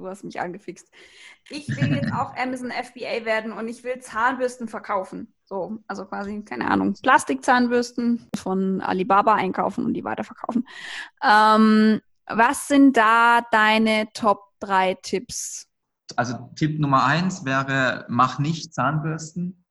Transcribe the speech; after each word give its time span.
du 0.00 0.08
hast 0.08 0.24
mich 0.24 0.40
angefixt. 0.40 0.88
Ich 1.48 1.68
will 1.68 1.94
jetzt 1.94 2.12
auch 2.12 2.34
Amazon 2.36 2.70
FBA 2.70 3.24
werden 3.24 3.52
und 3.52 3.68
ich 3.68 3.84
will 3.84 3.98
Zahnbürsten 4.00 4.68
verkaufen. 4.68 5.32
So, 5.44 5.78
also 5.86 6.04
quasi, 6.06 6.42
keine 6.42 6.70
Ahnung, 6.70 6.94
Plastikzahnbürsten 7.02 8.28
von 8.36 8.80
Alibaba 8.80 9.34
einkaufen 9.34 9.84
und 9.84 9.94
die 9.94 10.04
weiterverkaufen. 10.04 10.66
Ähm, 11.22 12.00
was 12.26 12.68
sind 12.68 12.96
da 12.96 13.40
deine 13.50 14.08
Top 14.14 14.44
3 14.60 14.96
Tipps? 15.02 15.66
Also 16.16 16.50
Tipp 16.56 16.80
Nummer 16.80 17.04
eins 17.04 17.44
wäre, 17.44 18.06
mach 18.08 18.38
nicht 18.38 18.74
Zahnbürsten. 18.74 19.64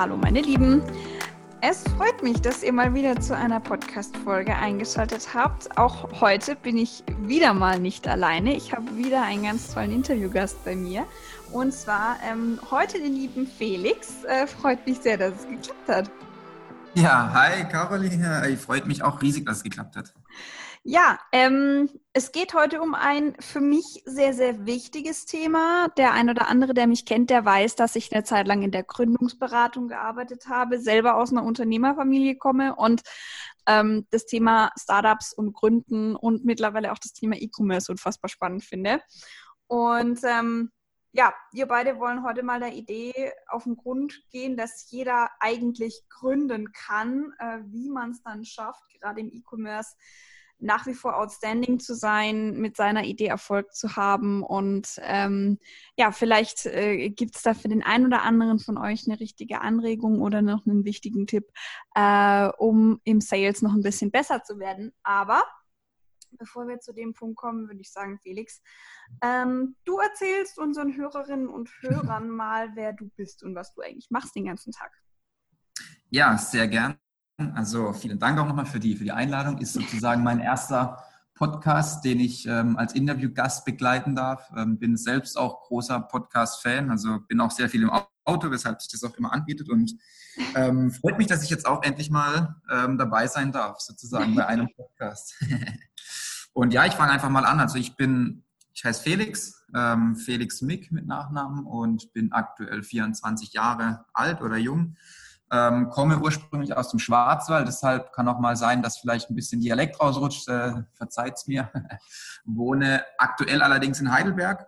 Hallo 0.00 0.16
meine 0.16 0.40
Lieben. 0.40 0.80
Es 1.60 1.84
freut 1.94 2.22
mich, 2.22 2.40
dass 2.40 2.62
ihr 2.62 2.72
mal 2.72 2.94
wieder 2.94 3.20
zu 3.20 3.36
einer 3.36 3.60
Podcast-Folge 3.60 4.56
eingeschaltet 4.56 5.34
habt. 5.34 5.76
Auch 5.76 6.22
heute 6.22 6.56
bin 6.56 6.78
ich 6.78 7.04
wieder 7.18 7.52
mal 7.52 7.78
nicht 7.78 8.08
alleine. 8.08 8.56
Ich 8.56 8.72
habe 8.72 8.96
wieder 8.96 9.22
einen 9.22 9.42
ganz 9.42 9.74
tollen 9.74 9.92
Interviewgast 9.92 10.64
bei 10.64 10.74
mir. 10.74 11.04
Und 11.52 11.74
zwar 11.74 12.16
ähm, 12.26 12.58
heute 12.70 12.98
den 12.98 13.12
lieben 13.12 13.46
Felix. 13.46 14.24
Äh, 14.24 14.46
freut 14.46 14.86
mich 14.86 15.00
sehr, 15.00 15.18
dass 15.18 15.34
es 15.34 15.46
geklappt 15.46 15.88
hat. 15.88 16.10
Ja, 16.94 17.30
hi 17.34 17.64
Caroline. 17.64 18.48
Ich 18.48 18.58
freut 18.58 18.86
mich 18.86 19.02
auch 19.02 19.20
riesig, 19.20 19.44
dass 19.44 19.58
es 19.58 19.64
geklappt 19.64 19.96
hat. 19.96 20.14
Ja, 20.82 21.18
ähm, 21.32 21.90
es 22.14 22.32
geht 22.32 22.54
heute 22.54 22.80
um 22.80 22.94
ein 22.94 23.36
für 23.38 23.60
mich 23.60 23.84
sehr, 24.06 24.32
sehr 24.32 24.64
wichtiges 24.64 25.26
Thema. 25.26 25.88
Der 25.98 26.12
ein 26.14 26.30
oder 26.30 26.48
andere, 26.48 26.72
der 26.72 26.86
mich 26.86 27.04
kennt, 27.04 27.28
der 27.28 27.44
weiß, 27.44 27.76
dass 27.76 27.96
ich 27.96 28.10
eine 28.12 28.24
Zeit 28.24 28.46
lang 28.46 28.62
in 28.62 28.70
der 28.70 28.84
Gründungsberatung 28.84 29.88
gearbeitet 29.88 30.46
habe, 30.48 30.78
selber 30.80 31.16
aus 31.16 31.32
einer 31.32 31.44
Unternehmerfamilie 31.44 32.36
komme 32.36 32.76
und 32.76 33.02
ähm, 33.66 34.06
das 34.10 34.24
Thema 34.24 34.70
Startups 34.80 35.34
und 35.34 35.52
Gründen 35.52 36.16
und 36.16 36.46
mittlerweile 36.46 36.92
auch 36.92 36.98
das 36.98 37.12
Thema 37.12 37.36
E-Commerce 37.36 37.92
unfassbar 37.92 38.30
spannend 38.30 38.64
finde. 38.64 39.02
Und 39.66 40.20
ähm, 40.24 40.70
ja, 41.12 41.34
wir 41.52 41.66
beide 41.66 41.98
wollen 41.98 42.24
heute 42.24 42.42
mal 42.42 42.58
der 42.60 42.72
Idee 42.72 43.32
auf 43.48 43.64
den 43.64 43.76
Grund 43.76 44.22
gehen, 44.30 44.56
dass 44.56 44.90
jeder 44.90 45.28
eigentlich 45.40 46.04
gründen 46.08 46.72
kann, 46.72 47.34
äh, 47.38 47.58
wie 47.66 47.90
man 47.90 48.12
es 48.12 48.22
dann 48.22 48.46
schafft, 48.46 48.82
gerade 48.98 49.20
im 49.20 49.28
E-Commerce 49.30 49.94
nach 50.60 50.86
wie 50.86 50.94
vor 50.94 51.16
outstanding 51.16 51.80
zu 51.80 51.94
sein, 51.94 52.52
mit 52.52 52.76
seiner 52.76 53.04
Idee 53.04 53.26
Erfolg 53.26 53.74
zu 53.74 53.96
haben. 53.96 54.42
Und 54.42 55.00
ähm, 55.02 55.58
ja, 55.96 56.12
vielleicht 56.12 56.66
äh, 56.66 57.10
gibt 57.10 57.36
es 57.36 57.42
da 57.42 57.54
für 57.54 57.68
den 57.68 57.82
einen 57.82 58.06
oder 58.06 58.22
anderen 58.22 58.58
von 58.58 58.78
euch 58.78 59.06
eine 59.06 59.20
richtige 59.20 59.60
Anregung 59.60 60.20
oder 60.20 60.42
noch 60.42 60.66
einen 60.66 60.84
wichtigen 60.84 61.26
Tipp, 61.26 61.50
äh, 61.94 62.48
um 62.58 63.00
im 63.04 63.20
Sales 63.20 63.62
noch 63.62 63.74
ein 63.74 63.82
bisschen 63.82 64.10
besser 64.10 64.42
zu 64.42 64.58
werden. 64.58 64.92
Aber 65.02 65.42
bevor 66.38 66.68
wir 66.68 66.80
zu 66.80 66.92
dem 66.92 67.14
Punkt 67.14 67.36
kommen, 67.36 67.68
würde 67.68 67.80
ich 67.80 67.90
sagen, 67.90 68.18
Felix, 68.22 68.62
ähm, 69.22 69.76
du 69.84 69.98
erzählst 69.98 70.58
unseren 70.58 70.96
Hörerinnen 70.96 71.48
und 71.48 71.70
Hörern 71.80 72.28
mal, 72.30 72.74
wer 72.74 72.92
du 72.92 73.08
bist 73.16 73.42
und 73.42 73.54
was 73.54 73.72
du 73.74 73.82
eigentlich 73.82 74.10
machst 74.10 74.34
den 74.36 74.46
ganzen 74.46 74.72
Tag. 74.72 74.92
Ja, 76.10 76.36
sehr 76.36 76.68
gern. 76.68 76.98
Also 77.54 77.92
vielen 77.92 78.18
Dank 78.18 78.38
auch 78.38 78.46
nochmal 78.46 78.66
für 78.66 78.80
die, 78.80 78.96
für 78.96 79.04
die 79.04 79.12
Einladung. 79.12 79.58
Ist 79.58 79.72
sozusagen 79.72 80.22
mein 80.22 80.40
erster 80.40 81.02
Podcast, 81.34 82.04
den 82.04 82.20
ich 82.20 82.46
ähm, 82.46 82.76
als 82.76 82.92
Interviewgast 82.92 83.64
begleiten 83.64 84.14
darf. 84.14 84.50
Ähm, 84.54 84.78
bin 84.78 84.98
selbst 84.98 85.38
auch 85.38 85.62
großer 85.62 85.98
Podcast-Fan, 86.00 86.90
also 86.90 87.20
bin 87.28 87.40
auch 87.40 87.50
sehr 87.50 87.70
viel 87.70 87.82
im 87.82 87.90
Auto, 87.90 88.50
weshalb 88.50 88.82
sich 88.82 88.90
das 88.90 89.02
auch 89.04 89.16
immer 89.16 89.32
anbietet 89.32 89.70
und 89.70 89.94
ähm, 90.54 90.90
freut 90.90 91.16
mich, 91.16 91.28
dass 91.28 91.42
ich 91.42 91.48
jetzt 91.48 91.66
auch 91.66 91.82
endlich 91.82 92.10
mal 92.10 92.56
ähm, 92.70 92.98
dabei 92.98 93.26
sein 93.26 93.52
darf, 93.52 93.80
sozusagen 93.80 94.34
bei 94.34 94.46
einem 94.46 94.68
Podcast. 94.76 95.34
und 96.52 96.74
ja, 96.74 96.84
ich 96.84 96.92
fange 96.92 97.12
einfach 97.12 97.30
mal 97.30 97.46
an. 97.46 97.58
Also 97.58 97.78
ich 97.78 97.96
bin, 97.96 98.44
ich 98.74 98.84
heiße 98.84 99.02
Felix, 99.02 99.64
ähm, 99.74 100.16
Felix 100.16 100.60
Mick 100.60 100.92
mit 100.92 101.06
Nachnamen 101.06 101.64
und 101.64 102.12
bin 102.12 102.32
aktuell 102.32 102.82
24 102.82 103.54
Jahre 103.54 104.04
alt 104.12 104.42
oder 104.42 104.58
jung 104.58 104.96
ähm, 105.50 105.90
komme 105.90 106.20
ursprünglich 106.20 106.76
aus 106.76 106.90
dem 106.90 106.98
Schwarzwald, 106.98 107.66
deshalb 107.66 108.12
kann 108.12 108.28
auch 108.28 108.38
mal 108.38 108.56
sein, 108.56 108.82
dass 108.82 108.98
vielleicht 108.98 109.30
ein 109.30 109.34
bisschen 109.34 109.60
Dialekt 109.60 110.00
rausrutscht. 110.00 110.48
Äh, 110.48 110.84
verzeiht's 110.94 111.46
mir. 111.46 111.70
Wohne 112.44 113.04
aktuell 113.18 113.62
allerdings 113.62 114.00
in 114.00 114.12
Heidelberg, 114.12 114.66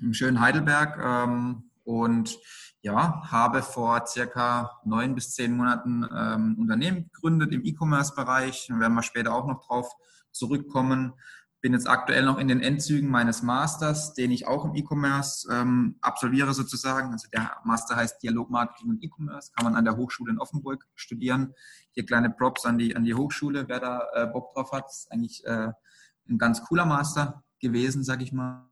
im 0.00 0.12
schönen 0.12 0.40
Heidelberg 0.40 0.98
ähm, 1.02 1.70
und 1.84 2.38
ja, 2.82 3.22
habe 3.30 3.62
vor 3.62 4.06
circa 4.06 4.80
neun 4.84 5.14
bis 5.14 5.32
zehn 5.32 5.56
Monaten 5.56 6.06
ähm, 6.14 6.56
Unternehmen 6.58 7.10
gegründet 7.12 7.52
im 7.52 7.64
E-Commerce-Bereich. 7.64 8.66
Da 8.68 8.78
werden 8.78 8.94
wir 8.94 9.02
später 9.02 9.34
auch 9.34 9.46
noch 9.46 9.66
drauf 9.66 9.92
zurückkommen 10.30 11.14
bin 11.66 11.72
jetzt 11.72 11.88
aktuell 11.88 12.24
noch 12.24 12.38
in 12.38 12.46
den 12.46 12.60
Endzügen 12.60 13.10
meines 13.10 13.42
Masters, 13.42 14.14
den 14.14 14.30
ich 14.30 14.46
auch 14.46 14.64
im 14.66 14.76
E-Commerce 14.76 15.52
ähm, 15.52 15.96
absolviere 16.00 16.54
sozusagen. 16.54 17.10
Also 17.10 17.26
der 17.32 17.56
Master 17.64 17.96
heißt 17.96 18.22
Dialogmarketing 18.22 18.88
und 18.88 19.02
E-Commerce, 19.02 19.50
kann 19.50 19.64
man 19.64 19.74
an 19.74 19.84
der 19.84 19.96
Hochschule 19.96 20.30
in 20.30 20.38
Offenburg 20.38 20.86
studieren. 20.94 21.54
Hier 21.90 22.06
kleine 22.06 22.30
Props 22.30 22.66
an 22.66 22.78
die, 22.78 22.94
an 22.94 23.02
die 23.02 23.14
Hochschule, 23.14 23.66
wer 23.66 23.80
da 23.80 24.06
äh, 24.14 24.26
Bock 24.28 24.54
drauf 24.54 24.70
hat. 24.70 24.86
ist 24.88 25.10
eigentlich 25.10 25.44
äh, 25.44 25.72
ein 26.28 26.38
ganz 26.38 26.62
cooler 26.62 26.86
Master 26.86 27.42
gewesen, 27.58 28.04
sag 28.04 28.22
ich 28.22 28.32
mal. 28.32 28.70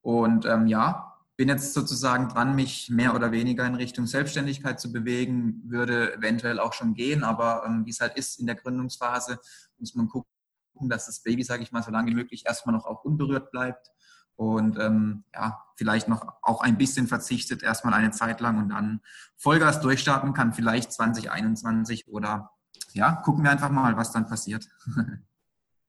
Und 0.00 0.46
ähm, 0.46 0.68
ja, 0.68 1.18
bin 1.36 1.50
jetzt 1.50 1.74
sozusagen 1.74 2.30
dran, 2.30 2.56
mich 2.56 2.88
mehr 2.88 3.14
oder 3.14 3.30
weniger 3.30 3.66
in 3.66 3.74
Richtung 3.74 4.06
Selbstständigkeit 4.06 4.80
zu 4.80 4.90
bewegen, 4.90 5.60
würde 5.66 6.14
eventuell 6.14 6.60
auch 6.60 6.72
schon 6.72 6.94
gehen, 6.94 7.24
aber 7.24 7.64
ähm, 7.66 7.84
wie 7.84 7.90
es 7.90 8.00
halt 8.00 8.16
ist 8.16 8.40
in 8.40 8.46
der 8.46 8.56
Gründungsphase, 8.56 9.38
muss 9.76 9.94
man 9.94 10.08
gucken, 10.08 10.30
gucken, 10.76 10.90
dass 10.90 11.06
das 11.06 11.20
Baby, 11.20 11.42
sage 11.42 11.62
ich 11.62 11.72
mal, 11.72 11.82
so 11.82 11.90
lange 11.90 12.10
wie 12.10 12.14
möglich 12.14 12.44
erstmal 12.46 12.74
noch 12.74 12.84
auch 12.84 13.04
unberührt 13.04 13.50
bleibt 13.50 13.90
und 14.36 14.78
ähm, 14.78 15.24
ja, 15.34 15.64
vielleicht 15.76 16.08
noch 16.08 16.26
auch 16.42 16.60
ein 16.60 16.76
bisschen 16.76 17.06
verzichtet, 17.06 17.62
erstmal 17.62 17.94
eine 17.94 18.10
Zeit 18.10 18.40
lang 18.40 18.58
und 18.58 18.68
dann 18.68 19.00
Vollgas 19.36 19.80
durchstarten 19.80 20.34
kann, 20.34 20.52
vielleicht 20.52 20.92
2021 20.92 22.08
oder 22.08 22.50
ja, 22.92 23.12
gucken 23.12 23.44
wir 23.44 23.50
einfach 23.50 23.70
mal, 23.70 23.96
was 23.96 24.12
dann 24.12 24.26
passiert. 24.26 24.68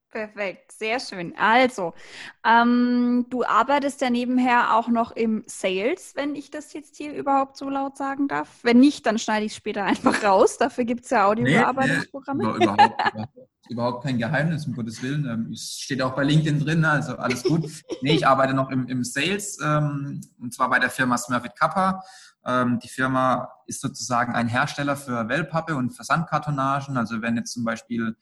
Perfekt, 0.09 0.71
sehr 0.71 1.01
schön. 1.01 1.35
Also, 1.37 1.93
ähm, 2.45 3.25
du 3.29 3.43
arbeitest 3.43 3.99
ja 3.99 4.09
nebenher 4.09 4.75
auch 4.75 4.87
noch 4.87 5.11
im 5.11 5.43
Sales, 5.47 6.15
wenn 6.15 6.33
ich 6.33 6.49
das 6.49 6.71
jetzt 6.71 6.95
hier 6.95 7.13
überhaupt 7.13 7.57
so 7.57 7.69
laut 7.69 7.97
sagen 7.97 8.29
darf. 8.29 8.47
Wenn 8.63 8.79
nicht, 8.79 9.05
dann 9.05 9.19
schneide 9.19 9.45
ich 9.45 9.51
es 9.51 9.57
später 9.57 9.83
einfach 9.85 10.23
raus. 10.23 10.57
Dafür 10.57 10.85
gibt 10.85 11.03
es 11.03 11.09
ja 11.09 11.27
Audiobearbeitungsprogramme. 11.27 12.43
Nee, 12.43 12.49
nee, 12.57 12.63
überhaupt, 12.63 12.93
überhaupt 13.13 13.37
kein 14.01 14.17
Geheimnis, 14.17 14.65
um 14.65 14.73
Gottes 14.73 15.01
Willen. 15.01 15.25
Ähm, 15.25 15.51
es 15.51 15.79
steht 15.79 16.01
auch 16.01 16.15
bei 16.15 16.23
LinkedIn 16.23 16.59
drin, 16.59 16.79
ne, 16.81 16.89
also 16.89 17.17
alles 17.17 17.43
gut. 17.43 17.65
nee, 18.01 18.15
ich 18.15 18.27
arbeite 18.27 18.53
noch 18.53 18.69
im, 18.69 18.87
im 18.87 19.03
Sales 19.03 19.59
ähm, 19.63 20.21
und 20.39 20.53
zwar 20.53 20.69
bei 20.69 20.79
der 20.79 20.89
Firma 20.89 21.17
Smurfit 21.17 21.55
Kappa. 21.55 22.03
Ähm, 22.45 22.79
die 22.79 22.87
Firma 22.87 23.49
ist 23.65 23.81
sozusagen 23.81 24.33
ein 24.33 24.47
Hersteller 24.47 24.95
für 24.95 25.27
Wellpappe 25.27 25.75
und 25.75 25.91
Versandkartonagen. 25.91 26.97
Also 26.97 27.21
wenn 27.21 27.35
jetzt 27.35 27.53
zum 27.53 27.63
Beispiel 27.63 28.15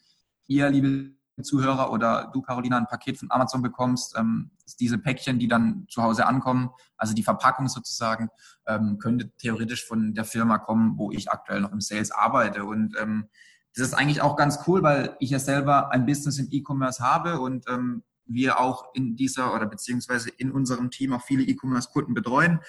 ihr, 0.48 0.70
liebe 0.70 1.16
Zuhörer 1.44 1.92
oder 1.92 2.32
du, 2.34 2.42
Carolina, 2.42 2.78
ein 2.78 2.88
Paket 2.88 3.20
von 3.20 3.30
Amazon 3.30 3.62
bekommst, 3.62 4.18
ähm, 4.18 4.52
diese 4.80 4.98
Päckchen, 4.98 5.38
die 5.38 5.48
dann 5.48 5.86
zu 5.90 6.02
Hause 6.02 6.26
ankommen, 6.26 6.70
also 6.98 7.14
die 7.14 7.24
Verpackung 7.24 7.68
sozusagen, 7.68 8.30
ähm, 8.66 8.98
könnte 9.00 9.32
theoretisch 9.38 9.86
von 9.86 10.14
der 10.14 10.26
Firma 10.26 10.58
kommen, 10.58 10.98
wo 10.98 11.12
ich 11.12 11.30
aktuell 11.30 11.62
noch 11.62 11.72
im 11.72 11.82
Sales 11.82 12.12
arbeite. 12.12 12.64
Und 12.64 12.96
ähm, 13.00 13.28
das 13.76 13.88
ist 13.88 13.94
eigentlich 13.94 14.22
auch 14.22 14.36
ganz 14.36 14.60
cool, 14.68 14.84
weil 14.84 15.16
ich 15.20 15.32
ja 15.32 15.40
selber 15.40 15.92
ein 15.92 16.06
Business 16.06 16.40
im 16.40 16.48
E-Commerce 16.50 17.04
habe 17.04 17.40
und 17.40 17.66
ähm, 17.68 18.04
wir 18.26 18.60
auch 18.60 18.94
in 18.94 19.16
dieser 19.16 19.54
oder 19.54 19.66
beziehungsweise 19.66 20.30
in 20.30 20.52
unserem 20.52 20.90
Team 20.90 21.14
auch 21.14 21.22
viele 21.22 21.44
E-Commerce-Kunden 21.44 22.14
betreuen, 22.14 22.60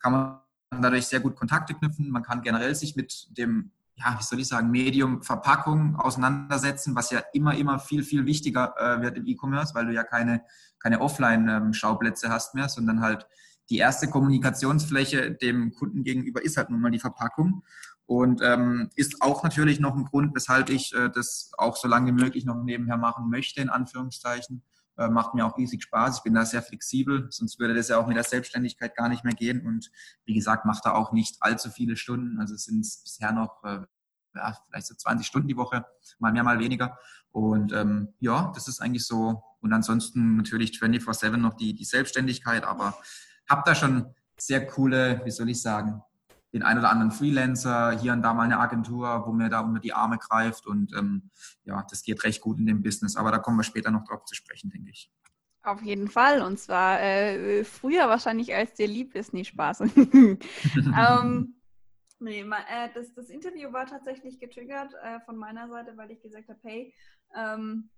kann 0.00 0.12
man 0.12 0.40
dadurch 0.82 1.06
sehr 1.06 1.20
gut 1.20 1.36
Kontakte 1.36 1.74
knüpfen. 1.74 2.10
Man 2.10 2.22
kann 2.22 2.42
generell 2.42 2.74
sich 2.74 2.96
mit 2.96 3.28
dem 3.36 3.70
ja, 3.96 4.16
wie 4.18 4.24
soll 4.24 4.40
ich 4.40 4.48
sagen, 4.48 4.70
Medium 4.70 5.22
Verpackung 5.22 5.96
auseinandersetzen, 5.96 6.96
was 6.96 7.10
ja 7.10 7.22
immer, 7.32 7.54
immer 7.56 7.78
viel, 7.78 8.02
viel 8.02 8.26
wichtiger 8.26 8.74
äh, 8.76 9.02
wird 9.02 9.16
im 9.16 9.26
E-Commerce, 9.26 9.74
weil 9.74 9.86
du 9.86 9.92
ja 9.92 10.02
keine, 10.02 10.42
keine 10.80 11.00
Offline-Schauplätze 11.00 12.28
hast 12.28 12.54
mehr, 12.54 12.68
sondern 12.68 13.00
halt 13.00 13.26
die 13.70 13.78
erste 13.78 14.08
Kommunikationsfläche 14.08 15.32
dem 15.32 15.72
Kunden 15.72 16.02
gegenüber 16.02 16.44
ist 16.44 16.56
halt 16.56 16.70
nun 16.70 16.80
mal 16.80 16.90
die 16.90 16.98
Verpackung. 16.98 17.62
Und 18.06 18.40
ähm, 18.42 18.90
ist 18.96 19.22
auch 19.22 19.42
natürlich 19.42 19.80
noch 19.80 19.94
ein 19.94 20.04
Grund, 20.04 20.34
weshalb 20.34 20.68
ich 20.68 20.94
äh, 20.94 21.08
das 21.08 21.52
auch 21.56 21.76
so 21.76 21.88
lange 21.88 22.08
wie 22.08 22.22
möglich 22.22 22.44
noch 22.44 22.62
nebenher 22.62 22.98
machen 22.98 23.30
möchte, 23.30 23.62
in 23.62 23.70
Anführungszeichen. 23.70 24.62
Äh, 24.96 25.08
macht 25.08 25.34
mir 25.34 25.46
auch 25.46 25.56
riesig 25.56 25.82
Spaß. 25.82 26.18
Ich 26.18 26.22
bin 26.22 26.34
da 26.34 26.44
sehr 26.44 26.62
flexibel, 26.62 27.26
sonst 27.30 27.58
würde 27.58 27.74
das 27.74 27.88
ja 27.88 27.98
auch 27.98 28.06
mit 28.06 28.16
der 28.16 28.24
Selbstständigkeit 28.24 28.94
gar 28.94 29.08
nicht 29.08 29.24
mehr 29.24 29.34
gehen. 29.34 29.66
Und 29.66 29.90
wie 30.24 30.34
gesagt, 30.34 30.66
macht 30.66 30.84
da 30.84 30.92
auch 30.92 31.12
nicht 31.12 31.36
allzu 31.40 31.70
viele 31.70 31.96
Stunden. 31.96 32.38
Also 32.38 32.56
sind 32.56 32.80
es 32.80 33.02
bisher 33.02 33.32
noch 33.32 33.64
äh, 33.64 33.80
ja, 34.34 34.56
vielleicht 34.68 34.86
so 34.86 34.94
20 34.94 35.26
Stunden 35.26 35.48
die 35.48 35.56
Woche, 35.56 35.84
mal 36.18 36.32
mehr, 36.32 36.44
mal 36.44 36.58
weniger. 36.58 36.98
Und 37.32 37.72
ähm, 37.72 38.14
ja, 38.20 38.52
das 38.54 38.68
ist 38.68 38.80
eigentlich 38.80 39.06
so. 39.06 39.42
Und 39.60 39.72
ansonsten 39.72 40.36
natürlich 40.36 40.72
24-7 40.72 41.36
noch 41.36 41.54
die, 41.54 41.74
die 41.74 41.84
Selbstständigkeit, 41.84 42.64
aber 42.64 42.96
habe 43.48 43.62
da 43.64 43.74
schon 43.74 44.14
sehr 44.36 44.66
coole, 44.66 45.22
wie 45.24 45.30
soll 45.30 45.48
ich 45.48 45.62
sagen, 45.62 46.02
den 46.54 46.62
ein 46.62 46.78
oder 46.78 46.90
anderen 46.90 47.10
Freelancer, 47.10 47.98
hier 47.98 48.12
und 48.12 48.22
da 48.22 48.32
mal 48.32 48.44
eine 48.44 48.60
Agentur, 48.60 49.24
wo 49.26 49.32
mir 49.32 49.48
da 49.48 49.60
unter 49.60 49.80
die 49.80 49.92
Arme 49.92 50.18
greift. 50.18 50.66
Und 50.66 50.94
ähm, 50.96 51.30
ja, 51.64 51.84
das 51.90 52.04
geht 52.04 52.22
recht 52.22 52.40
gut 52.40 52.58
in 52.58 52.66
dem 52.66 52.82
Business. 52.82 53.16
Aber 53.16 53.32
da 53.32 53.38
kommen 53.38 53.58
wir 53.58 53.64
später 53.64 53.90
noch 53.90 54.04
drauf 54.04 54.24
zu 54.24 54.36
sprechen, 54.36 54.70
denke 54.70 54.90
ich. 54.90 55.12
Auf 55.64 55.82
jeden 55.82 56.08
Fall. 56.08 56.42
Und 56.42 56.60
zwar 56.60 57.00
äh, 57.00 57.64
früher 57.64 58.08
wahrscheinlich, 58.08 58.54
als 58.54 58.74
dir 58.74 58.86
lieb 58.86 59.16
ist. 59.16 59.34
Nie 59.34 59.44
Spaß. 59.44 59.80
ähm, 59.96 61.56
nee, 62.20 62.40
äh, 62.42 62.88
das, 62.94 63.12
das, 63.14 63.30
Interview 63.30 63.72
war 63.72 63.86
tatsächlich 63.86 64.38
getriggert 64.38 64.94
äh, 65.02 65.18
von 65.26 65.36
meiner 65.36 65.68
Seite, 65.68 65.96
weil 65.96 66.12
ich 66.12 66.22
gesagt 66.22 66.48
habe, 66.48 66.60
hey, 66.62 66.94
ähm, 67.34 67.90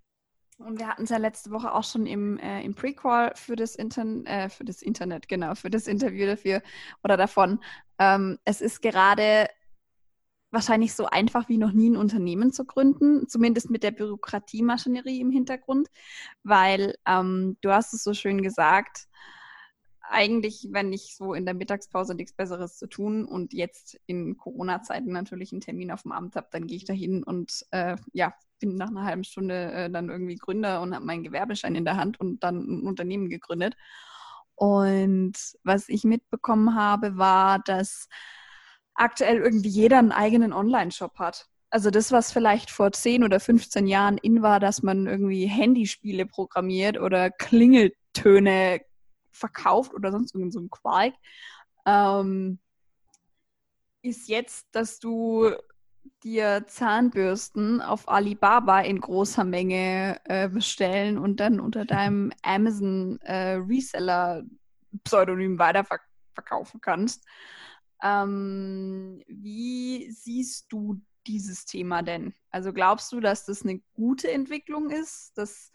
und 0.59 0.79
wir 0.79 0.87
hatten 0.87 1.03
es 1.03 1.09
ja 1.09 1.17
letzte 1.17 1.51
Woche 1.51 1.73
auch 1.73 1.83
schon 1.83 2.05
im, 2.05 2.37
äh, 2.39 2.61
im 2.63 2.73
Prequel 2.73 3.31
für 3.35 3.55
das, 3.55 3.75
Intern 3.75 4.25
äh, 4.25 4.49
für 4.49 4.65
das 4.65 4.81
Internet, 4.81 5.27
genau, 5.27 5.55
für 5.55 5.69
das 5.69 5.87
Interview 5.87 6.25
dafür 6.25 6.61
oder 7.03 7.17
davon. 7.17 7.59
Ähm, 7.99 8.39
es 8.43 8.61
ist 8.61 8.81
gerade 8.81 9.47
wahrscheinlich 10.51 10.93
so 10.93 11.05
einfach 11.05 11.49
wie 11.49 11.57
noch 11.57 11.73
nie 11.73 11.89
ein 11.89 11.97
Unternehmen 11.97 12.51
zu 12.51 12.65
gründen, 12.65 13.27
zumindest 13.27 13.69
mit 13.69 13.83
der 13.83 13.91
Bürokratiemaschinerie 13.91 15.19
im 15.19 15.29
Hintergrund, 15.29 15.89
weil 16.43 16.95
ähm, 17.05 17.57
du 17.61 17.71
hast 17.71 17.93
es 17.93 18.03
so 18.03 18.13
schön 18.13 18.41
gesagt, 18.41 19.07
eigentlich, 20.09 20.67
wenn 20.71 20.93
ich 20.93 21.15
so 21.15 21.33
in 21.33 21.45
der 21.45 21.53
Mittagspause 21.53 22.15
nichts 22.15 22.33
Besseres 22.33 22.77
zu 22.77 22.87
tun 22.87 23.25
und 23.25 23.53
jetzt 23.53 23.99
in 24.05 24.37
Corona-Zeiten 24.37 25.11
natürlich 25.11 25.51
einen 25.51 25.61
Termin 25.61 25.91
auf 25.91 26.03
dem 26.03 26.11
Amt 26.11 26.35
habe, 26.35 26.47
dann 26.51 26.67
gehe 26.67 26.77
ich 26.77 26.85
da 26.85 26.93
hin 26.93 27.23
und 27.23 27.65
äh, 27.71 27.97
ja, 28.13 28.33
bin 28.59 28.75
nach 28.75 28.89
einer 28.89 29.03
halben 29.03 29.23
Stunde 29.23 29.71
äh, 29.71 29.89
dann 29.89 30.09
irgendwie 30.09 30.35
Gründer 30.35 30.81
und 30.81 30.95
habe 30.95 31.05
meinen 31.05 31.23
Gewerbeschein 31.23 31.75
in 31.75 31.85
der 31.85 31.97
Hand 31.97 32.19
und 32.19 32.43
dann 32.43 32.57
ein 32.57 32.87
Unternehmen 32.87 33.29
gegründet. 33.29 33.75
Und 34.55 35.35
was 35.63 35.87
ich 35.89 36.03
mitbekommen 36.03 36.75
habe, 36.75 37.17
war, 37.17 37.59
dass 37.59 38.07
aktuell 38.95 39.37
irgendwie 39.37 39.69
jeder 39.69 39.99
einen 39.99 40.11
eigenen 40.11 40.53
Online-Shop 40.53 41.19
hat. 41.19 41.47
Also 41.69 41.91
das, 41.91 42.11
was 42.11 42.31
vielleicht 42.31 42.71
vor 42.71 42.91
10 42.91 43.23
oder 43.23 43.39
15 43.39 43.85
Jahren 43.87 44.17
in 44.17 44.41
war, 44.41 44.59
dass 44.59 44.81
man 44.81 45.05
irgendwie 45.05 45.45
Handyspiele 45.45 46.25
programmiert 46.25 46.97
oder 46.99 47.29
Klingeltöne 47.29 48.81
verkauft 49.37 49.93
oder 49.93 50.11
sonst 50.11 50.35
irgend 50.35 50.53
so 50.53 50.59
ein 50.59 50.69
Quark, 50.69 51.13
ähm, 51.85 52.59
ist 54.01 54.27
jetzt, 54.27 54.67
dass 54.71 54.99
du 54.99 55.51
dir 56.23 56.65
Zahnbürsten 56.67 57.81
auf 57.81 58.07
Alibaba 58.07 58.81
in 58.81 58.99
großer 58.99 59.43
Menge 59.43 60.19
äh, 60.25 60.49
bestellen 60.49 61.17
und 61.17 61.39
dann 61.39 61.59
unter 61.59 61.85
deinem 61.85 62.31
Amazon 62.41 63.19
äh, 63.21 63.55
Reseller 63.55 64.43
Pseudonym 65.03 65.59
weiterverkaufen 65.59 66.81
kannst. 66.81 67.25
Ähm, 68.01 69.23
wie 69.27 70.11
siehst 70.11 70.71
du 70.71 71.01
dieses 71.25 71.65
Thema 71.65 72.01
denn? 72.01 72.33
Also 72.51 72.73
glaubst 72.73 73.11
du, 73.11 73.19
dass 73.19 73.45
das 73.45 73.63
eine 73.63 73.79
gute 73.93 74.31
Entwicklung 74.31 74.89
ist, 74.89 75.37
dass 75.37 75.71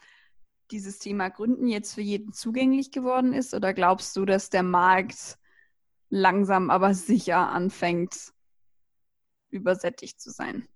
dieses 0.73 0.99
Thema 0.99 1.29
Gründen 1.29 1.69
jetzt 1.69 1.95
für 1.95 2.01
jeden 2.01 2.33
zugänglich 2.33 2.91
geworden 2.91 3.33
ist? 3.33 3.55
Oder 3.55 3.75
glaubst 3.75 4.17
du, 4.17 4.25
dass 4.25 4.51
der 4.51 4.63
Markt 4.63 5.39
langsam 6.13 6.71
aber 6.71 6.95
sicher 6.95 7.49
anfängt, 7.49 8.33
übersättigt 9.51 10.21
zu 10.21 10.31
sein. 10.31 10.69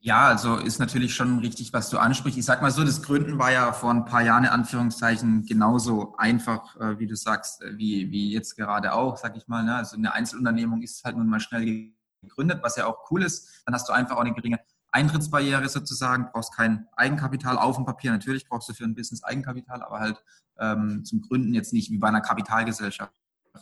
Ja, 0.00 0.28
also 0.28 0.56
ist 0.56 0.78
natürlich 0.78 1.14
schon 1.14 1.40
richtig, 1.40 1.72
was 1.72 1.90
du 1.90 1.98
ansprichst. 1.98 2.38
Ich 2.38 2.44
sag 2.44 2.62
mal 2.62 2.70
so, 2.70 2.84
das 2.84 3.02
Gründen 3.02 3.38
war 3.38 3.50
ja 3.50 3.72
vor 3.72 3.90
ein 3.90 4.04
paar 4.04 4.22
Jahren 4.22 4.44
in 4.44 4.50
Anführungszeichen 4.50 5.44
genauso 5.44 6.14
einfach, 6.16 6.76
äh, 6.76 6.98
wie 7.00 7.08
du 7.08 7.16
sagst, 7.16 7.62
äh, 7.62 7.76
wie, 7.76 8.10
wie 8.12 8.32
jetzt 8.32 8.54
gerade 8.56 8.92
auch, 8.92 9.16
sag 9.16 9.36
ich 9.36 9.48
mal. 9.48 9.64
Ne? 9.64 9.74
Also 9.74 9.96
eine 9.96 10.12
Einzelunternehmung 10.12 10.82
ist 10.82 11.02
halt 11.04 11.16
nun 11.16 11.28
mal 11.28 11.40
schnell 11.40 11.92
gegründet, 12.22 12.60
was 12.62 12.76
ja 12.76 12.86
auch 12.86 13.10
cool 13.10 13.24
ist. 13.24 13.62
Dann 13.66 13.74
hast 13.74 13.88
du 13.88 13.92
einfach 13.92 14.16
auch 14.16 14.20
eine 14.20 14.34
geringe 14.34 14.60
Eintrittsbarriere 14.98 15.68
sozusagen, 15.68 16.28
brauchst 16.32 16.56
kein 16.56 16.88
Eigenkapital 16.96 17.56
auf 17.56 17.76
dem 17.76 17.84
Papier. 17.84 18.10
Natürlich 18.10 18.48
brauchst 18.48 18.68
du 18.68 18.74
für 18.74 18.82
ein 18.82 18.96
Business 18.96 19.22
Eigenkapital, 19.22 19.82
aber 19.82 20.00
halt 20.00 20.22
ähm, 20.58 21.04
zum 21.04 21.22
Gründen 21.22 21.54
jetzt 21.54 21.72
nicht 21.72 21.92
wie 21.92 21.98
bei 21.98 22.08
einer 22.08 22.20
Kapitalgesellschaft, 22.20 23.12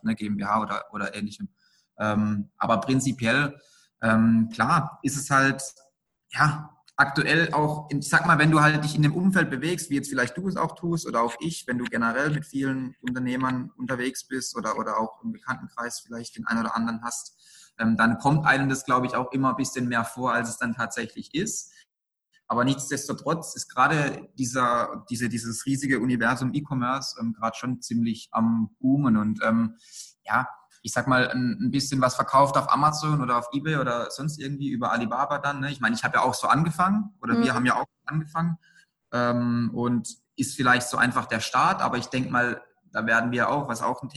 eine 0.03 0.15
GmbH 0.15 0.63
oder, 0.63 0.85
oder 0.93 1.15
ähnlichem. 1.15 1.49
Ähm, 1.99 2.49
aber 2.57 2.81
prinzipiell, 2.81 3.61
ähm, 4.01 4.49
klar, 4.51 4.99
ist 5.03 5.17
es 5.17 5.31
halt, 5.31 5.63
ja, 6.31 6.71
aktuell 6.97 7.53
auch, 7.53 7.89
ich 7.91 8.09
sag 8.09 8.27
mal, 8.27 8.39
wenn 8.39 8.51
du 8.51 8.61
halt 8.61 8.83
dich 8.83 8.97
in 8.97 9.03
dem 9.03 9.15
Umfeld 9.15 9.51
bewegst, 9.51 9.91
wie 9.91 9.97
jetzt 9.97 10.09
vielleicht 10.09 10.37
du 10.37 10.49
es 10.49 10.57
auch 10.57 10.75
tust 10.75 11.07
oder 11.07 11.23
auch 11.23 11.35
ich, 11.41 11.67
wenn 11.67 11.79
du 11.79 11.85
generell 11.85 12.31
mit 12.31 12.47
vielen 12.47 12.97
Unternehmern 13.03 13.71
unterwegs 13.77 14.27
bist 14.27 14.57
oder, 14.57 14.79
oder 14.79 14.99
auch 14.99 15.23
im 15.23 15.33
Bekanntenkreis 15.33 16.01
vielleicht 16.01 16.37
den 16.37 16.47
einen 16.47 16.61
oder 16.61 16.75
anderen 16.75 17.03
hast, 17.03 17.37
ähm, 17.79 17.97
dann 17.97 18.19
kommt 18.19 18.47
einem 18.47 18.71
das, 18.71 18.85
glaube 18.85 19.07
ich, 19.07 19.15
auch 19.15 19.31
immer 19.33 19.51
ein 19.51 19.57
bisschen 19.57 19.89
mehr 19.89 20.05
vor, 20.05 20.33
als 20.33 20.49
es 20.49 20.57
dann 20.57 20.75
tatsächlich 20.75 21.35
ist. 21.35 21.73
Aber 22.49 22.65
nichtsdestotrotz 22.65 23.55
ist 23.57 23.69
gerade 23.69 24.29
dieser, 24.39 25.05
diese, 25.11 25.29
dieses 25.29 25.67
riesige 25.67 26.01
Universum 26.01 26.55
E-Commerce 26.55 27.17
ähm, 27.21 27.35
gerade 27.35 27.57
schon 27.57 27.83
ziemlich 27.83 28.29
am 28.31 28.75
Boomen 28.79 29.17
und 29.17 29.41
ähm, 29.45 29.77
ja, 30.25 30.49
ich 30.87 30.93
sag 30.93 31.09
mal, 31.09 31.29
ein, 31.33 31.73
bisschen 31.73 32.01
was 32.01 32.15
verkauft 32.15 32.57
auf 32.57 32.73
Amazon 32.73 33.21
oder 33.21 33.39
auf 33.39 33.49
Ebay 33.53 33.79
oder 33.79 34.09
sonst 34.13 34.39
irgendwie 34.39 34.69
über 34.69 34.93
Alibaba 34.93 35.39
dann. 35.39 35.59
Ne? 35.59 35.73
Ich 35.73 35.81
meine, 35.81 35.97
ich 35.97 36.05
habe 36.05 36.19
ja 36.19 36.23
auch 36.23 36.35
so 36.35 36.47
angefangen 36.47 37.13
oder 37.21 37.35
mhm. 37.35 37.43
wir 37.43 37.55
haben 37.55 37.67
ja 37.67 37.75
auch 37.75 37.87
angefangen 38.05 38.57
ähm, 39.13 39.73
und 39.75 40.09
ist 40.37 40.55
vielleicht 40.55 40.89
so 40.89 40.97
einfach 40.97 41.27
der 41.27 41.41
Start, 41.41 41.83
aber 41.83 41.99
ich 41.99 42.07
denke 42.07 42.31
mal, 42.31 42.63
da 42.93 43.05
werden 43.05 43.33
wir 43.33 43.51
auch, 43.51 43.69
was 43.69 43.83
auch 43.83 44.01
ein 44.01 44.11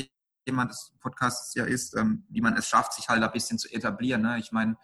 Thema 0.45 0.65
des 0.65 0.93
Podcasts 0.99 1.55
ja 1.55 1.65
ist, 1.65 1.97
ähm, 1.97 2.27
wie 2.29 2.41
man 2.41 2.55
es 2.55 2.67
schafft, 2.67 2.93
sich 2.93 3.09
halt 3.09 3.23
ein 3.23 3.31
bisschen 3.31 3.57
zu 3.57 3.67
etablieren. 3.73 4.21
Ne? 4.21 4.37
Ich 4.37 4.51
meine, 4.51 4.77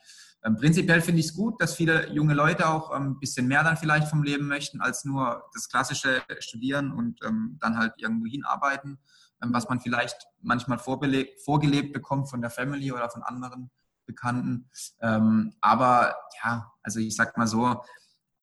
ähm, 0.43 0.55
prinzipiell 0.55 1.01
finde 1.01 1.19
ich 1.19 1.27
es 1.27 1.33
gut, 1.35 1.61
dass 1.61 1.75
viele 1.75 2.11
junge 2.11 2.33
Leute 2.33 2.67
auch 2.67 2.95
ähm, 2.95 3.11
ein 3.11 3.19
bisschen 3.19 3.45
mehr 3.45 3.63
dann 3.63 3.77
vielleicht 3.77 4.07
vom 4.07 4.23
Leben 4.23 4.47
möchten, 4.47 4.81
als 4.81 5.05
nur 5.05 5.47
das 5.53 5.69
klassische 5.69 6.23
Studieren 6.39 6.91
und 6.91 7.23
ähm, 7.23 7.59
dann 7.61 7.77
halt 7.77 7.93
irgendwo 7.97 8.25
hinarbeiten. 8.25 8.97
Ähm, 9.45 9.53
was 9.53 9.69
man 9.69 9.79
vielleicht 9.79 10.27
manchmal 10.41 10.79
vorgelebt 10.79 11.93
bekommt 11.93 12.29
von 12.29 12.41
der 12.41 12.49
Family 12.49 12.91
oder 12.91 13.09
von 13.09 13.23
anderen 13.23 13.71
Bekannten. 14.05 14.69
Ähm, 15.01 15.53
aber 15.61 16.15
ja, 16.43 16.71
also 16.83 16.99
ich 16.99 17.15
sag 17.15 17.37
mal 17.37 17.47
so, 17.47 17.81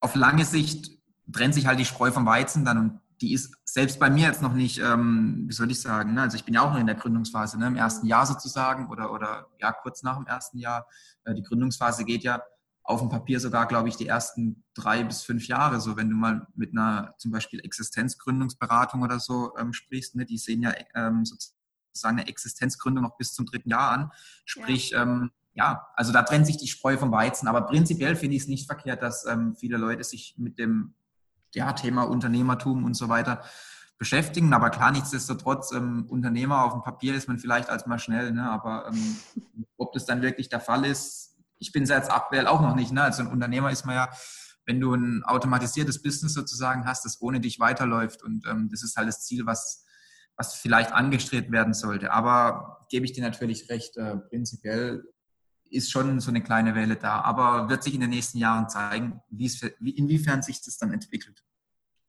auf 0.01 0.15
lange 0.15 0.45
Sicht 0.45 0.99
trennt 1.33 1.55
sich 1.55 1.67
halt 1.67 1.79
die 1.79 1.85
Spreu 1.85 2.11
vom 2.11 2.27
Weizen 2.27 2.65
dann 2.65 2.79
und 2.79 3.01
die 3.21 3.33
ist 3.33 3.55
selbst 3.65 4.01
bei 4.01 4.11
mir 4.11 4.27
jetzt 4.27 4.43
noch 4.43 4.53
nicht, 4.53 4.81
ähm, 4.81 5.45
wie 5.47 5.53
soll 5.53 5.71
ich 5.71 5.81
sagen, 5.81 6.15
ne? 6.15 6.23
also 6.23 6.37
ich 6.37 6.45
bin 6.45 6.55
ja 6.55 6.63
auch 6.63 6.73
noch 6.73 6.81
in 6.81 6.87
der 6.87 6.97
Gründungsphase, 6.97 7.59
ne? 7.59 7.69
im 7.69 7.77
ersten 7.77 8.07
Jahr 8.07 8.27
sozusagen 8.27 8.91
oder, 8.91 9.13
oder 9.13 9.47
ja, 9.61 9.71
kurz 9.73 10.03
nach 10.03 10.17
dem 10.17 10.27
ersten 10.27 10.59
Jahr. 10.59 10.87
Äh, 11.25 11.35
die 11.35 11.43
Gründungsphase 11.43 12.05
geht 12.05 12.25
ja 12.25 12.43
auf 12.84 13.01
dem 13.01 13.08
Papier 13.08 13.39
sogar, 13.39 13.67
glaube 13.67 13.89
ich, 13.89 13.96
die 13.96 14.06
ersten 14.06 14.65
drei 14.74 15.05
bis 15.05 15.22
fünf 15.22 15.46
Jahre. 15.46 15.81
So, 15.81 15.96
wenn 15.96 16.10
du 16.10 16.17
mal 16.17 16.46
mit 16.55 16.72
einer 16.72 17.15
zum 17.19 17.31
Beispiel 17.31 17.60
Existenzgründungsberatung 17.60 19.03
oder 19.03 19.20
so 19.20 19.56
ähm, 19.56 19.72
sprichst, 19.72 20.17
ne, 20.17 20.27
die 20.27 20.39
sehen 20.39 20.62
ja 20.62 20.72
ähm, 20.94 21.24
sozusagen 21.24 22.19
eine 22.19 22.29
Existenzgründung 22.29 23.05
noch 23.05 23.17
bis 23.17 23.34
zum 23.34 23.46
dritten 23.46 23.70
Jahr 23.70 23.91
an. 23.91 24.10
Sprich, 24.44 24.91
ja. 24.91 25.03
Ähm, 25.03 25.31
ja, 25.55 25.86
also 25.94 26.12
da 26.12 26.22
trennt 26.22 26.46
sich 26.46 26.56
die 26.56 26.67
Spreu 26.67 26.96
vom 26.96 27.12
Weizen. 27.12 27.46
Aber 27.46 27.62
prinzipiell 27.62 28.17
finde 28.17 28.36
ich 28.36 28.43
es 28.43 28.48
nicht 28.48 28.67
verkehrt, 28.67 29.03
dass 29.03 29.27
ähm, 29.27 29.55
viele 29.55 29.77
Leute 29.77 30.03
sich 30.03 30.34
mit 30.39 30.58
dem 30.58 30.94
ja, 31.55 31.72
Thema 31.72 32.05
Unternehmertum 32.05 32.84
und 32.84 32.94
so 32.94 33.08
weiter 33.08 33.43
beschäftigen. 33.98 34.53
Aber 34.53 34.70
klar, 34.70 34.91
nichtsdestotrotz, 34.91 35.72
ähm, 35.72 36.06
Unternehmer 36.08 36.65
auf 36.65 36.72
dem 36.72 36.82
Papier 36.82 37.15
ist 37.15 37.29
man 37.29 37.39
vielleicht 37.39 37.69
als 37.69 37.86
mal 37.86 37.98
schnell, 37.98 38.32
ne? 38.32 38.51
aber 38.51 38.89
ähm, 38.89 39.17
ob 39.77 39.93
das 39.93 40.06
dann 40.06 40.22
wirklich 40.22 40.48
der 40.48 40.60
Fall 40.60 40.84
ist, 40.84 41.31
ich 41.63 41.73
bin 41.73 41.85
es 41.85 41.89
jetzt 41.89 42.11
aktuell 42.11 42.47
auch 42.47 42.61
noch 42.61 42.75
nicht. 42.75 42.93
Ne? 42.93 43.03
Als 43.03 43.21
ein 43.21 43.29
Unternehmer 43.29 43.71
ist 43.71 43.87
man 43.87 43.95
ja, 43.95 44.11
wenn 44.67 44.81
du 44.81 44.95
ein 44.95 45.23
automatisiertes 45.25 46.03
Business 46.03 46.35
sozusagen 46.35 46.87
hast, 46.87 47.05
das 47.05 47.23
ohne 47.23 47.41
dich 47.41 47.61
weiterläuft. 47.61 48.23
Und 48.23 48.47
ähm, 48.47 48.69
das 48.71 48.83
ist 48.83 48.97
halt 48.97 49.09
das 49.09 49.25
Ziel, 49.25 49.47
was, 49.47 49.85
was 50.37 50.55
vielleicht 50.55 50.93
angestrebt 50.93 51.53
werden 51.53 51.73
sollte. 51.73 52.13
Aber 52.13 52.87
gebe 52.91 53.05
ich 53.05 53.13
dir 53.13 53.23
natürlich 53.23 53.71
recht, 53.71 53.97
äh, 53.97 54.17
prinzipiell 54.17 55.05
ist 55.71 55.91
schon 55.91 56.21
so 56.21 56.31
eine 56.31 56.43
kleine 56.43 56.75
Welle 56.75 56.97
da. 56.97 57.21
Aber 57.23 57.69
wird 57.69 57.85
sich 57.85 57.95
in 57.95 58.01
den 58.01 58.11
nächsten 58.11 58.39
Jahren 58.39 58.69
zeigen, 58.69 59.21
wie, 59.31 59.51
inwiefern 59.91 60.43
sich 60.43 60.63
das 60.63 60.79
dann 60.79 60.93
entwickelt. 60.93 61.45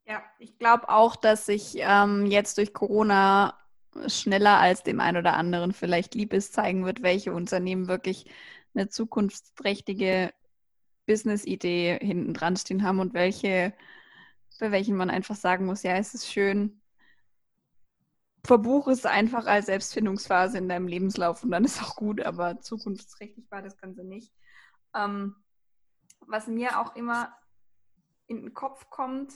Ja, 0.06 0.22
ich 0.40 0.58
glaube 0.58 0.90
auch, 0.90 1.16
dass 1.16 1.46
sich 1.46 1.76
ähm, 1.78 2.26
jetzt 2.26 2.58
durch 2.58 2.74
Corona 2.74 3.58
schneller 4.08 4.58
als 4.58 4.84
dem 4.84 5.00
einen 5.00 5.18
oder 5.18 5.36
anderen 5.36 5.72
vielleicht 5.72 6.16
lieb 6.16 6.34
ist, 6.34 6.54
zeigen 6.54 6.86
wird, 6.86 7.04
welche 7.04 7.32
Unternehmen 7.32 7.88
wirklich 7.88 8.26
eine 8.74 8.90
zukunftsträchtige 8.90 10.34
Business-Idee 11.06 12.00
hinten 12.02 12.34
dran 12.34 12.56
stehen 12.56 12.84
haben 12.84 13.00
und 13.00 13.14
welche, 13.14 13.74
bei 14.60 14.72
welchen 14.72 14.96
man 14.96 15.10
einfach 15.10 15.36
sagen 15.36 15.66
muss, 15.66 15.84
ja, 15.84 15.96
es 15.96 16.14
ist 16.14 16.32
schön. 16.32 16.82
Verbuch 18.46 18.88
es 18.88 19.06
einfach 19.06 19.46
als 19.46 19.68
Selbstfindungsphase 19.68 20.58
in 20.58 20.68
deinem 20.68 20.88
Lebenslauf 20.88 21.44
und 21.44 21.52
dann 21.52 21.64
ist 21.64 21.82
auch 21.82 21.96
gut, 21.96 22.22
aber 22.22 22.60
zukunftsträchtig 22.60 23.50
war 23.50 23.62
das 23.62 23.78
Ganze 23.78 24.04
nicht. 24.04 24.34
Ähm, 24.94 25.36
was 26.28 26.48
mir 26.48 26.80
auch 26.80 26.96
immer 26.96 27.34
in 28.28 28.42
den 28.42 28.54
Kopf 28.54 28.90
kommt, 28.90 29.34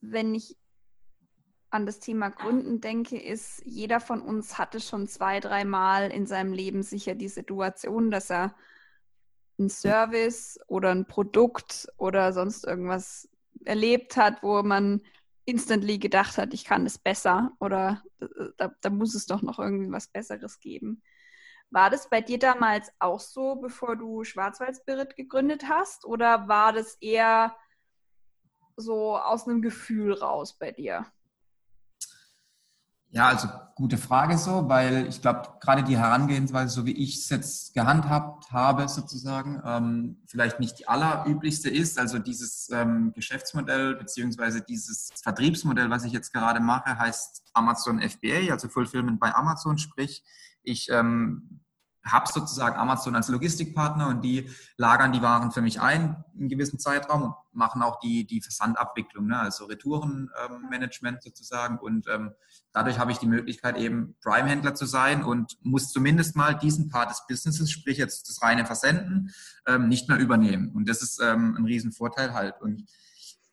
wenn 0.00 0.34
ich 0.34 0.56
an 1.76 1.86
das 1.86 2.00
Thema 2.00 2.30
Gründen 2.30 2.80
denke, 2.80 3.18
ist, 3.18 3.62
jeder 3.64 4.00
von 4.00 4.20
uns 4.20 4.58
hatte 4.58 4.80
schon 4.80 5.06
zwei, 5.06 5.40
dreimal 5.40 6.10
in 6.10 6.26
seinem 6.26 6.52
Leben 6.52 6.82
sicher 6.82 7.14
die 7.14 7.28
Situation, 7.28 8.10
dass 8.10 8.30
er 8.30 8.54
einen 9.58 9.70
Service 9.70 10.58
oder 10.66 10.90
ein 10.90 11.06
Produkt 11.06 11.88
oder 11.96 12.32
sonst 12.32 12.64
irgendwas 12.66 13.28
erlebt 13.64 14.16
hat, 14.16 14.42
wo 14.42 14.62
man 14.62 15.02
instantly 15.44 15.98
gedacht 15.98 16.38
hat, 16.38 16.52
ich 16.52 16.64
kann 16.64 16.84
es 16.84 16.98
besser 16.98 17.52
oder 17.60 18.02
da, 18.58 18.72
da 18.80 18.90
muss 18.90 19.14
es 19.14 19.26
doch 19.26 19.42
noch 19.42 19.58
irgendwie 19.58 19.92
was 19.92 20.08
Besseres 20.08 20.60
geben. 20.60 21.02
War 21.70 21.90
das 21.90 22.08
bei 22.08 22.20
dir 22.20 22.38
damals 22.38 22.92
auch 22.98 23.20
so, 23.20 23.56
bevor 23.56 23.96
du 23.96 24.24
Schwarzwald 24.24 24.76
Spirit 24.76 25.16
gegründet 25.16 25.68
hast? 25.68 26.04
Oder 26.04 26.48
war 26.48 26.72
das 26.72 26.96
eher 27.00 27.56
so 28.76 29.16
aus 29.16 29.48
einem 29.48 29.62
Gefühl 29.62 30.12
raus 30.12 30.56
bei 30.58 30.72
dir? 30.72 31.06
Ja, 33.16 33.28
also 33.28 33.48
gute 33.76 33.96
Frage 33.96 34.36
so, 34.36 34.68
weil 34.68 35.06
ich 35.06 35.22
glaube, 35.22 35.48
gerade 35.60 35.82
die 35.82 35.96
Herangehensweise, 35.96 36.68
so 36.68 36.84
wie 36.84 36.92
ich 36.92 37.16
es 37.16 37.30
jetzt 37.30 37.72
gehandhabt 37.72 38.52
habe, 38.52 38.86
sozusagen, 38.88 39.62
ähm, 39.64 40.18
vielleicht 40.26 40.60
nicht 40.60 40.78
die 40.80 40.86
allerüblichste 40.86 41.70
ist. 41.70 41.98
Also 41.98 42.18
dieses 42.18 42.68
ähm, 42.70 43.14
Geschäftsmodell 43.14 43.94
beziehungsweise 43.94 44.60
dieses 44.60 45.08
Vertriebsmodell, 45.22 45.88
was 45.88 46.04
ich 46.04 46.12
jetzt 46.12 46.30
gerade 46.34 46.60
mache, 46.60 46.98
heißt 46.98 47.42
Amazon 47.54 48.02
FBA, 48.02 48.52
also 48.52 48.68
Fulfillment 48.68 49.18
bei 49.18 49.34
Amazon, 49.34 49.78
sprich, 49.78 50.22
ich 50.62 50.90
ähm, 50.90 51.60
habe 52.06 52.30
sozusagen 52.30 52.76
Amazon 52.76 53.16
als 53.16 53.28
Logistikpartner 53.28 54.08
und 54.08 54.22
die 54.22 54.50
lagern 54.76 55.12
die 55.12 55.22
Waren 55.22 55.50
für 55.50 55.60
mich 55.60 55.80
ein 55.80 56.24
in 56.38 56.48
gewissen 56.48 56.78
Zeitraum 56.78 57.22
und 57.24 57.34
machen 57.52 57.82
auch 57.82 57.98
die, 58.00 58.26
die 58.26 58.40
Versandabwicklung, 58.40 59.26
ne? 59.26 59.38
also 59.38 59.66
Retourenmanagement 59.66 61.16
ähm, 61.16 61.20
sozusagen. 61.22 61.78
Und 61.78 62.06
ähm, 62.08 62.32
dadurch 62.72 62.98
habe 62.98 63.12
ich 63.12 63.18
die 63.18 63.26
Möglichkeit, 63.26 63.76
eben 63.76 64.16
Prime-Händler 64.22 64.74
zu 64.74 64.86
sein 64.86 65.24
und 65.24 65.56
muss 65.62 65.90
zumindest 65.90 66.36
mal 66.36 66.54
diesen 66.54 66.88
Part 66.88 67.10
des 67.10 67.22
Businesses, 67.28 67.70
sprich 67.70 67.98
jetzt 67.98 68.28
das 68.28 68.42
reine 68.42 68.66
Versenden, 68.66 69.32
ähm, 69.66 69.88
nicht 69.88 70.08
mehr 70.08 70.18
übernehmen. 70.18 70.72
Und 70.74 70.88
das 70.88 71.02
ist 71.02 71.20
ähm, 71.20 71.56
ein 71.58 71.64
Riesenvorteil 71.64 72.34
halt. 72.34 72.60
Und 72.60 72.84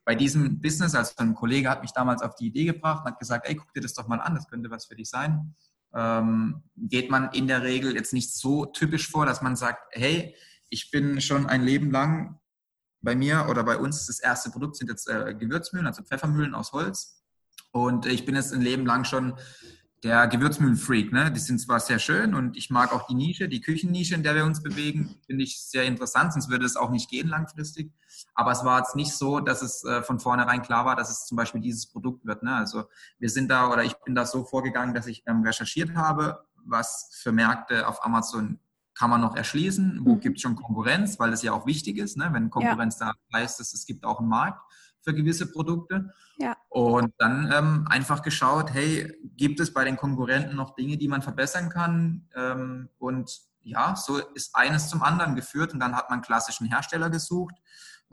bei 0.05 0.15
diesem 0.15 0.59
Business, 0.59 0.95
also 0.95 1.13
ein 1.17 1.33
Kollege 1.33 1.69
hat 1.69 1.81
mich 1.81 1.91
damals 1.91 2.21
auf 2.21 2.35
die 2.35 2.47
Idee 2.47 2.65
gebracht 2.65 3.05
und 3.05 3.11
hat 3.11 3.19
gesagt, 3.19 3.47
ey, 3.47 3.55
guck 3.55 3.73
dir 3.73 3.81
das 3.81 3.93
doch 3.93 4.07
mal 4.07 4.19
an, 4.19 4.35
das 4.35 4.47
könnte 4.47 4.69
was 4.69 4.85
für 4.85 4.95
dich 4.95 5.09
sein 5.09 5.55
ähm, 5.95 6.63
geht 6.75 7.09
man 7.09 7.31
in 7.31 7.47
der 7.47 7.63
Regel 7.63 7.95
jetzt 7.95 8.13
nicht 8.13 8.33
so 8.33 8.65
typisch 8.65 9.09
vor, 9.09 9.25
dass 9.25 9.41
man 9.41 9.55
sagt, 9.55 9.83
hey, 9.91 10.35
ich 10.69 10.91
bin 10.91 11.21
schon 11.21 11.45
ein 11.45 11.63
Leben 11.63 11.91
lang 11.91 12.39
bei 13.01 13.15
mir 13.15 13.47
oder 13.49 13.63
bei 13.63 13.77
uns 13.77 14.07
das 14.07 14.19
erste 14.19 14.49
Produkt 14.49 14.77
sind 14.77 14.89
jetzt 14.89 15.07
äh, 15.07 15.35
Gewürzmühlen, 15.35 15.87
also 15.87 16.03
Pfeffermühlen 16.03 16.55
aus 16.55 16.71
Holz. 16.71 17.23
Und 17.71 18.05
ich 18.05 18.25
bin 18.25 18.35
jetzt 18.35 18.53
ein 18.53 18.61
Leben 18.61 18.85
lang 18.85 19.03
schon 19.03 19.33
der 20.03 20.27
Gewürzmühlenfreak. 20.27 21.13
Ne? 21.13 21.31
Die 21.31 21.39
sind 21.39 21.59
zwar 21.59 21.79
sehr 21.79 21.97
schön 21.97 22.35
und 22.35 22.57
ich 22.57 22.69
mag 22.69 22.93
auch 22.93 23.07
die 23.07 23.15
Nische, 23.15 23.47
die 23.47 23.61
Küchennische, 23.61 24.15
in 24.15 24.23
der 24.23 24.35
wir 24.35 24.43
uns 24.43 24.61
bewegen, 24.61 25.15
finde 25.25 25.43
ich 25.43 25.61
sehr 25.61 25.85
interessant, 25.85 26.33
sonst 26.33 26.49
würde 26.49 26.65
es 26.65 26.75
auch 26.75 26.89
nicht 26.89 27.09
gehen 27.09 27.29
langfristig. 27.29 27.91
Aber 28.35 28.51
es 28.51 28.65
war 28.65 28.79
jetzt 28.79 28.95
nicht 28.95 29.13
so, 29.13 29.39
dass 29.39 29.61
es 29.61 29.83
äh, 29.85 30.03
von 30.03 30.19
vornherein 30.19 30.61
klar 30.61 30.85
war, 30.85 30.95
dass 30.97 31.09
es 31.09 31.25
zum 31.25 31.37
Beispiel 31.37 31.61
dieses 31.61 31.87
Produkt 31.87 32.25
wird. 32.25 32.43
Ne? 32.43 32.53
Also 32.53 32.83
wir 33.17 33.29
sind 33.29 33.49
da 33.49 33.71
oder 33.71 33.83
ich 33.83 33.93
bin 34.03 34.13
da 34.13 34.25
so 34.25 34.43
vorgegangen, 34.43 34.93
dass 34.93 35.07
ich 35.07 35.23
ähm, 35.25 35.41
recherchiert 35.43 35.95
habe, 35.95 36.45
was 36.65 37.09
für 37.21 37.31
Märkte 37.31 37.87
auf 37.87 38.05
Amazon 38.05 38.59
kann 38.95 39.09
man 39.09 39.21
noch 39.21 39.35
erschließen, 39.35 40.01
wo 40.03 40.15
mhm. 40.15 40.19
gibt 40.19 40.37
es 40.37 40.43
schon 40.43 40.55
Konkurrenz, 40.55 41.17
weil 41.17 41.31
das 41.31 41.41
ja 41.41 41.53
auch 41.53 41.65
wichtig 41.65 41.97
ist. 41.97 42.17
Ne? 42.17 42.29
Wenn 42.31 42.49
Konkurrenz 42.49 42.99
ja. 42.99 43.13
da 43.31 43.37
heißt, 43.39 43.59
es, 43.59 43.73
es 43.73 43.85
gibt 43.85 44.05
auch 44.05 44.19
einen 44.19 44.29
Markt 44.29 44.61
für 45.03 45.13
gewisse 45.13 45.51
Produkte. 45.51 46.13
Ja. 46.37 46.55
Und 46.69 47.13
dann 47.17 47.51
ähm, 47.53 47.87
einfach 47.89 48.21
geschaut, 48.21 48.73
hey, 48.73 49.13
gibt 49.35 49.59
es 49.59 49.73
bei 49.73 49.83
den 49.83 49.97
Konkurrenten 49.97 50.55
noch 50.55 50.75
Dinge, 50.75 50.97
die 50.97 51.07
man 51.07 51.21
verbessern 51.21 51.69
kann? 51.69 52.27
Ähm, 52.35 52.89
und 52.97 53.39
ja, 53.61 53.95
so 53.95 54.17
ist 54.17 54.55
eines 54.55 54.89
zum 54.89 55.03
anderen 55.03 55.35
geführt 55.35 55.73
und 55.73 55.79
dann 55.79 55.95
hat 55.95 56.09
man 56.09 56.21
klassischen 56.21 56.67
Hersteller 56.67 57.09
gesucht 57.09 57.55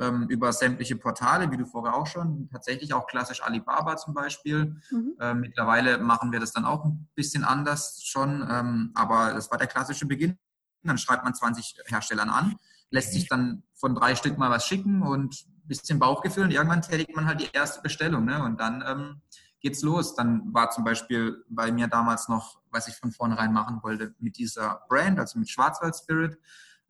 ähm, 0.00 0.26
über 0.28 0.52
sämtliche 0.52 0.96
Portale, 0.96 1.50
wie 1.50 1.56
du 1.56 1.66
vorher 1.66 1.94
auch 1.94 2.06
schon, 2.06 2.48
tatsächlich 2.50 2.94
auch 2.94 3.06
klassisch 3.06 3.42
Alibaba 3.42 3.96
zum 3.96 4.14
Beispiel. 4.14 4.76
Mhm. 4.90 5.14
Äh, 5.20 5.34
mittlerweile 5.34 5.98
machen 5.98 6.32
wir 6.32 6.40
das 6.40 6.52
dann 6.52 6.64
auch 6.64 6.84
ein 6.84 7.08
bisschen 7.14 7.44
anders 7.44 8.02
schon, 8.02 8.46
ähm, 8.50 8.92
aber 8.94 9.34
das 9.34 9.50
war 9.50 9.58
der 9.58 9.66
klassische 9.66 10.06
Beginn. 10.06 10.38
Dann 10.82 10.98
schreibt 10.98 11.24
man 11.24 11.34
20 11.34 11.76
Herstellern 11.86 12.30
an, 12.30 12.56
lässt 12.90 13.12
sich 13.12 13.28
dann 13.28 13.62
von 13.74 13.94
drei 13.94 14.14
Stück 14.14 14.38
mal 14.38 14.50
was 14.50 14.66
schicken 14.66 15.02
und 15.02 15.44
bisschen 15.70 15.98
Bauchgefühl 15.98 16.44
und 16.44 16.50
irgendwann 16.50 16.82
tätigt 16.82 17.16
man 17.16 17.26
halt 17.26 17.40
die 17.40 17.48
erste 17.52 17.80
Bestellung. 17.80 18.26
Ne? 18.26 18.42
Und 18.42 18.60
dann 18.60 18.84
ähm, 18.86 19.22
geht's 19.60 19.82
los. 19.82 20.14
Dann 20.14 20.52
war 20.52 20.70
zum 20.70 20.84
Beispiel 20.84 21.44
bei 21.48 21.72
mir 21.72 21.86
damals 21.86 22.28
noch, 22.28 22.60
was 22.70 22.88
ich 22.88 22.94
von 22.94 23.12
vornherein 23.12 23.52
machen 23.52 23.78
wollte, 23.82 24.14
mit 24.18 24.36
dieser 24.36 24.82
Brand, 24.88 25.18
also 25.18 25.38
mit 25.38 25.48
Schwarzwald 25.48 25.96
Spirit. 25.96 26.38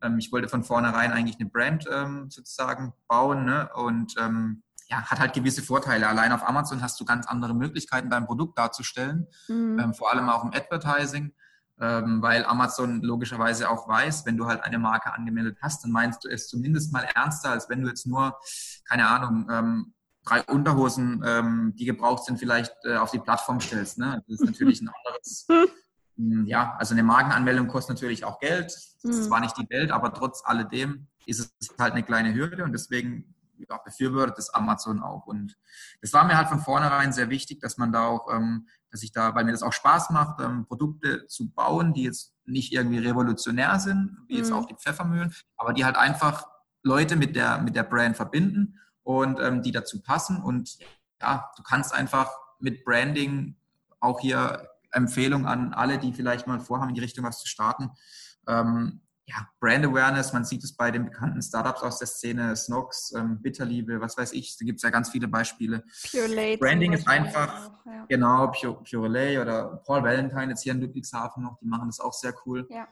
Ähm, 0.01 0.17
ich 0.17 0.31
wollte 0.31 0.49
von 0.49 0.63
vornherein 0.63 1.13
eigentlich 1.13 1.39
eine 1.39 1.49
Brand 1.49 1.85
ähm, 1.89 2.29
sozusagen 2.29 2.93
bauen 3.07 3.45
ne? 3.45 3.69
und 3.75 4.15
ähm, 4.19 4.63
ja, 4.89 5.03
hat 5.03 5.19
halt 5.19 5.33
gewisse 5.33 5.61
Vorteile. 5.61 6.07
Allein 6.07 6.33
auf 6.33 6.45
Amazon 6.45 6.81
hast 6.81 6.99
du 6.99 7.05
ganz 7.05 7.25
andere 7.27 7.53
Möglichkeiten, 7.53 8.09
dein 8.09 8.25
Produkt 8.25 8.57
darzustellen, 8.57 9.27
mhm. 9.47 9.79
ähm, 9.79 9.93
vor 9.93 10.11
allem 10.11 10.27
auch 10.27 10.43
im 10.43 10.51
Advertising 10.53 11.33
ähm, 11.81 12.21
weil 12.21 12.45
Amazon 12.45 13.01
logischerweise 13.01 13.69
auch 13.69 13.87
weiß, 13.87 14.25
wenn 14.25 14.37
du 14.37 14.45
halt 14.45 14.63
eine 14.63 14.79
Marke 14.79 15.13
angemeldet 15.13 15.57
hast, 15.61 15.83
dann 15.83 15.91
meinst 15.91 16.23
du 16.23 16.29
es 16.29 16.47
zumindest 16.47 16.93
mal 16.93 17.07
ernster, 17.15 17.49
als 17.49 17.69
wenn 17.69 17.81
du 17.81 17.89
jetzt 17.89 18.05
nur, 18.05 18.37
keine 18.87 19.07
Ahnung, 19.07 19.47
ähm, 19.51 19.93
drei 20.23 20.43
Unterhosen, 20.43 21.23
ähm, 21.25 21.73
die 21.75 21.85
gebraucht 21.85 22.25
sind, 22.25 22.37
vielleicht 22.37 22.73
äh, 22.85 22.97
auf 22.97 23.11
die 23.11 23.19
Plattform 23.19 23.59
stellst. 23.59 23.97
Ne? 23.97 24.23
Das 24.27 24.39
ist 24.39 24.45
natürlich 24.45 24.81
ein 24.81 24.89
anderes. 24.89 25.47
Hm, 26.17 26.45
ja, 26.45 26.75
also 26.77 26.93
eine 26.93 27.03
Markenanmeldung 27.03 27.69
kostet 27.69 27.95
natürlich 27.95 28.25
auch 28.25 28.39
Geld. 28.39 28.65
Das 28.65 28.99
ist 29.01 29.17
hm. 29.17 29.23
zwar 29.23 29.39
nicht 29.39 29.57
die 29.57 29.69
Welt, 29.69 29.91
aber 29.91 30.13
trotz 30.13 30.41
alledem 30.43 31.07
ist 31.25 31.55
es 31.59 31.69
halt 31.79 31.93
eine 31.93 32.03
kleine 32.03 32.33
Hürde 32.33 32.65
und 32.65 32.73
deswegen 32.73 33.33
ja, 33.69 33.77
befürwortet 33.77 34.37
das 34.37 34.49
Amazon 34.49 35.01
auch. 35.01 35.25
Und 35.25 35.57
das 36.01 36.13
war 36.13 36.25
mir 36.25 36.37
halt 36.37 36.49
von 36.49 36.59
vornherein 36.59 37.13
sehr 37.13 37.29
wichtig, 37.29 37.59
dass 37.61 37.77
man 37.77 37.91
da 37.91 38.07
auch, 38.07 38.27
ähm, 38.33 38.67
dass 38.91 39.03
ich 39.03 39.11
da, 39.11 39.33
weil 39.33 39.45
mir 39.45 39.51
das 39.51 39.63
auch 39.63 39.73
Spaß 39.73 40.09
macht, 40.09 40.41
ähm, 40.41 40.65
Produkte 40.65 41.25
zu 41.27 41.49
bauen, 41.49 41.93
die 41.93 42.03
jetzt 42.03 42.33
nicht 42.45 42.73
irgendwie 42.73 42.99
revolutionär 42.99 43.79
sind, 43.79 44.17
wie 44.27 44.37
jetzt 44.37 44.49
mhm. 44.49 44.57
auch 44.57 44.65
die 44.65 44.75
Pfeffermühlen, 44.75 45.33
aber 45.57 45.73
die 45.73 45.85
halt 45.85 45.95
einfach 45.95 46.47
Leute 46.83 47.15
mit 47.15 47.35
der, 47.35 47.59
mit 47.61 47.75
der 47.75 47.83
Brand 47.83 48.17
verbinden 48.17 48.79
und 49.03 49.39
ähm, 49.39 49.61
die 49.61 49.71
dazu 49.71 50.01
passen. 50.01 50.41
Und 50.41 50.77
ja, 51.21 51.49
du 51.55 51.63
kannst 51.63 51.93
einfach 51.93 52.31
mit 52.59 52.83
Branding 52.83 53.55
auch 53.99 54.19
hier 54.19 54.67
Empfehlung 54.91 55.45
an 55.45 55.73
alle, 55.73 55.97
die 55.97 56.13
vielleicht 56.13 56.47
mal 56.47 56.59
vorhaben, 56.59 56.89
in 56.89 56.95
die 56.95 57.01
Richtung 57.01 57.23
was 57.23 57.39
zu 57.39 57.47
starten. 57.47 57.91
Ähm, 58.47 59.01
ja, 59.31 59.47
Brand 59.59 59.85
Awareness, 59.85 60.33
man 60.33 60.43
sieht 60.43 60.63
es 60.63 60.75
bei 60.75 60.91
den 60.91 61.05
bekannten 61.05 61.41
Startups 61.41 61.81
aus 61.81 61.99
der 61.99 62.07
Szene, 62.07 62.55
Snox, 62.55 63.13
ähm, 63.15 63.41
Bitterliebe, 63.41 64.01
was 64.01 64.17
weiß 64.17 64.33
ich, 64.33 64.57
da 64.57 64.65
gibt 64.65 64.77
es 64.77 64.83
ja 64.83 64.89
ganz 64.89 65.09
viele 65.09 65.27
Beispiele. 65.27 65.83
Purelay 66.09 66.57
Branding 66.57 66.93
ist 66.93 67.07
einfach, 67.07 67.69
auch, 67.69 67.85
ja. 67.85 68.05
genau, 68.09 68.47
Pure, 68.47 68.83
Purelay 68.83 69.39
oder 69.39 69.81
Paul 69.85 70.03
Valentine 70.03 70.49
jetzt 70.49 70.63
hier 70.63 70.73
in 70.73 70.81
Ludwigshafen 70.81 71.43
noch, 71.43 71.57
die 71.59 71.65
machen 71.65 71.87
das 71.87 71.99
auch 71.99 72.13
sehr 72.13 72.33
cool. 72.45 72.67
Ja, 72.69 72.87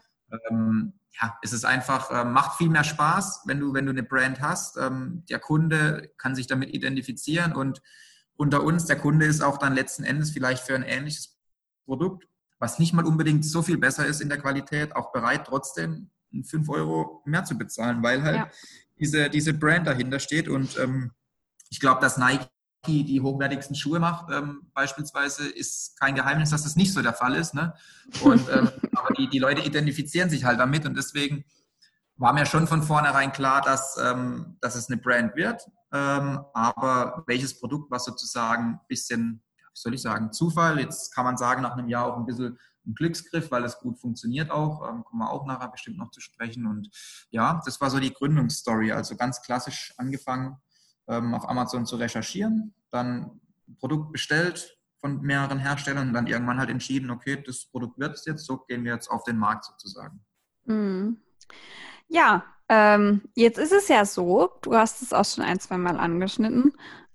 ähm, 0.49 0.93
ja 1.19 1.37
es 1.41 1.51
ist 1.51 1.65
einfach, 1.65 2.09
äh, 2.11 2.23
macht 2.23 2.57
viel 2.57 2.69
mehr 2.69 2.85
Spaß, 2.85 3.43
wenn 3.45 3.59
du, 3.59 3.73
wenn 3.73 3.85
du 3.85 3.91
eine 3.91 4.03
Brand 4.03 4.39
hast. 4.39 4.77
Ähm, 4.77 5.25
der 5.29 5.39
Kunde 5.39 6.11
kann 6.17 6.35
sich 6.35 6.47
damit 6.47 6.73
identifizieren 6.73 7.53
und 7.53 7.81
unter 8.37 8.63
uns, 8.63 8.85
der 8.85 8.97
Kunde 8.97 9.25
ist 9.25 9.41
auch 9.41 9.57
dann 9.57 9.75
letzten 9.75 10.05
Endes 10.05 10.31
vielleicht 10.31 10.63
für 10.63 10.75
ein 10.75 10.83
ähnliches 10.83 11.37
Produkt 11.85 12.29
was 12.59 12.77
nicht 12.77 12.93
mal 12.93 13.05
unbedingt 13.05 13.45
so 13.45 13.61
viel 13.61 13.77
besser 13.77 14.05
ist 14.05 14.21
in 14.21 14.29
der 14.29 14.37
Qualität, 14.37 14.95
auch 14.95 15.11
bereit 15.11 15.45
trotzdem 15.47 16.11
5 16.43 16.69
Euro 16.69 17.21
mehr 17.25 17.43
zu 17.43 17.57
bezahlen, 17.57 18.01
weil 18.03 18.23
halt 18.23 18.35
ja. 18.35 18.49
diese, 18.99 19.29
diese 19.29 19.53
Brand 19.53 19.87
dahinter 19.87 20.19
steht. 20.19 20.47
Und 20.47 20.77
ähm, 20.77 21.11
ich 21.69 21.79
glaube, 21.79 22.01
dass 22.01 22.17
Nike 22.17 22.49
die 22.87 23.19
hochwertigsten 23.21 23.75
Schuhe 23.75 23.99
macht, 23.99 24.31
ähm, 24.31 24.69
beispielsweise, 24.73 25.47
ist 25.47 25.99
kein 25.99 26.15
Geheimnis, 26.15 26.51
dass 26.51 26.63
das 26.63 26.75
nicht 26.75 26.93
so 26.93 27.01
der 27.01 27.13
Fall 27.13 27.35
ist. 27.35 27.53
Ne? 27.53 27.73
Und, 28.21 28.47
ähm, 28.49 28.69
aber 28.95 29.13
die, 29.17 29.29
die 29.29 29.39
Leute 29.39 29.61
identifizieren 29.61 30.29
sich 30.29 30.45
halt 30.45 30.59
damit 30.59 30.85
und 30.85 30.95
deswegen 30.95 31.43
war 32.15 32.33
mir 32.33 32.45
schon 32.45 32.67
von 32.67 32.83
vornherein 32.83 33.31
klar, 33.31 33.61
dass, 33.61 33.97
ähm, 33.97 34.57
dass 34.61 34.75
es 34.75 34.89
eine 34.89 34.99
Brand 34.99 35.35
wird. 35.35 35.65
Ähm, 35.91 36.39
aber 36.53 37.23
welches 37.27 37.59
Produkt, 37.59 37.89
was 37.91 38.05
sozusagen 38.05 38.73
ein 38.73 38.79
bisschen, 38.87 39.41
wie 39.55 39.69
soll 39.73 39.93
ich 39.93 40.01
sagen, 40.01 40.31
Zufall, 40.31 40.79
jetzt 40.79 41.15
kann 41.15 41.25
man 41.25 41.37
sagen, 41.37 41.61
nach 41.61 41.77
einem 41.77 41.87
Jahr 41.87 42.05
auch 42.05 42.17
ein 42.17 42.25
bisschen 42.25 42.59
ein 42.89 42.95
Glücksgriff, 42.95 43.51
weil 43.51 43.63
es 43.63 43.79
gut 43.79 43.99
funktioniert 43.99 44.51
auch. 44.51 44.87
Ähm, 44.87 45.03
kommen 45.03 45.21
wir 45.21 45.31
auch 45.31 45.45
nachher 45.45 45.69
bestimmt 45.69 45.97
noch 45.97 46.11
zu 46.11 46.21
sprechen. 46.21 46.65
Und 46.65 46.89
ja, 47.29 47.61
das 47.65 47.79
war 47.79 47.89
so 47.89 47.99
die 47.99 48.13
Gründungsstory. 48.13 48.91
Also 48.91 49.15
ganz 49.15 49.41
klassisch 49.41 49.93
angefangen, 49.97 50.57
ähm, 51.07 51.33
auf 51.33 51.47
Amazon 51.47 51.85
zu 51.85 51.95
recherchieren, 51.95 52.73
dann 52.91 53.39
ein 53.67 53.77
Produkt 53.77 54.11
bestellt 54.11 54.77
von 54.99 55.21
mehreren 55.21 55.59
Herstellern 55.59 56.09
und 56.09 56.13
dann 56.13 56.27
irgendwann 56.27 56.59
halt 56.59 56.69
entschieden, 56.69 57.09
okay, 57.09 57.41
das 57.45 57.65
Produkt 57.65 57.97
wird 57.99 58.15
es 58.15 58.25
jetzt, 58.25 58.45
so 58.45 58.57
gehen 58.57 58.83
wir 58.83 58.93
jetzt 58.93 59.09
auf 59.09 59.23
den 59.23 59.37
Markt 59.37 59.65
sozusagen. 59.65 60.19
Mhm. 60.65 61.17
Ja, 62.07 62.43
ähm, 62.67 63.21
jetzt 63.35 63.57
ist 63.57 63.71
es 63.71 63.87
ja 63.87 64.05
so, 64.05 64.51
du 64.61 64.75
hast 64.75 65.01
es 65.01 65.13
auch 65.13 65.25
schon 65.25 65.43
ein, 65.43 65.59
zwei 65.59 65.77
Mal 65.77 65.97
angeschnitten. 65.97 66.73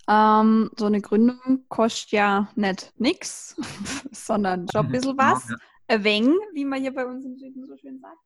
Ähm, 0.09 0.71
so 0.77 0.87
eine 0.87 1.01
Gründung 1.01 1.65
kostet 1.69 2.11
ja 2.11 2.49
nicht 2.55 2.93
nix, 2.97 3.57
sondern 4.13 4.67
schon 4.71 4.87
ein 4.87 4.93
bisschen 4.93 5.17
genau, 5.17 5.33
was. 5.33 5.49
Ja. 5.49 5.57
Ein 5.87 6.05
wenig, 6.05 6.39
wie 6.55 6.65
man 6.65 6.81
hier 6.81 6.95
bei 6.95 7.05
uns 7.07 7.25
im 7.25 7.37
Süden 7.37 7.67
so 7.67 7.77
schön 7.77 8.01
sagt. 8.01 8.19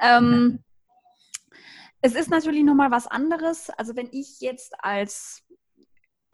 Ähm, 0.00 0.60
es 2.00 2.14
ist 2.14 2.30
natürlich 2.30 2.62
nochmal 2.62 2.90
was 2.90 3.06
anderes. 3.06 3.70
Also 3.70 3.96
wenn 3.96 4.08
ich 4.12 4.40
jetzt 4.40 4.74
als 4.78 5.42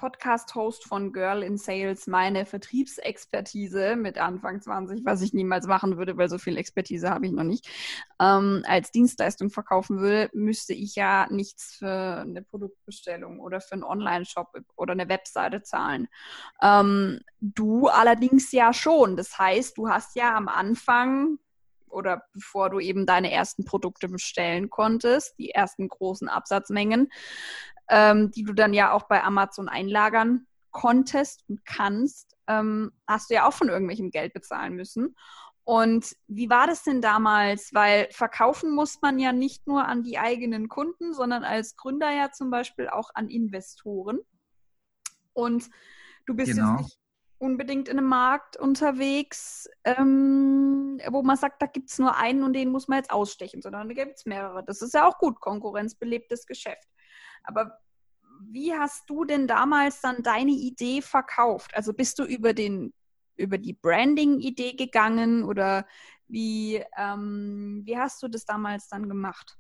Podcast-Host 0.00 0.86
von 0.86 1.12
Girl 1.12 1.42
in 1.42 1.58
Sales 1.58 2.06
meine 2.06 2.46
Vertriebsexpertise 2.46 3.96
mit 3.96 4.16
Anfang 4.16 4.62
20, 4.62 5.04
was 5.04 5.20
ich 5.20 5.34
niemals 5.34 5.66
machen 5.66 5.98
würde, 5.98 6.16
weil 6.16 6.30
so 6.30 6.38
viel 6.38 6.56
Expertise 6.56 7.10
habe 7.10 7.26
ich 7.26 7.32
noch 7.32 7.44
nicht, 7.44 7.68
ähm, 8.18 8.64
als 8.66 8.90
Dienstleistung 8.92 9.50
verkaufen 9.50 10.00
würde, 10.00 10.30
müsste 10.32 10.72
ich 10.72 10.94
ja 10.94 11.28
nichts 11.30 11.74
für 11.74 12.22
eine 12.22 12.40
Produktbestellung 12.40 13.40
oder 13.40 13.60
für 13.60 13.74
einen 13.74 13.84
Online-Shop 13.84 14.48
oder 14.74 14.92
eine 14.92 15.10
Webseite 15.10 15.62
zahlen. 15.62 16.08
Ähm, 16.62 17.20
du 17.42 17.88
allerdings 17.88 18.50
ja 18.52 18.72
schon. 18.72 19.18
Das 19.18 19.38
heißt, 19.38 19.76
du 19.76 19.90
hast 19.90 20.16
ja 20.16 20.34
am 20.34 20.48
Anfang 20.48 21.38
oder 21.90 22.22
bevor 22.32 22.70
du 22.70 22.80
eben 22.80 23.04
deine 23.04 23.30
ersten 23.30 23.64
Produkte 23.64 24.08
bestellen 24.08 24.70
konntest, 24.70 25.38
die 25.38 25.50
ersten 25.50 25.88
großen 25.88 26.28
Absatzmengen, 26.28 27.10
ähm, 27.90 28.30
die 28.30 28.44
du 28.44 28.54
dann 28.54 28.72
ja 28.72 28.92
auch 28.92 29.04
bei 29.04 29.22
Amazon 29.22 29.68
einlagern 29.68 30.46
konntest 30.70 31.44
und 31.48 31.66
kannst, 31.66 32.36
ähm, 32.46 32.92
hast 33.06 33.28
du 33.28 33.34
ja 33.34 33.46
auch 33.46 33.52
von 33.52 33.68
irgendwelchem 33.68 34.10
Geld 34.10 34.32
bezahlen 34.32 34.74
müssen. 34.74 35.16
Und 35.64 36.16
wie 36.26 36.48
war 36.48 36.66
das 36.66 36.84
denn 36.84 37.02
damals? 37.02 37.74
Weil 37.74 38.08
verkaufen 38.12 38.74
muss 38.74 39.02
man 39.02 39.18
ja 39.18 39.32
nicht 39.32 39.66
nur 39.66 39.86
an 39.86 40.02
die 40.02 40.18
eigenen 40.18 40.68
Kunden, 40.68 41.12
sondern 41.12 41.44
als 41.44 41.76
Gründer 41.76 42.10
ja 42.10 42.30
zum 42.30 42.50
Beispiel 42.50 42.88
auch 42.88 43.10
an 43.14 43.28
Investoren. 43.28 44.20
Und 45.32 45.68
du 46.26 46.34
bist 46.34 46.52
genau. 46.52 46.72
jetzt 46.72 46.82
nicht 46.82 46.98
unbedingt 47.38 47.88
in 47.88 47.98
einem 47.98 48.08
Markt 48.08 48.56
unterwegs, 48.58 49.68
ähm, 49.84 51.00
wo 51.08 51.22
man 51.22 51.38
sagt, 51.38 51.62
da 51.62 51.66
gibt 51.66 51.90
es 51.90 51.98
nur 51.98 52.16
einen 52.16 52.42
und 52.42 52.52
den 52.52 52.70
muss 52.70 52.86
man 52.86 52.98
jetzt 52.98 53.10
ausstechen, 53.10 53.62
sondern 53.62 53.88
da 53.88 53.94
gibt 53.94 54.18
es 54.18 54.26
mehrere. 54.26 54.62
Das 54.62 54.82
ist 54.82 54.92
ja 54.92 55.08
auch 55.08 55.18
gut, 55.18 55.40
konkurrenzbelebtes 55.40 56.46
Geschäft. 56.46 56.86
Aber 57.44 57.78
wie 58.40 58.72
hast 58.74 59.08
du 59.08 59.24
denn 59.24 59.46
damals 59.46 60.00
dann 60.00 60.22
deine 60.22 60.52
Idee 60.52 61.02
verkauft? 61.02 61.72
Also 61.74 61.92
bist 61.92 62.18
du 62.18 62.24
über 62.24 62.54
den 62.54 62.92
über 63.36 63.58
die 63.58 63.72
Branding-Idee 63.72 64.74
gegangen 64.74 65.44
oder 65.44 65.86
wie, 66.28 66.84
ähm, 66.96 67.82
wie 67.84 67.96
hast 67.98 68.22
du 68.22 68.28
das 68.28 68.44
damals 68.44 68.88
dann 68.88 69.08
gemacht? 69.08 69.56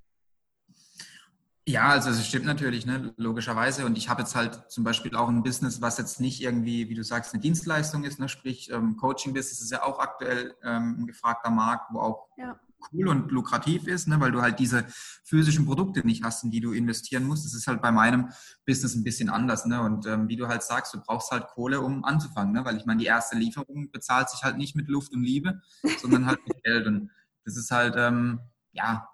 Ja, 1.66 1.88
also 1.88 2.10
es 2.10 2.26
stimmt 2.26 2.46
natürlich, 2.46 2.84
ne, 2.86 3.14
logischerweise. 3.16 3.86
Und 3.86 3.96
ich 3.96 4.08
habe 4.08 4.22
jetzt 4.22 4.34
halt 4.34 4.70
zum 4.70 4.84
Beispiel 4.84 5.14
auch 5.14 5.28
ein 5.28 5.42
Business, 5.42 5.80
was 5.80 5.98
jetzt 5.98 6.20
nicht 6.20 6.42
irgendwie, 6.42 6.88
wie 6.88 6.94
du 6.94 7.04
sagst, 7.04 7.32
eine 7.32 7.40
Dienstleistung 7.40 8.04
ist, 8.04 8.18
ne? 8.18 8.28
sprich 8.28 8.70
ähm, 8.70 8.96
Coaching-Business 8.96 9.60
ist 9.60 9.70
ja 9.70 9.82
auch 9.82 9.98
aktuell 9.98 10.54
ähm, 10.62 10.96
ein 11.00 11.06
gefragter 11.06 11.50
Markt, 11.50 11.92
wo 11.92 12.00
auch 12.00 12.28
ja 12.36 12.58
cool 12.92 13.08
und 13.08 13.30
lukrativ 13.30 13.86
ist, 13.86 14.08
ne, 14.08 14.20
weil 14.20 14.32
du 14.32 14.42
halt 14.42 14.58
diese 14.58 14.86
physischen 15.24 15.66
Produkte 15.66 16.06
nicht 16.06 16.24
hast, 16.24 16.44
in 16.44 16.50
die 16.50 16.60
du 16.60 16.72
investieren 16.72 17.24
musst. 17.24 17.44
Das 17.44 17.54
ist 17.54 17.66
halt 17.66 17.82
bei 17.82 17.92
meinem 17.92 18.30
Business 18.66 18.94
ein 18.94 19.04
bisschen 19.04 19.28
anders. 19.28 19.66
Ne? 19.66 19.80
Und 19.80 20.06
ähm, 20.06 20.28
wie 20.28 20.36
du 20.36 20.48
halt 20.48 20.62
sagst, 20.62 20.94
du 20.94 21.00
brauchst 21.00 21.30
halt 21.30 21.46
Kohle, 21.48 21.80
um 21.80 22.04
anzufangen. 22.04 22.52
Ne? 22.52 22.64
Weil 22.64 22.76
ich 22.76 22.86
meine, 22.86 23.00
die 23.00 23.06
erste 23.06 23.36
Lieferung 23.36 23.90
bezahlt 23.90 24.30
sich 24.30 24.42
halt 24.42 24.56
nicht 24.56 24.76
mit 24.76 24.88
Luft 24.88 25.12
und 25.12 25.22
Liebe, 25.22 25.60
sondern 26.00 26.26
halt 26.26 26.40
mit 26.46 26.62
Geld. 26.62 26.86
Und 26.86 27.10
das 27.44 27.56
ist 27.56 27.70
halt, 27.70 27.94
ähm, 27.96 28.40
ja, 28.72 29.08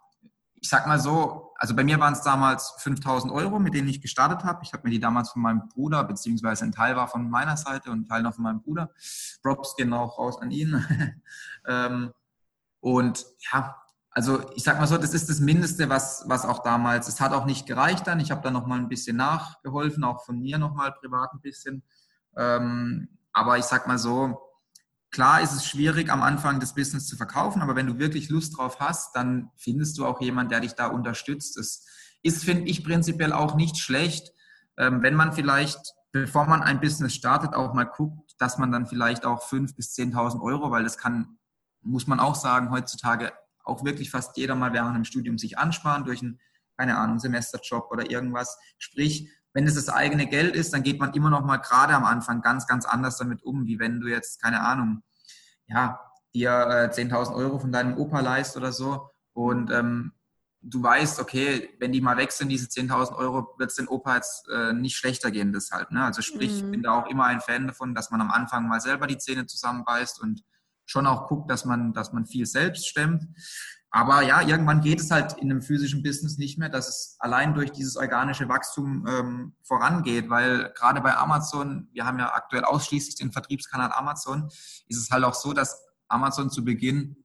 ich 0.54 0.68
sag 0.68 0.86
mal 0.86 0.98
so, 0.98 1.52
also 1.58 1.76
bei 1.76 1.84
mir 1.84 2.00
waren 2.00 2.12
es 2.12 2.22
damals 2.22 2.74
5000 2.78 3.32
Euro, 3.32 3.58
mit 3.58 3.74
denen 3.74 3.88
ich 3.88 4.00
gestartet 4.00 4.44
habe. 4.44 4.60
Ich 4.62 4.72
habe 4.72 4.82
mir 4.84 4.90
die 4.90 5.00
damals 5.00 5.30
von 5.30 5.42
meinem 5.42 5.68
Bruder, 5.68 6.04
beziehungsweise 6.04 6.64
ein 6.64 6.72
Teil 6.72 6.96
war 6.96 7.08
von 7.08 7.30
meiner 7.30 7.56
Seite 7.56 7.90
und 7.90 8.00
ein 8.00 8.04
Teil 8.06 8.22
noch 8.22 8.34
von 8.34 8.44
meinem 8.44 8.62
Bruder. 8.62 8.90
Props 9.42 9.76
gehen 9.76 9.92
auch 9.92 10.18
raus 10.18 10.40
an 10.40 10.50
ihn. 10.50 10.84
ähm, 11.68 12.12
und 12.80 13.26
ja, 13.52 13.76
also 14.10 14.50
ich 14.54 14.62
sag 14.62 14.78
mal 14.80 14.86
so, 14.86 14.96
das 14.96 15.12
ist 15.12 15.28
das 15.28 15.40
Mindeste, 15.40 15.90
was, 15.90 16.24
was 16.26 16.46
auch 16.46 16.62
damals, 16.62 17.06
es 17.06 17.20
hat 17.20 17.32
auch 17.32 17.44
nicht 17.44 17.66
gereicht 17.66 18.06
dann. 18.06 18.18
Ich 18.18 18.30
habe 18.30 18.40
da 18.40 18.50
nochmal 18.50 18.78
ein 18.78 18.88
bisschen 18.88 19.18
nachgeholfen, 19.18 20.04
auch 20.04 20.24
von 20.24 20.40
mir 20.40 20.56
nochmal 20.56 20.92
privat 20.92 21.34
ein 21.34 21.42
bisschen. 21.42 21.82
Ähm, 22.34 23.08
aber 23.34 23.58
ich 23.58 23.66
sag 23.66 23.86
mal 23.86 23.98
so, 23.98 24.40
klar 25.10 25.42
ist 25.42 25.52
es 25.52 25.66
schwierig, 25.66 26.10
am 26.10 26.22
Anfang 26.22 26.60
das 26.60 26.74
Business 26.74 27.06
zu 27.06 27.16
verkaufen, 27.16 27.60
aber 27.60 27.76
wenn 27.76 27.86
du 27.86 27.98
wirklich 27.98 28.30
Lust 28.30 28.56
drauf 28.56 28.80
hast, 28.80 29.14
dann 29.14 29.50
findest 29.56 29.98
du 29.98 30.06
auch 30.06 30.20
jemanden, 30.22 30.50
der 30.50 30.60
dich 30.60 30.72
da 30.72 30.86
unterstützt. 30.86 31.58
Es 31.58 31.84
ist, 32.22 32.42
finde 32.42 32.70
ich, 32.70 32.84
prinzipiell 32.84 33.34
auch 33.34 33.54
nicht 33.54 33.76
schlecht, 33.76 34.32
ähm, 34.78 35.02
wenn 35.02 35.14
man 35.14 35.34
vielleicht, 35.34 35.92
bevor 36.12 36.46
man 36.46 36.62
ein 36.62 36.80
Business 36.80 37.14
startet, 37.14 37.54
auch 37.54 37.74
mal 37.74 37.84
guckt, 37.84 38.34
dass 38.38 38.56
man 38.56 38.72
dann 38.72 38.86
vielleicht 38.86 39.26
auch 39.26 39.42
5.000 39.42 39.76
bis 39.76 39.94
10.000 39.94 40.40
Euro, 40.40 40.70
weil 40.70 40.84
das 40.84 40.96
kann 40.98 41.35
muss 41.86 42.06
man 42.06 42.20
auch 42.20 42.34
sagen, 42.34 42.70
heutzutage 42.70 43.32
auch 43.64 43.84
wirklich 43.84 44.10
fast 44.10 44.36
jeder 44.36 44.54
mal 44.54 44.72
während 44.72 44.94
einem 44.94 45.04
Studium 45.04 45.38
sich 45.38 45.58
ansparen 45.58 46.04
durch 46.04 46.22
einen, 46.22 46.40
keine 46.76 46.98
Ahnung, 46.98 47.18
Semesterjob 47.18 47.90
oder 47.90 48.10
irgendwas. 48.10 48.58
Sprich, 48.78 49.30
wenn 49.52 49.66
es 49.66 49.74
das 49.74 49.88
eigene 49.88 50.26
Geld 50.26 50.54
ist, 50.54 50.72
dann 50.72 50.82
geht 50.82 51.00
man 51.00 51.14
immer 51.14 51.30
noch 51.30 51.44
mal 51.44 51.56
gerade 51.56 51.94
am 51.94 52.04
Anfang 52.04 52.42
ganz, 52.42 52.66
ganz 52.66 52.84
anders 52.84 53.16
damit 53.16 53.42
um, 53.42 53.66
wie 53.66 53.78
wenn 53.78 54.00
du 54.00 54.08
jetzt, 54.08 54.42
keine 54.42 54.60
Ahnung, 54.60 55.02
ja, 55.66 56.00
dir 56.34 56.50
äh, 56.50 56.94
10.000 56.94 57.34
Euro 57.34 57.58
von 57.58 57.72
deinem 57.72 57.96
Opa 57.96 58.20
leist 58.20 58.56
oder 58.56 58.72
so 58.72 59.08
und 59.32 59.70
ähm, 59.70 60.12
du 60.60 60.82
weißt, 60.82 61.20
okay, 61.20 61.70
wenn 61.78 61.92
die 61.92 62.00
mal 62.00 62.16
weg 62.16 62.32
sind, 62.32 62.48
diese 62.48 62.66
10.000 62.66 63.16
Euro, 63.16 63.54
wird 63.58 63.70
es 63.70 63.76
den 63.76 63.88
Opa 63.88 64.16
jetzt 64.16 64.48
äh, 64.48 64.72
nicht 64.72 64.96
schlechter 64.96 65.30
gehen, 65.30 65.52
deshalb. 65.52 65.90
Ne? 65.90 66.04
Also 66.04 66.22
sprich, 66.22 66.50
mhm. 66.50 66.56
ich 66.56 66.70
bin 66.70 66.82
da 66.82 66.92
auch 66.92 67.06
immer 67.06 67.24
ein 67.24 67.40
Fan 67.40 67.66
davon, 67.66 67.94
dass 67.94 68.10
man 68.10 68.20
am 68.20 68.30
Anfang 68.30 68.68
mal 68.68 68.80
selber 68.80 69.06
die 69.06 69.18
Zähne 69.18 69.46
zusammenbeißt 69.46 70.20
und 70.20 70.42
schon 70.86 71.06
auch 71.06 71.28
guckt, 71.28 71.50
dass 71.50 71.64
man, 71.64 71.92
dass 71.92 72.12
man 72.12 72.26
viel 72.26 72.46
selbst 72.46 72.88
stemmt. 72.88 73.24
Aber 73.90 74.22
ja, 74.22 74.42
irgendwann 74.42 74.80
geht 74.80 75.00
es 75.00 75.10
halt 75.10 75.34
in 75.34 75.50
einem 75.50 75.62
physischen 75.62 76.02
Business 76.02 76.38
nicht 76.38 76.58
mehr, 76.58 76.68
dass 76.68 76.88
es 76.88 77.16
allein 77.18 77.54
durch 77.54 77.72
dieses 77.72 77.96
organische 77.96 78.48
Wachstum 78.48 79.06
ähm, 79.08 79.54
vorangeht, 79.62 80.28
weil 80.28 80.72
gerade 80.74 81.00
bei 81.00 81.16
Amazon, 81.16 81.88
wir 81.92 82.04
haben 82.04 82.18
ja 82.18 82.34
aktuell 82.34 82.64
ausschließlich 82.64 83.14
den 83.16 83.32
Vertriebskanal 83.32 83.92
Amazon, 83.92 84.48
ist 84.88 84.98
es 84.98 85.10
halt 85.10 85.24
auch 85.24 85.34
so, 85.34 85.52
dass 85.52 85.82
Amazon 86.08 86.50
zu 86.50 86.64
Beginn 86.64 87.24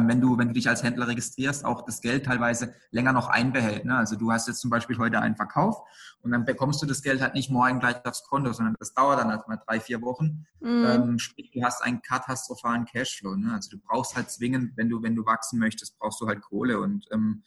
wenn 0.00 0.20
du, 0.20 0.38
wenn 0.38 0.48
du 0.48 0.54
dich 0.54 0.68
als 0.68 0.82
Händler 0.82 1.08
registrierst, 1.08 1.64
auch 1.64 1.84
das 1.84 2.00
Geld 2.00 2.26
teilweise 2.26 2.74
länger 2.90 3.12
noch 3.12 3.28
einbehält. 3.28 3.84
Ne? 3.84 3.96
Also 3.96 4.16
du 4.16 4.32
hast 4.32 4.48
jetzt 4.48 4.60
zum 4.60 4.70
Beispiel 4.70 4.98
heute 4.98 5.20
einen 5.20 5.36
Verkauf 5.36 5.82
und 6.22 6.30
dann 6.30 6.44
bekommst 6.44 6.82
du 6.82 6.86
das 6.86 7.02
Geld 7.02 7.20
halt 7.20 7.34
nicht 7.34 7.50
morgen 7.50 7.80
gleich 7.80 8.04
aufs 8.04 8.24
Konto, 8.24 8.52
sondern 8.52 8.76
das 8.78 8.94
dauert 8.94 9.18
dann 9.18 9.28
halt 9.28 9.46
mal 9.48 9.60
drei, 9.66 9.80
vier 9.80 10.00
Wochen. 10.02 10.46
Mhm. 10.60 10.84
Ähm, 10.86 11.18
sprich, 11.18 11.50
du 11.50 11.62
hast 11.62 11.82
einen 11.82 12.02
katastrophalen 12.02 12.84
Cashflow. 12.84 13.36
Ne? 13.36 13.52
Also 13.52 13.70
du 13.70 13.78
brauchst 13.78 14.16
halt 14.16 14.30
zwingend, 14.30 14.76
wenn 14.76 14.88
du, 14.88 15.02
wenn 15.02 15.14
du 15.16 15.26
wachsen 15.26 15.58
möchtest, 15.58 15.98
brauchst 15.98 16.20
du 16.20 16.26
halt 16.26 16.40
Kohle. 16.40 16.80
Und 16.80 17.06
ähm, 17.12 17.42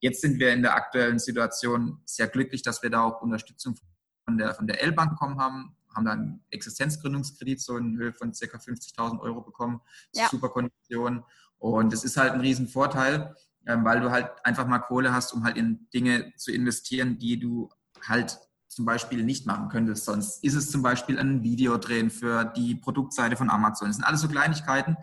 jetzt 0.00 0.20
sind 0.20 0.38
wir 0.38 0.52
in 0.52 0.62
der 0.62 0.74
aktuellen 0.74 1.18
Situation 1.18 2.00
sehr 2.04 2.28
glücklich, 2.28 2.62
dass 2.62 2.82
wir 2.82 2.90
da 2.90 3.02
auch 3.02 3.20
Unterstützung 3.20 3.76
von 4.24 4.38
der, 4.38 4.54
von 4.54 4.66
der 4.66 4.82
L-Bank 4.82 5.10
bekommen 5.10 5.38
haben, 5.40 5.76
haben 5.94 6.04
dann 6.04 6.18
einen 6.18 6.44
Existenzgründungskredit 6.50 7.60
so 7.60 7.76
in 7.76 7.96
Höhe 7.98 8.12
von 8.12 8.32
ca. 8.32 8.58
50.000 8.58 9.20
Euro 9.20 9.40
bekommen, 9.40 9.80
ja. 10.14 10.28
super 10.28 10.48
Konditionen. 10.48 11.24
Und 11.60 11.92
es 11.92 12.02
ist 12.02 12.16
halt 12.16 12.32
ein 12.32 12.40
Riesenvorteil, 12.40 13.36
ähm, 13.66 13.84
weil 13.84 14.00
du 14.00 14.10
halt 14.10 14.30
einfach 14.44 14.66
mal 14.66 14.80
Kohle 14.80 15.12
hast, 15.12 15.32
um 15.32 15.44
halt 15.44 15.56
in 15.56 15.88
Dinge 15.94 16.32
zu 16.36 16.50
investieren, 16.50 17.18
die 17.18 17.38
du 17.38 17.68
halt 18.08 18.38
zum 18.66 18.84
Beispiel 18.84 19.22
nicht 19.24 19.46
machen 19.46 19.68
könntest. 19.68 20.06
Sonst 20.06 20.42
ist 20.42 20.54
es 20.54 20.70
zum 20.70 20.82
Beispiel 20.82 21.18
ein 21.18 21.42
Video 21.42 21.76
drehen 21.76 22.10
für 22.10 22.44
die 22.44 22.74
Produktseite 22.74 23.36
von 23.36 23.50
Amazon. 23.50 23.88
Das 23.88 23.96
sind 23.96 24.04
alles 24.04 24.22
so 24.22 24.28
Kleinigkeiten. 24.28 24.96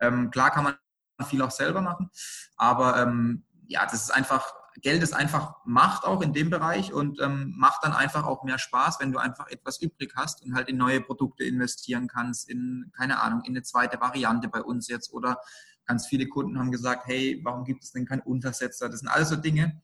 Ähm, 0.00 0.30
klar 0.30 0.50
kann 0.50 0.64
man 0.64 0.76
viel 1.26 1.42
auch 1.42 1.50
selber 1.50 1.80
machen, 1.80 2.10
aber 2.56 3.02
ähm, 3.02 3.44
ja, 3.66 3.84
das 3.84 4.04
ist 4.04 4.10
einfach, 4.10 4.54
Geld 4.80 5.02
ist 5.02 5.12
einfach 5.12 5.56
Macht 5.64 6.04
auch 6.04 6.22
in 6.22 6.32
dem 6.32 6.48
Bereich 6.48 6.92
und 6.92 7.20
ähm, 7.20 7.54
macht 7.56 7.82
dann 7.82 7.92
einfach 7.92 8.24
auch 8.24 8.44
mehr 8.44 8.58
Spaß, 8.58 9.00
wenn 9.00 9.10
du 9.10 9.18
einfach 9.18 9.48
etwas 9.48 9.82
übrig 9.82 10.12
hast 10.14 10.42
und 10.42 10.54
halt 10.54 10.68
in 10.68 10.76
neue 10.76 11.00
Produkte 11.00 11.42
investieren 11.42 12.06
kannst, 12.06 12.48
in, 12.48 12.92
keine 12.96 13.20
Ahnung, 13.20 13.42
in 13.44 13.52
eine 13.52 13.64
zweite 13.64 14.00
Variante 14.00 14.48
bei 14.48 14.62
uns 14.62 14.86
jetzt 14.86 15.12
oder 15.12 15.38
Ganz 15.88 16.06
viele 16.06 16.28
Kunden 16.28 16.58
haben 16.58 16.70
gesagt, 16.70 17.06
hey, 17.06 17.40
warum 17.42 17.64
gibt 17.64 17.82
es 17.82 17.92
denn 17.92 18.06
keinen 18.06 18.20
Untersetzer? 18.20 18.88
Das 18.88 19.00
sind 19.00 19.08
alles 19.08 19.30
so 19.30 19.36
Dinge. 19.36 19.80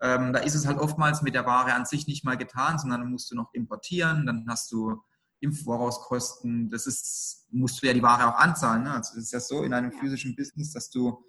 Ähm, 0.00 0.32
da 0.32 0.40
ist 0.40 0.54
es 0.54 0.66
halt 0.66 0.78
oftmals 0.78 1.22
mit 1.22 1.34
der 1.34 1.46
Ware 1.46 1.72
an 1.72 1.86
sich 1.86 2.06
nicht 2.06 2.24
mal 2.24 2.36
getan, 2.36 2.78
sondern 2.78 3.00
dann 3.00 3.10
musst 3.10 3.30
du 3.30 3.34
noch 3.34 3.52
importieren, 3.54 4.26
dann 4.26 4.44
hast 4.48 4.70
du 4.70 5.02
im 5.40 5.52
Voraus 5.52 6.00
Kosten. 6.02 6.70
Das 6.70 6.86
ist, 6.86 7.46
musst 7.50 7.82
du 7.82 7.86
ja 7.86 7.94
die 7.94 8.02
Ware 8.02 8.28
auch 8.28 8.38
anzahlen. 8.38 8.84
Ne? 8.84 8.92
Also 8.92 9.16
es 9.16 9.24
ist 9.24 9.32
ja 9.32 9.40
so 9.40 9.62
in 9.62 9.72
einem 9.72 9.90
physischen 9.90 10.36
Business, 10.36 10.72
dass 10.72 10.90
du 10.90 11.24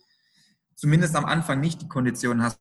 zumindest 0.75 1.15
am 1.15 1.25
Anfang 1.25 1.59
nicht 1.59 1.81
die 1.81 1.87
Konditionen 1.87 2.43
hast 2.43 2.59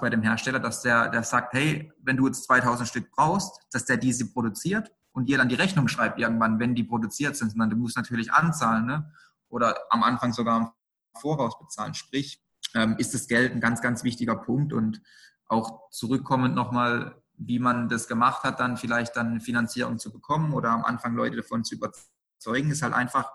bei 0.00 0.10
dem 0.10 0.22
Hersteller, 0.22 0.60
dass 0.60 0.82
der, 0.82 1.08
der 1.08 1.22
sagt, 1.22 1.54
hey, 1.54 1.90
wenn 2.02 2.16
du 2.16 2.26
jetzt 2.26 2.44
2000 2.44 2.88
Stück 2.88 3.10
brauchst, 3.10 3.60
dass 3.72 3.84
der 3.84 3.96
diese 3.96 4.30
produziert 4.30 4.92
und 5.12 5.28
dir 5.28 5.38
dann 5.38 5.48
die 5.48 5.54
Rechnung 5.54 5.88
schreibt 5.88 6.18
irgendwann, 6.18 6.58
wenn 6.60 6.74
die 6.74 6.84
produziert 6.84 7.36
sind, 7.36 7.50
sondern 7.50 7.70
du 7.70 7.76
musst 7.76 7.96
natürlich 7.96 8.32
anzahlen. 8.32 8.86
Ne? 8.86 9.12
Oder 9.48 9.76
am 9.90 10.02
Anfang 10.02 10.32
sogar 10.32 10.76
Voraus 11.20 11.58
bezahlen. 11.58 11.94
Sprich, 11.94 12.42
ähm, 12.74 12.96
ist 12.98 13.14
das 13.14 13.28
Geld 13.28 13.52
ein 13.52 13.60
ganz, 13.60 13.80
ganz 13.80 14.04
wichtiger 14.04 14.36
Punkt 14.36 14.72
und 14.72 15.02
auch 15.46 15.90
zurückkommend 15.90 16.54
nochmal, 16.54 17.22
wie 17.36 17.58
man 17.58 17.88
das 17.88 18.08
gemacht 18.08 18.42
hat, 18.42 18.60
dann 18.60 18.76
vielleicht 18.76 19.16
dann 19.16 19.40
Finanzierung 19.40 19.98
zu 19.98 20.12
bekommen 20.12 20.52
oder 20.52 20.70
am 20.70 20.84
Anfang 20.84 21.14
Leute 21.14 21.36
davon 21.36 21.64
zu 21.64 21.76
überzeugen, 21.76 22.70
ist 22.70 22.82
halt 22.82 22.94
einfach, 22.94 23.32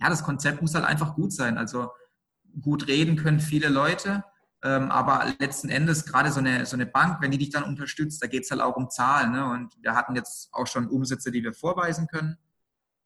ja, 0.00 0.08
das 0.08 0.24
Konzept 0.24 0.60
muss 0.60 0.74
halt 0.74 0.84
einfach 0.84 1.14
gut 1.14 1.32
sein. 1.32 1.56
Also 1.56 1.90
gut 2.60 2.86
reden 2.88 3.16
können 3.16 3.40
viele 3.40 3.68
Leute, 3.68 4.24
ähm, 4.62 4.90
aber 4.90 5.32
letzten 5.38 5.68
Endes, 5.68 6.04
gerade 6.06 6.32
so 6.32 6.40
eine, 6.40 6.66
so 6.66 6.76
eine 6.76 6.86
Bank, 6.86 7.20
wenn 7.20 7.30
die 7.30 7.38
dich 7.38 7.50
dann 7.50 7.64
unterstützt, 7.64 8.22
da 8.22 8.26
geht 8.26 8.44
es 8.44 8.50
halt 8.50 8.60
auch 8.60 8.76
um 8.76 8.90
Zahlen. 8.90 9.32
Ne? 9.32 9.44
Und 9.48 9.74
wir 9.82 9.94
hatten 9.94 10.16
jetzt 10.16 10.52
auch 10.52 10.66
schon 10.66 10.88
Umsätze, 10.88 11.30
die 11.30 11.42
wir 11.42 11.54
vorweisen 11.54 12.06
können. 12.08 12.36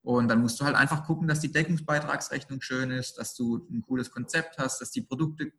Und 0.03 0.29
dann 0.29 0.41
musst 0.41 0.61
du 0.61 0.65
halt 0.65 0.77
einfach 0.77 1.05
gucken, 1.05 1.29
dass 1.29 1.41
die 1.41 1.53
Deckungsbeitragsrechnung 1.53 2.63
schön 2.63 2.91
ist, 2.91 3.19
dass 3.19 3.35
du 3.35 3.67
ein 3.71 3.83
cooles 3.83 4.11
Konzept 4.11 4.59
hast, 4.59 4.81
dass 4.81 4.91
die 4.91 5.03
Produkte 5.03 5.53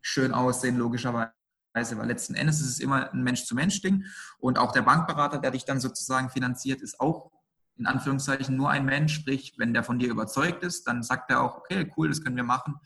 schön 0.00 0.32
aussehen, 0.32 0.76
logischerweise. 0.76 1.32
Weil 1.74 2.06
letzten 2.06 2.34
Endes 2.34 2.60
ist 2.60 2.68
es 2.68 2.80
immer 2.80 3.12
ein 3.12 3.22
Mensch-zu-Mensch-Ding. 3.22 4.04
Und 4.38 4.58
auch 4.58 4.72
der 4.72 4.82
Bankberater, 4.82 5.38
der 5.38 5.50
dich 5.50 5.64
dann 5.64 5.80
sozusagen 5.80 6.30
finanziert, 6.30 6.80
ist 6.82 7.00
auch 7.00 7.32
in 7.80 7.86
Anführungszeichen 7.86 8.56
nur 8.56 8.70
ein 8.70 8.84
Mensch. 8.84 9.14
Sprich, 9.14 9.54
wenn 9.56 9.72
der 9.74 9.82
von 9.82 9.98
dir 9.98 10.10
überzeugt 10.10 10.62
ist, 10.62 10.86
dann 10.86 11.02
sagt 11.02 11.30
er 11.30 11.40
auch, 11.40 11.56
okay, 11.56 11.90
cool, 11.96 12.08
das 12.08 12.22
können 12.22 12.36
wir 12.36 12.44
machen. 12.44 12.76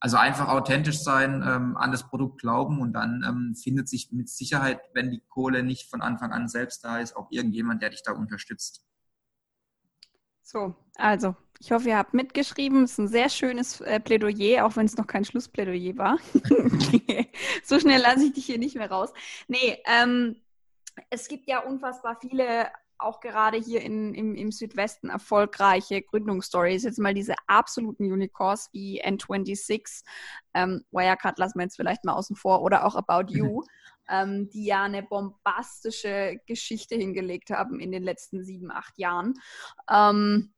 Also 0.00 0.16
einfach 0.16 0.48
authentisch 0.48 1.00
sein, 1.02 1.42
ähm, 1.46 1.76
an 1.76 1.90
das 1.90 2.08
Produkt 2.08 2.40
glauben 2.40 2.80
und 2.80 2.92
dann 2.92 3.24
ähm, 3.26 3.54
findet 3.56 3.88
sich 3.88 4.12
mit 4.12 4.28
Sicherheit, 4.28 4.80
wenn 4.94 5.10
die 5.10 5.22
Kohle 5.28 5.62
nicht 5.62 5.90
von 5.90 6.00
Anfang 6.00 6.32
an 6.32 6.48
selbst 6.48 6.84
da 6.84 7.00
ist, 7.00 7.16
auch 7.16 7.28
irgendjemand, 7.30 7.82
der 7.82 7.90
dich 7.90 8.02
da 8.04 8.12
unterstützt. 8.12 8.85
So, 10.46 10.76
also 10.94 11.34
ich 11.58 11.72
hoffe, 11.72 11.88
ihr 11.88 11.98
habt 11.98 12.14
mitgeschrieben. 12.14 12.84
Es 12.84 12.92
ist 12.92 12.98
ein 12.98 13.08
sehr 13.08 13.28
schönes 13.28 13.80
äh, 13.80 13.98
Plädoyer, 13.98 14.64
auch 14.64 14.76
wenn 14.76 14.86
es 14.86 14.96
noch 14.96 15.08
kein 15.08 15.24
Schlussplädoyer 15.24 15.96
war. 15.96 16.18
so 17.64 17.80
schnell 17.80 18.00
lasse 18.00 18.26
ich 18.26 18.34
dich 18.34 18.46
hier 18.46 18.58
nicht 18.58 18.76
mehr 18.76 18.88
raus. 18.88 19.12
Nee, 19.48 19.82
ähm, 19.86 20.36
es 21.10 21.26
gibt 21.26 21.48
ja 21.48 21.64
unfassbar 21.64 22.16
viele, 22.20 22.68
auch 22.96 23.18
gerade 23.18 23.58
hier 23.58 23.80
in, 23.80 24.14
im, 24.14 24.36
im 24.36 24.52
Südwesten, 24.52 25.10
erfolgreiche 25.10 26.00
Gründungsstories. 26.00 26.84
Jetzt 26.84 27.00
mal 27.00 27.12
diese 27.12 27.34
absoluten 27.48 28.04
Unicorns 28.04 28.68
wie 28.72 29.04
N26, 29.04 30.04
ähm, 30.54 30.84
Wirecard 30.92 31.40
lassen 31.40 31.58
wir 31.58 31.64
jetzt 31.64 31.76
vielleicht 31.76 32.04
mal 32.04 32.14
außen 32.14 32.36
vor, 32.36 32.62
oder 32.62 32.84
auch 32.84 32.94
About 32.94 33.32
You. 33.32 33.64
ähm, 34.08 34.48
die 34.50 34.66
ja 34.66 34.84
eine 34.84 35.02
bombastische 35.02 36.40
Geschichte 36.46 36.94
hingelegt 36.96 37.50
haben 37.50 37.80
in 37.80 37.92
den 37.92 38.02
letzten 38.02 38.44
sieben, 38.44 38.70
acht 38.70 38.98
Jahren. 38.98 39.34
Ähm, 39.90 40.52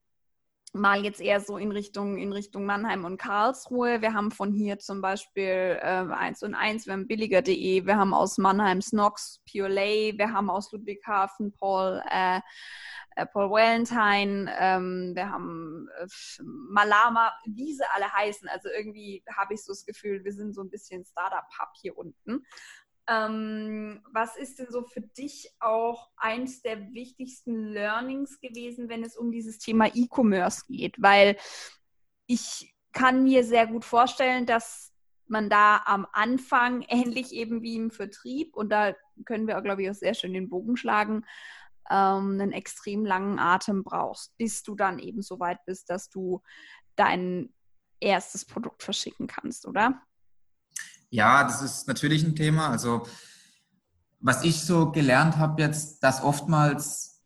mal 0.73 1.03
jetzt 1.03 1.21
eher 1.21 1.39
so 1.39 1.57
in 1.57 1.71
Richtung, 1.71 2.17
in 2.17 2.31
Richtung 2.31 2.65
Mannheim 2.65 3.05
und 3.05 3.17
Karlsruhe. 3.17 4.01
Wir 4.01 4.13
haben 4.13 4.31
von 4.31 4.53
hier 4.53 4.79
zum 4.79 5.01
Beispiel 5.01 5.79
äh, 5.81 6.05
1 6.11 6.43
und 6.43 6.53
1, 6.53 6.85
wir 6.85 6.93
haben 6.93 7.07
billiger.de, 7.07 7.85
wir 7.85 7.97
haben 7.97 8.13
aus 8.13 8.37
Mannheim 8.37 8.81
Snox, 8.81 9.41
Pure 9.51 9.69
Lay, 9.69 10.13
wir 10.17 10.31
haben 10.31 10.49
aus 10.49 10.71
Ludwigshafen 10.71 11.53
Paul, 11.53 12.01
äh, 12.11 12.39
äh, 13.15 13.25
Paul 13.25 13.49
Valentine, 13.49 14.53
ähm, 14.59 15.13
wir 15.15 15.29
haben 15.29 15.87
äh, 15.99 16.07
Malama, 16.43 17.33
wie 17.45 17.73
sie 17.73 17.83
alle 17.93 18.11
heißen. 18.11 18.47
Also 18.49 18.69
irgendwie 18.69 19.23
habe 19.35 19.55
ich 19.55 19.63
so 19.63 19.71
das 19.71 19.85
Gefühl, 19.85 20.23
wir 20.23 20.33
sind 20.33 20.53
so 20.53 20.61
ein 20.61 20.69
bisschen 20.69 21.03
Startup-Hub 21.03 21.69
hier 21.81 21.97
unten. 21.97 22.45
Ähm, 23.09 24.01
was 24.11 24.37
ist 24.37 24.59
denn 24.59 24.67
so 24.69 24.83
für 24.83 25.01
dich 25.01 25.51
auch 25.59 26.09
eins 26.15 26.61
der 26.61 26.93
wichtigsten 26.93 27.69
Learnings 27.69 28.39
gewesen, 28.39 28.87
wenn 28.87 29.03
es 29.03 29.17
um 29.17 29.31
dieses 29.31 29.57
Thema 29.57 29.87
E-Commerce 29.87 30.65
geht? 30.67 31.01
Weil 31.01 31.35
ich 32.27 32.71
kann 32.93 33.23
mir 33.23 33.43
sehr 33.43 33.65
gut 33.65 33.83
vorstellen, 33.83 34.45
dass 34.45 34.93
man 35.27 35.49
da 35.49 35.81
am 35.85 36.05
Anfang 36.11 36.81
ähnlich 36.87 37.33
eben 37.33 37.63
wie 37.63 37.77
im 37.77 37.89
Vertrieb, 37.89 38.55
und 38.55 38.69
da 38.69 38.93
können 39.25 39.47
wir, 39.47 39.59
glaube 39.61 39.81
ich, 39.81 39.89
auch 39.89 39.95
sehr 39.95 40.13
schön 40.13 40.33
den 40.33 40.49
Bogen 40.49 40.77
schlagen, 40.77 41.25
ähm, 41.89 42.39
einen 42.39 42.51
extrem 42.51 43.05
langen 43.05 43.39
Atem 43.39 43.83
brauchst, 43.83 44.37
bis 44.37 44.61
du 44.61 44.75
dann 44.75 44.99
eben 44.99 45.23
so 45.23 45.39
weit 45.39 45.65
bist, 45.65 45.89
dass 45.89 46.09
du 46.09 46.43
dein 46.95 47.51
erstes 47.99 48.45
Produkt 48.45 48.83
verschicken 48.83 49.25
kannst, 49.25 49.65
oder? 49.65 49.99
Ja, 51.09 51.43
das 51.43 51.61
ist 51.61 51.87
natürlich 51.87 52.23
ein 52.23 52.35
Thema. 52.35 52.69
Also 52.69 53.07
was 54.19 54.43
ich 54.43 54.61
so 54.63 54.91
gelernt 54.91 55.37
habe 55.37 55.61
jetzt, 55.61 56.03
dass 56.03 56.21
oftmals, 56.21 57.21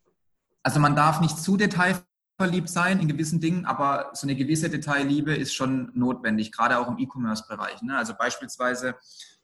also 0.62 0.80
man 0.80 0.96
darf 0.96 1.22
nicht 1.22 1.38
zu 1.38 1.58
detailverliebt 1.58 2.70
sein 2.70 3.00
in 3.00 3.08
gewissen 3.08 3.42
Dingen, 3.42 3.66
aber 3.66 4.12
so 4.14 4.26
eine 4.26 4.36
gewisse 4.36 4.70
Detailliebe 4.70 5.36
ist 5.36 5.54
schon 5.54 5.92
notwendig, 5.96 6.52
gerade 6.52 6.78
auch 6.78 6.88
im 6.88 6.98
E-Commerce-Bereich. 6.98 7.82
Ne? 7.82 7.98
Also 7.98 8.14
beispielsweise 8.14 8.96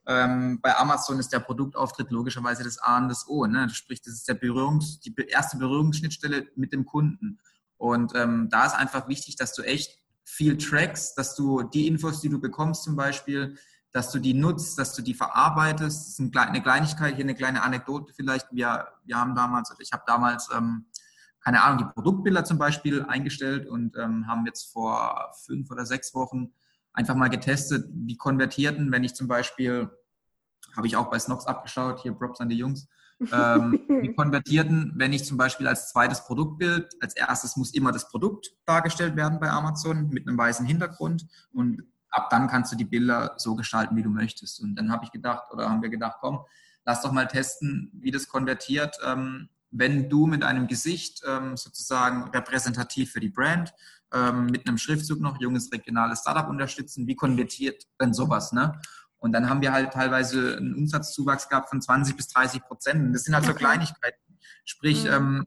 ähm, 0.05 0.59
bei 0.61 0.75
Amazon 0.77 1.19
ist 1.19 1.33
der 1.33 1.39
Produktauftritt 1.39 2.11
logischerweise 2.11 2.63
das 2.63 2.77
A 2.77 2.97
und 2.97 3.09
das 3.09 3.27
O. 3.27 3.45
Ne? 3.45 3.69
Sprich, 3.69 4.01
das 4.01 4.13
ist 4.13 4.27
der 4.27 4.39
Berührungs-, 4.39 5.01
die 5.01 5.13
erste 5.27 5.57
Berührungsschnittstelle 5.57 6.47
mit 6.55 6.71
dem 6.71 6.85
Kunden. 6.85 7.39
Und 7.77 8.13
ähm, 8.15 8.47
da 8.49 8.65
ist 8.65 8.75
einfach 8.75 9.07
wichtig, 9.07 9.37
dass 9.37 9.53
du 9.53 9.63
echt 9.63 9.99
viel 10.23 10.57
trackst, 10.57 11.17
dass 11.17 11.35
du 11.35 11.63
die 11.63 11.87
Infos, 11.87 12.21
die 12.21 12.29
du 12.29 12.39
bekommst 12.39 12.83
zum 12.83 12.95
Beispiel, 12.95 13.57
dass 13.91 14.11
du 14.11 14.19
die 14.19 14.33
nutzt, 14.33 14.77
dass 14.77 14.93
du 14.93 15.01
die 15.01 15.13
verarbeitest. 15.13 15.97
Das 15.97 16.19
ist 16.19 16.35
eine 16.35 16.61
Kleinigkeit, 16.61 17.15
hier 17.15 17.23
eine 17.23 17.35
kleine 17.35 17.63
Anekdote 17.63 18.13
vielleicht. 18.13 18.47
Wir, 18.51 18.87
wir 19.03 19.17
haben 19.17 19.35
damals, 19.35 19.73
ich 19.79 19.91
habe 19.91 20.03
damals, 20.05 20.49
ähm, 20.55 20.85
keine 21.43 21.63
Ahnung, 21.63 21.79
die 21.79 21.93
Produktbilder 21.93 22.43
zum 22.43 22.57
Beispiel 22.57 23.03
eingestellt 23.03 23.67
und 23.67 23.97
ähm, 23.97 24.27
haben 24.27 24.45
jetzt 24.45 24.71
vor 24.71 25.33
fünf 25.45 25.71
oder 25.71 25.85
sechs 25.85 26.13
Wochen 26.13 26.53
einfach 26.93 27.15
mal 27.15 27.29
getestet, 27.29 27.87
wie 27.91 28.17
konvertierten, 28.17 28.91
wenn 28.91 29.03
ich 29.03 29.15
zum 29.15 29.27
Beispiel, 29.27 29.89
habe 30.75 30.85
ich 30.85 30.95
auch 30.95 31.09
bei 31.09 31.17
Snox 31.17 31.47
abgeschaut, 31.47 32.01
hier 32.01 32.13
Props 32.13 32.41
an 32.41 32.49
die 32.49 32.57
Jungs, 32.57 32.87
ähm, 33.31 33.79
wie 34.01 34.13
konvertierten, 34.13 34.93
wenn 34.95 35.13
ich 35.13 35.25
zum 35.25 35.37
Beispiel 35.37 35.67
als 35.67 35.89
zweites 35.89 36.25
Produktbild, 36.25 36.93
als 37.01 37.15
erstes 37.15 37.55
muss 37.55 37.73
immer 37.73 37.91
das 37.91 38.09
Produkt 38.09 38.51
dargestellt 38.65 39.15
werden 39.15 39.39
bei 39.39 39.49
Amazon 39.49 40.09
mit 40.09 40.27
einem 40.27 40.37
weißen 40.37 40.65
Hintergrund 40.65 41.25
und 41.53 41.83
ab 42.11 42.29
dann 42.29 42.47
kannst 42.47 42.71
du 42.71 42.75
die 42.75 42.85
Bilder 42.85 43.33
so 43.37 43.55
gestalten, 43.55 43.95
wie 43.95 44.03
du 44.03 44.09
möchtest. 44.09 44.59
Und 44.61 44.75
dann 44.75 44.91
habe 44.91 45.05
ich 45.05 45.11
gedacht, 45.11 45.51
oder 45.51 45.69
haben 45.69 45.81
wir 45.81 45.89
gedacht, 45.89 46.17
komm, 46.21 46.45
lass 46.85 47.01
doch 47.01 47.11
mal 47.11 47.27
testen, 47.27 47.91
wie 47.93 48.11
das 48.11 48.27
konvertiert, 48.27 48.97
ähm, 49.05 49.49
wenn 49.71 50.09
du 50.09 50.25
mit 50.25 50.43
einem 50.43 50.67
Gesicht 50.67 51.21
ähm, 51.27 51.55
sozusagen 51.55 52.29
repräsentativ 52.31 53.11
für 53.11 53.19
die 53.19 53.29
Brand, 53.29 53.73
ähm, 54.11 54.47
mit 54.47 54.67
einem 54.67 54.77
Schriftzug 54.77 55.19
noch 55.19 55.39
junges 55.39 55.71
regionales 55.71 56.21
Startup 56.21 56.49
unterstützen, 56.49 57.05
wie 57.05 57.15
konvertiert 57.15 57.83
denn 58.01 58.13
sowas? 58.13 58.51
Ne? 58.51 58.79
Und 59.19 59.33
dann 59.33 59.49
haben 59.49 59.61
wir 59.61 59.71
halt 59.71 59.93
teilweise 59.93 60.57
einen 60.57 60.73
Umsatzzuwachs 60.73 61.49
gehabt 61.49 61.69
von 61.69 61.81
20 61.81 62.15
bis 62.15 62.29
30 62.29 62.63
Prozent. 62.63 63.13
Das 63.13 63.23
sind 63.23 63.35
halt 63.35 63.45
so 63.45 63.53
Kleinigkeiten. 63.53 64.17
Sprich, 64.65 65.03
mhm. 65.03 65.11
ähm, 65.11 65.45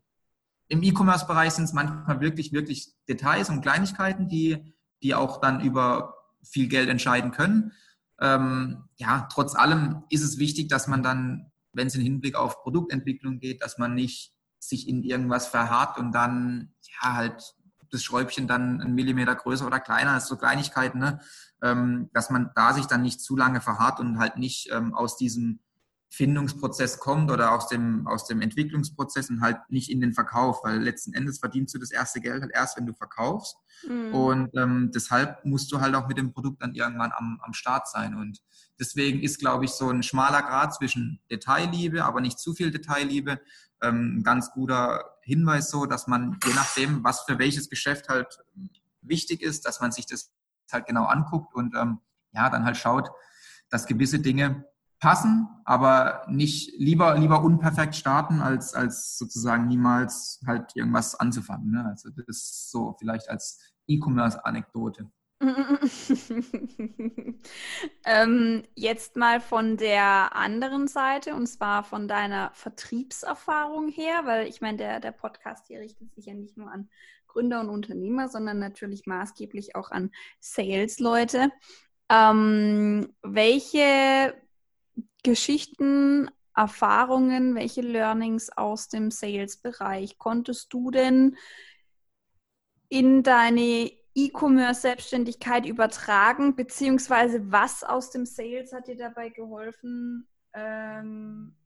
im 0.69 0.83
E-Commerce-Bereich 0.83 1.53
sind 1.53 1.65
es 1.65 1.73
manchmal 1.73 2.21
wirklich, 2.21 2.53
wirklich 2.53 2.95
Details 3.09 3.51
und 3.51 3.63
Kleinigkeiten, 3.63 4.29
die, 4.29 4.75
die 5.03 5.15
auch 5.15 5.41
dann 5.41 5.61
über 5.61 6.22
viel 6.43 6.69
Geld 6.69 6.89
entscheiden 6.89 7.31
können. 7.31 7.73
Ähm, 8.21 8.85
ja, 8.97 9.29
trotz 9.33 9.55
allem 9.55 10.05
ist 10.11 10.23
es 10.23 10.39
wichtig, 10.39 10.69
dass 10.69 10.87
man 10.87 11.03
dann, 11.03 11.51
wenn 11.73 11.87
es 11.87 11.95
in 11.95 12.03
Hinblick 12.03 12.37
auf 12.37 12.63
Produktentwicklung 12.63 13.41
geht, 13.41 13.63
dass 13.63 13.79
man 13.79 13.95
nicht 13.95 14.35
sich 14.59 14.89
in 14.89 15.03
irgendwas 15.03 15.49
verharrt 15.49 15.99
und 15.99 16.13
dann 16.13 16.75
ja 17.03 17.15
halt 17.15 17.55
das 17.91 18.03
Schräubchen 18.03 18.47
dann 18.47 18.81
einen 18.81 18.95
Millimeter 18.95 19.35
größer 19.35 19.67
oder 19.67 19.81
kleiner 19.81 20.17
ist, 20.17 20.27
so 20.27 20.37
Kleinigkeiten, 20.37 20.99
ne? 20.99 21.21
ähm, 21.63 22.11
dass 22.13 22.31
man 22.31 22.51
da 22.55 22.73
sich 22.73 22.87
dann 22.87 23.03
nicht 23.03 23.21
zu 23.21 23.37
lange 23.37 23.61
verharrt 23.61 24.01
und 24.01 24.19
halt 24.19 24.39
nicht 24.39 24.71
ähm, 24.73 24.95
aus 24.95 25.17
diesem 25.17 25.61
Findungsprozess 26.15 26.99
kommt 26.99 27.31
oder 27.31 27.53
aus 27.53 27.69
dem, 27.69 28.07
aus 28.07 28.27
dem 28.27 28.43
Entwicklungsprozess 28.43 29.31
und 29.31 29.41
halt 29.41 29.57
nicht 29.71 29.91
in 29.91 30.03
den 30.03 30.13
Verkauf, 30.13 30.63
weil 30.63 30.79
letzten 30.79 31.15
Endes 31.15 31.39
verdienst 31.39 31.75
du 31.75 31.79
das 31.79 31.91
erste 31.91 32.21
Geld 32.21 32.43
halt 32.43 32.53
erst, 32.53 32.77
wenn 32.77 32.85
du 32.85 32.93
verkaufst. 32.93 33.57
Mhm. 33.89 34.15
Und 34.15 34.51
ähm, 34.55 34.91
deshalb 34.95 35.43
musst 35.47 35.73
du 35.73 35.81
halt 35.81 35.95
auch 35.95 36.09
mit 36.09 36.19
dem 36.19 36.35
Produkt 36.35 36.63
dann 36.63 36.75
irgendwann 36.75 37.13
am, 37.17 37.41
am 37.43 37.55
Start 37.55 37.89
sein. 37.89 38.15
Und 38.15 38.43
deswegen 38.79 39.21
ist, 39.21 39.39
glaube 39.39 39.65
ich, 39.65 39.71
so 39.71 39.89
ein 39.89 40.03
schmaler 40.03 40.43
Grad 40.43 40.75
zwischen 40.75 41.19
Detailliebe, 41.31 42.05
aber 42.05 42.21
nicht 42.21 42.39
zu 42.39 42.53
viel 42.53 42.71
Detailliebe, 42.71 43.41
ähm, 43.81 44.19
ein 44.19 44.23
ganz 44.23 44.51
guter 44.51 45.17
Hinweis 45.23 45.71
so, 45.71 45.87
dass 45.87 46.09
man 46.09 46.39
je 46.45 46.53
nachdem, 46.53 47.03
was 47.03 47.23
für 47.23 47.39
welches 47.39 47.71
Geschäft 47.71 48.11
halt 48.11 48.39
wichtig 49.01 49.41
ist, 49.41 49.65
dass 49.65 49.81
man 49.81 49.93
sich 49.93 50.05
das 50.05 50.31
halt 50.71 50.85
genau 50.85 51.07
anguckt 51.07 51.55
und 51.55 51.75
ähm, 51.75 52.01
ja, 52.33 52.51
dann 52.51 52.67
halt 52.67 52.77
schaut, 52.77 53.11
dass 53.71 53.87
gewisse 53.87 54.19
Dinge 54.19 54.67
passen, 55.03 55.49
aber 55.65 56.25
nicht 56.29 56.79
lieber, 56.79 57.19
lieber 57.19 57.43
unperfekt 57.43 57.97
starten, 57.97 58.41
als, 58.41 58.73
als 58.73 59.19
sozusagen 59.19 59.67
niemals 59.67 60.41
halt 60.47 60.77
irgendwas 60.77 61.17
anzufangen. 61.17 61.73
Ne? 61.73 61.85
Also 61.87 62.11
das 62.11 62.25
ist 62.29 62.71
so 62.71 62.95
vielleicht 63.01 63.29
als 63.29 63.59
E-Commerce-Anekdote. 63.89 65.11
ähm, 68.05 68.63
jetzt 68.77 69.17
mal 69.17 69.41
von 69.41 69.77
der 69.77 70.37
anderen 70.37 70.87
Seite 70.87 71.35
und 71.35 71.49
zwar 71.49 71.83
von 71.83 72.07
deiner 72.07 72.53
Vertriebserfahrung 72.55 73.89
her, 73.89 74.21
weil 74.23 74.47
ich 74.47 74.61
meine, 74.61 74.79
der, 74.79 75.01
der 75.01 75.11
Podcast 75.11 75.67
hier 75.67 75.81
richtet 75.81 76.15
sich 76.15 76.27
ja 76.27 76.35
nicht 76.35 76.57
nur 76.57 76.71
an 76.71 76.89
Gründer 77.27 77.59
und 77.59 77.71
Unternehmer, 77.71 78.29
sondern 78.29 78.61
natürlich 78.61 79.07
maßgeblich 79.07 79.75
auch 79.75 79.91
an 79.91 80.13
Sales-Leute. 80.39 81.51
Ähm, 82.09 83.13
welche 83.23 84.33
Geschichten 85.23 86.31
Erfahrungen, 86.55 87.55
welche 87.55 87.81
Learnings 87.81 88.51
aus 88.51 88.89
dem 88.89 89.11
Sales-Bereich 89.11 90.19
konntest 90.19 90.73
du 90.73 90.91
denn 90.91 91.37
in 92.89 93.23
deine 93.23 93.91
E-Commerce-Selbstständigkeit 94.15 95.65
übertragen, 95.65 96.55
beziehungsweise 96.55 97.51
was 97.51 97.83
aus 97.83 98.11
dem 98.11 98.27
Sales 98.27 98.73
hat 98.73 98.89
dir 98.89 98.97
dabei 98.97 99.31
geholfen, 99.31 100.29
ähm, 100.53 101.57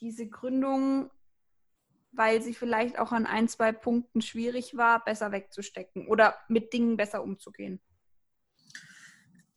diese 0.00 0.28
Gründung, 0.28 1.10
weil 2.12 2.42
sie 2.42 2.52
vielleicht 2.52 2.98
auch 2.98 3.12
an 3.12 3.24
ein, 3.24 3.48
zwei 3.48 3.72
Punkten 3.72 4.20
schwierig 4.20 4.76
war, 4.76 5.02
besser 5.02 5.32
wegzustecken 5.32 6.08
oder 6.08 6.36
mit 6.48 6.74
Dingen 6.74 6.98
besser 6.98 7.22
umzugehen? 7.22 7.80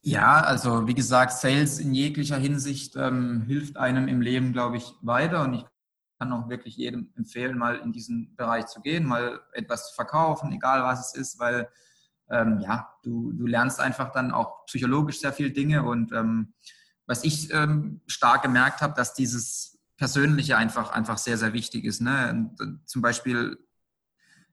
Ja, 0.01 0.41
also 0.41 0.88
wie 0.88 0.93
gesagt, 0.93 1.33
Sales 1.33 1.79
in 1.79 1.93
jeglicher 1.93 2.38
Hinsicht 2.38 2.95
ähm, 2.95 3.41
hilft 3.47 3.75
einem 3.77 4.07
im 4.07 4.21
Leben, 4.21 4.53
glaube 4.53 4.77
ich, 4.77 4.93
weiter. 5.01 5.43
Und 5.43 5.55
ich 5.55 5.65
kann 6.19 6.31
auch 6.31 6.49
wirklich 6.49 6.77
jedem 6.77 7.12
empfehlen, 7.15 7.57
mal 7.57 7.77
in 7.77 7.91
diesen 7.91 8.35
Bereich 8.35 8.67
zu 8.67 8.81
gehen, 8.81 9.05
mal 9.05 9.41
etwas 9.53 9.89
zu 9.89 9.95
verkaufen, 9.95 10.51
egal 10.53 10.83
was 10.83 11.07
es 11.13 11.19
ist, 11.19 11.39
weil 11.39 11.69
ähm, 12.29 12.59
ja, 12.59 12.89
du, 13.03 13.33
du 13.33 13.45
lernst 13.45 13.79
einfach 13.79 14.12
dann 14.12 14.31
auch 14.31 14.65
psychologisch 14.65 15.19
sehr 15.19 15.33
viele 15.33 15.51
Dinge. 15.51 15.83
Und 15.83 16.13
ähm, 16.13 16.53
was 17.05 17.23
ich 17.23 17.51
ähm, 17.53 18.01
stark 18.07 18.43
gemerkt 18.43 18.81
habe, 18.81 18.93
dass 18.93 19.13
dieses 19.13 19.79
Persönliche 19.97 20.55
einfach, 20.55 20.91
einfach 20.91 21.17
sehr, 21.17 21.38
sehr 21.38 21.53
wichtig 21.53 21.83
ist. 21.83 22.01
Ne? 22.01 22.29
Und, 22.57 22.88
zum 22.88 23.01
Beispiel 23.01 23.57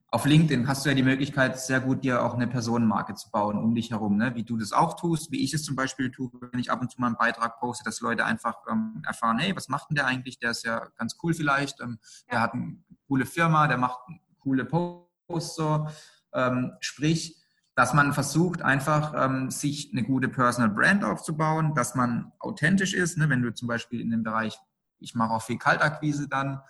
auf 0.09 0.25
LinkedIn 0.25 0.67
hast 0.67 0.85
du 0.85 0.89
ja 0.89 0.95
die 0.95 1.03
Möglichkeit, 1.03 1.59
sehr 1.59 1.81
gut 1.81 2.03
dir 2.03 2.23
auch 2.23 2.33
eine 2.33 2.47
Personenmarke 2.47 3.13
zu 3.15 3.29
bauen 3.29 3.57
um 3.57 3.75
dich 3.75 3.91
herum, 3.91 4.15
ne? 4.15 4.35
wie 4.35 4.43
du 4.43 4.55
das 4.57 4.71
auch 4.71 4.95
tust, 4.95 5.31
wie 5.31 5.43
ich 5.43 5.53
es 5.53 5.63
zum 5.63 5.75
Beispiel 5.75 6.11
tue, 6.11 6.31
wenn 6.51 6.59
ich 6.59 6.71
ab 6.71 6.79
und 6.81 6.89
zu 6.89 7.01
mal 7.01 7.07
einen 7.07 7.17
Beitrag 7.17 7.59
poste, 7.59 7.83
dass 7.83 7.99
Leute 7.99 8.23
einfach 8.25 8.55
ähm, 8.71 9.03
erfahren, 9.05 9.37
hey, 9.39 9.53
was 9.55 9.67
macht 9.67 9.89
denn 9.89 9.95
der 9.95 10.05
eigentlich? 10.05 10.39
Der 10.39 10.51
ist 10.51 10.63
ja 10.63 10.87
ganz 10.97 11.17
cool 11.21 11.33
vielleicht, 11.33 11.81
ähm, 11.81 11.99
ja. 12.01 12.31
der 12.31 12.41
hat 12.41 12.53
eine 12.53 12.77
coole 13.07 13.25
Firma, 13.25 13.67
der 13.67 13.77
macht 13.77 13.99
coole 14.39 14.63
Posts 14.63 15.55
so. 15.55 15.87
Ähm, 16.33 16.73
sprich, 16.79 17.43
dass 17.75 17.93
man 17.93 18.13
versucht, 18.13 18.61
einfach 18.61 19.13
ähm, 19.15 19.51
sich 19.51 19.91
eine 19.91 20.03
gute 20.03 20.29
Personal 20.29 20.69
Brand 20.69 21.03
aufzubauen, 21.03 21.75
dass 21.75 21.95
man 21.95 22.31
authentisch 22.39 22.93
ist, 22.93 23.17
ne? 23.17 23.29
wenn 23.29 23.41
du 23.41 23.53
zum 23.53 23.67
Beispiel 23.67 23.99
in 23.99 24.09
dem 24.09 24.23
Bereich, 24.23 24.57
ich 24.99 25.15
mache 25.15 25.33
auch 25.33 25.43
viel 25.43 25.57
Kaltakquise 25.57 26.29
dann, 26.29 26.61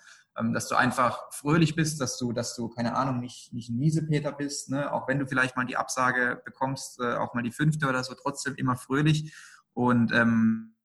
dass 0.54 0.68
du 0.68 0.76
einfach 0.76 1.32
fröhlich 1.32 1.76
bist, 1.76 2.00
dass 2.00 2.18
du, 2.18 2.32
dass 2.32 2.56
du, 2.56 2.70
keine 2.70 2.96
Ahnung, 2.96 3.20
nicht, 3.20 3.54
nicht 3.54 3.70
ein 3.70 3.78
Miesepeter 3.78 4.32
bist, 4.32 4.70
ne? 4.70 4.92
auch 4.92 5.08
wenn 5.08 5.20
du 5.20 5.28
vielleicht 5.28 5.56
mal 5.56 5.66
die 5.66 5.78
Absage 5.78 6.42
bekommst, 6.46 7.00
äh, 7.00 7.16
auch 7.16 7.34
mal 7.34 7.42
die 7.42 7.52
fünfte 7.52 7.88
oder 7.88 8.04
so, 8.04 8.14
trotzdem 8.14 8.56
immer 8.56 8.76
fröhlich 8.76 9.34
und 9.74 10.12
ähm, 10.12 10.76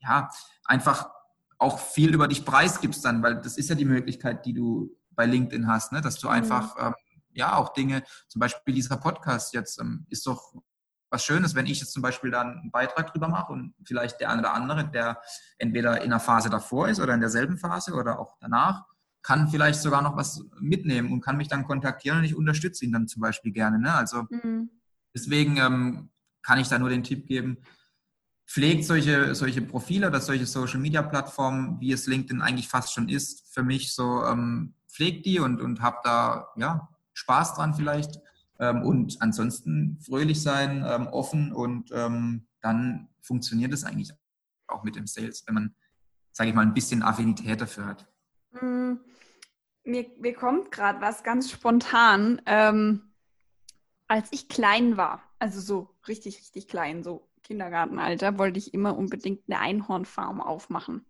ja, 0.00 0.30
einfach 0.64 1.10
auch 1.58 1.78
viel 1.78 2.14
über 2.14 2.26
dich 2.26 2.44
preisgibst 2.44 3.04
dann, 3.04 3.22
weil 3.22 3.40
das 3.40 3.56
ist 3.56 3.68
ja 3.68 3.74
die 3.74 3.84
Möglichkeit, 3.84 4.46
die 4.46 4.54
du 4.54 4.96
bei 5.10 5.26
LinkedIn 5.26 5.68
hast, 5.68 5.92
ne? 5.92 6.00
dass 6.00 6.18
du 6.18 6.28
mhm. 6.28 6.34
einfach 6.34 6.76
ähm, 6.78 6.94
ja 7.32 7.56
auch 7.56 7.74
Dinge, 7.74 8.02
zum 8.28 8.40
Beispiel 8.40 8.74
dieser 8.74 8.96
Podcast 8.96 9.52
jetzt 9.54 9.78
ähm, 9.80 10.06
ist 10.08 10.26
doch 10.26 10.54
was 11.10 11.22
Schönes, 11.22 11.54
wenn 11.54 11.66
ich 11.66 11.80
jetzt 11.80 11.92
zum 11.92 12.00
Beispiel 12.00 12.30
dann 12.30 12.58
einen 12.58 12.70
Beitrag 12.70 13.12
drüber 13.12 13.28
mache 13.28 13.52
und 13.52 13.74
vielleicht 13.84 14.18
der 14.20 14.30
eine 14.30 14.40
oder 14.40 14.54
andere, 14.54 14.88
der 14.88 15.20
entweder 15.58 16.00
in 16.00 16.08
der 16.08 16.20
Phase 16.20 16.48
davor 16.48 16.88
ist 16.88 17.00
oder 17.00 17.12
in 17.12 17.20
derselben 17.20 17.58
Phase 17.58 17.92
oder 17.92 18.18
auch 18.18 18.38
danach, 18.40 18.86
kann 19.22 19.48
vielleicht 19.48 19.80
sogar 19.80 20.02
noch 20.02 20.16
was 20.16 20.44
mitnehmen 20.60 21.12
und 21.12 21.20
kann 21.20 21.36
mich 21.36 21.48
dann 21.48 21.64
kontaktieren 21.64 22.18
und 22.18 22.24
ich 22.24 22.34
unterstütze 22.34 22.84
ihn 22.84 22.92
dann 22.92 23.08
zum 23.08 23.22
Beispiel 23.22 23.52
gerne. 23.52 23.78
Ne? 23.78 23.92
Also 23.94 24.26
mhm. 24.30 24.70
deswegen 25.14 25.56
ähm, 25.58 26.10
kann 26.42 26.58
ich 26.58 26.68
da 26.68 26.78
nur 26.78 26.88
den 26.88 27.04
Tipp 27.04 27.26
geben, 27.26 27.58
pflegt 28.48 28.84
solche, 28.84 29.34
solche 29.34 29.62
Profile 29.62 30.08
oder 30.08 30.20
solche 30.20 30.46
Social-Media-Plattformen, 30.46 31.80
wie 31.80 31.92
es 31.92 32.06
LinkedIn 32.06 32.42
eigentlich 32.42 32.68
fast 32.68 32.92
schon 32.92 33.08
ist, 33.08 33.54
für 33.54 33.62
mich 33.62 33.94
so, 33.94 34.24
ähm, 34.24 34.74
pflegt 34.88 35.24
die 35.24 35.38
und, 35.38 35.60
und 35.60 35.80
habt 35.80 36.04
da 36.04 36.48
ja, 36.56 36.88
Spaß 37.14 37.54
dran 37.54 37.74
vielleicht. 37.74 38.18
Ähm, 38.58 38.82
und 38.82 39.22
ansonsten 39.22 39.98
fröhlich 40.04 40.42
sein, 40.42 40.84
ähm, 40.86 41.06
offen 41.06 41.52
und 41.52 41.90
ähm, 41.92 42.46
dann 42.60 43.08
funktioniert 43.20 43.72
es 43.72 43.84
eigentlich 43.84 44.12
auch 44.66 44.82
mit 44.82 44.96
dem 44.96 45.06
Sales, 45.06 45.44
wenn 45.46 45.54
man, 45.54 45.74
sage 46.32 46.50
ich 46.50 46.56
mal, 46.56 46.62
ein 46.62 46.74
bisschen 46.74 47.02
Affinität 47.02 47.60
dafür 47.60 47.86
hat. 47.86 48.08
Mhm 48.60 48.98
mir, 49.84 50.06
mir 50.18 50.34
kommt 50.34 50.70
gerade 50.70 51.00
was 51.00 51.22
ganz 51.24 51.50
spontan. 51.50 52.40
Ähm, 52.46 53.12
als 54.08 54.28
ich 54.32 54.48
klein 54.48 54.96
war, 54.96 55.22
also 55.38 55.60
so 55.60 55.88
richtig, 56.06 56.38
richtig 56.38 56.68
klein, 56.68 57.02
so 57.02 57.28
Kindergartenalter, 57.42 58.38
wollte 58.38 58.58
ich 58.58 58.72
immer 58.72 58.96
unbedingt 58.96 59.42
eine 59.48 59.60
Einhornfarm 59.60 60.40
aufmachen. 60.40 61.06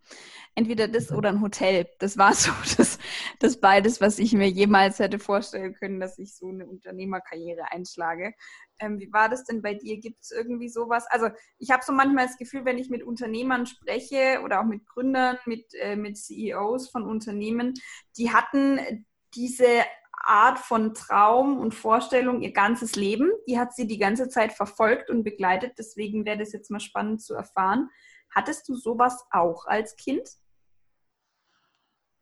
Entweder 0.54 0.88
das 0.88 1.12
oder 1.12 1.28
ein 1.28 1.40
Hotel. 1.40 1.88
Das 1.98 2.18
war 2.18 2.34
so 2.34 2.50
das, 2.76 2.98
das 3.38 3.60
beides, 3.60 4.00
was 4.00 4.18
ich 4.18 4.32
mir 4.32 4.48
jemals 4.48 4.98
hätte 4.98 5.18
vorstellen 5.18 5.74
können, 5.74 6.00
dass 6.00 6.18
ich 6.18 6.34
so 6.34 6.48
eine 6.48 6.66
Unternehmerkarriere 6.66 7.70
einschlage. 7.70 8.34
Ähm, 8.78 8.98
wie 8.98 9.12
war 9.12 9.28
das 9.28 9.44
denn 9.44 9.62
bei 9.62 9.74
dir? 9.74 9.98
Gibt 9.98 10.22
es 10.22 10.30
irgendwie 10.30 10.68
sowas? 10.68 11.06
Also 11.10 11.28
ich 11.58 11.70
habe 11.70 11.84
so 11.84 11.92
manchmal 11.92 12.26
das 12.26 12.38
Gefühl, 12.38 12.64
wenn 12.64 12.78
ich 12.78 12.90
mit 12.90 13.02
Unternehmern 13.02 13.66
spreche 13.66 14.40
oder 14.44 14.60
auch 14.60 14.66
mit 14.66 14.86
Gründern, 14.86 15.38
mit, 15.46 15.74
äh, 15.74 15.96
mit 15.96 16.16
CEOs 16.16 16.88
von 16.90 17.04
Unternehmen, 17.04 17.74
die 18.16 18.32
hatten 18.32 19.06
diese 19.34 19.84
Art 20.12 20.58
von 20.58 20.94
Traum 20.94 21.58
und 21.58 21.74
Vorstellung 21.74 22.42
ihr 22.42 22.52
ganzes 22.52 22.96
Leben. 22.96 23.30
Die 23.48 23.58
hat 23.58 23.74
sie 23.74 23.86
die 23.86 23.98
ganze 23.98 24.28
Zeit 24.28 24.52
verfolgt 24.52 25.10
und 25.10 25.24
begleitet. 25.24 25.72
Deswegen 25.78 26.24
wäre 26.24 26.38
das 26.38 26.52
jetzt 26.52 26.70
mal 26.70 26.80
spannend 26.80 27.22
zu 27.22 27.34
erfahren. 27.34 27.88
Hattest 28.30 28.68
du 28.68 28.76
sowas 28.76 29.24
auch 29.30 29.66
als 29.66 29.96
Kind? 29.96 30.28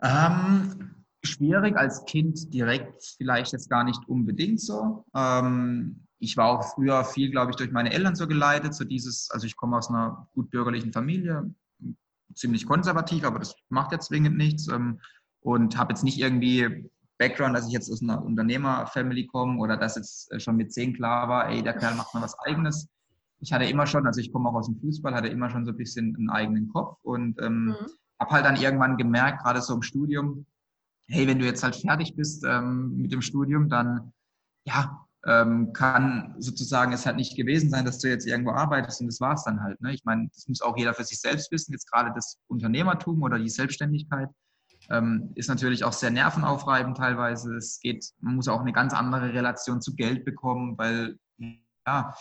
Ähm, 0.02 1.04
schwierig 1.22 1.76
als 1.76 2.04
Kind 2.06 2.52
direkt 2.54 3.14
vielleicht 3.18 3.52
jetzt 3.52 3.68
gar 3.68 3.84
nicht 3.84 4.08
unbedingt 4.08 4.60
so. 4.60 5.04
Ähm, 5.14 6.06
ich 6.18 6.36
war 6.36 6.48
auch 6.48 6.74
früher 6.74 7.04
viel, 7.04 7.30
glaube 7.30 7.50
ich, 7.50 7.56
durch 7.56 7.70
meine 7.70 7.92
Eltern 7.92 8.14
so 8.14 8.26
geleitet. 8.26 8.74
So 8.74 8.84
dieses, 8.84 9.30
also 9.30 9.46
ich 9.46 9.56
komme 9.56 9.76
aus 9.76 9.88
einer 9.88 10.28
gut 10.34 10.50
bürgerlichen 10.50 10.92
Familie, 10.92 11.54
ziemlich 12.34 12.66
konservativ, 12.66 13.24
aber 13.24 13.38
das 13.38 13.54
macht 13.68 13.92
jetzt 13.92 14.06
zwingend 14.06 14.36
nichts. 14.36 14.68
Ähm, 14.68 15.00
und 15.42 15.78
habe 15.78 15.92
jetzt 15.92 16.04
nicht 16.04 16.18
irgendwie 16.18 16.90
Background, 17.20 17.54
dass 17.54 17.66
ich 17.66 17.72
jetzt 17.74 17.92
aus 17.92 18.02
einer 18.02 18.24
Unternehmerfamily 18.24 19.26
komme 19.26 19.58
oder 19.58 19.76
dass 19.76 19.96
jetzt 19.96 20.32
äh, 20.32 20.40
schon 20.40 20.56
mit 20.56 20.72
zehn 20.72 20.94
klar 20.94 21.28
war, 21.28 21.50
ey, 21.50 21.62
der 21.62 21.74
Kerl 21.74 21.94
macht 21.94 22.14
mal 22.14 22.22
was 22.22 22.36
Eigenes. 22.40 22.88
Ich 23.40 23.52
hatte 23.52 23.66
immer 23.66 23.86
schon, 23.86 24.06
also 24.06 24.20
ich 24.20 24.32
komme 24.32 24.48
auch 24.48 24.54
aus 24.54 24.66
dem 24.66 24.80
Fußball, 24.80 25.14
hatte 25.14 25.28
immer 25.28 25.50
schon 25.50 25.66
so 25.66 25.72
ein 25.72 25.76
bisschen 25.76 26.16
einen 26.16 26.30
eigenen 26.30 26.68
Kopf 26.70 26.98
und 27.02 27.38
ähm, 27.42 27.66
mhm. 27.66 27.76
habe 28.18 28.30
halt 28.30 28.46
dann 28.46 28.56
irgendwann 28.56 28.96
gemerkt, 28.96 29.42
gerade 29.42 29.60
so 29.60 29.74
im 29.74 29.82
Studium, 29.82 30.46
hey, 31.08 31.28
wenn 31.28 31.38
du 31.38 31.44
jetzt 31.44 31.62
halt 31.62 31.76
fertig 31.76 32.16
bist 32.16 32.42
ähm, 32.48 32.96
mit 32.96 33.12
dem 33.12 33.20
Studium, 33.20 33.68
dann 33.68 34.12
ja, 34.64 35.06
ähm, 35.26 35.74
kann 35.74 36.34
sozusagen 36.38 36.94
es 36.94 37.04
halt 37.04 37.16
nicht 37.16 37.36
gewesen 37.36 37.68
sein, 37.68 37.84
dass 37.84 37.98
du 37.98 38.08
jetzt 38.08 38.26
irgendwo 38.26 38.52
arbeitest 38.52 39.02
und 39.02 39.08
das 39.08 39.20
war 39.20 39.34
es 39.34 39.44
dann 39.44 39.62
halt. 39.62 39.78
Ne? 39.82 39.92
Ich 39.92 40.04
meine, 40.04 40.30
das 40.34 40.48
muss 40.48 40.62
auch 40.62 40.76
jeder 40.78 40.94
für 40.94 41.04
sich 41.04 41.20
selbst 41.20 41.52
wissen, 41.52 41.72
jetzt 41.72 41.90
gerade 41.90 42.12
das 42.14 42.38
Unternehmertum 42.46 43.22
oder 43.22 43.38
die 43.38 43.50
Selbstständigkeit 43.50 44.30
ähm, 44.90 45.32
ist 45.34 45.48
natürlich 45.48 45.84
auch 45.84 45.92
sehr 45.92 46.10
nervenaufreibend 46.10 46.96
teilweise. 46.96 47.56
Es 47.56 47.80
geht, 47.80 48.04
man 48.20 48.36
muss 48.36 48.48
auch 48.48 48.60
eine 48.60 48.72
ganz 48.72 48.92
andere 48.92 49.32
Relation 49.32 49.80
zu 49.80 49.94
Geld 49.94 50.24
bekommen, 50.24 50.76
weil 50.78 51.16
ja, 51.86 52.14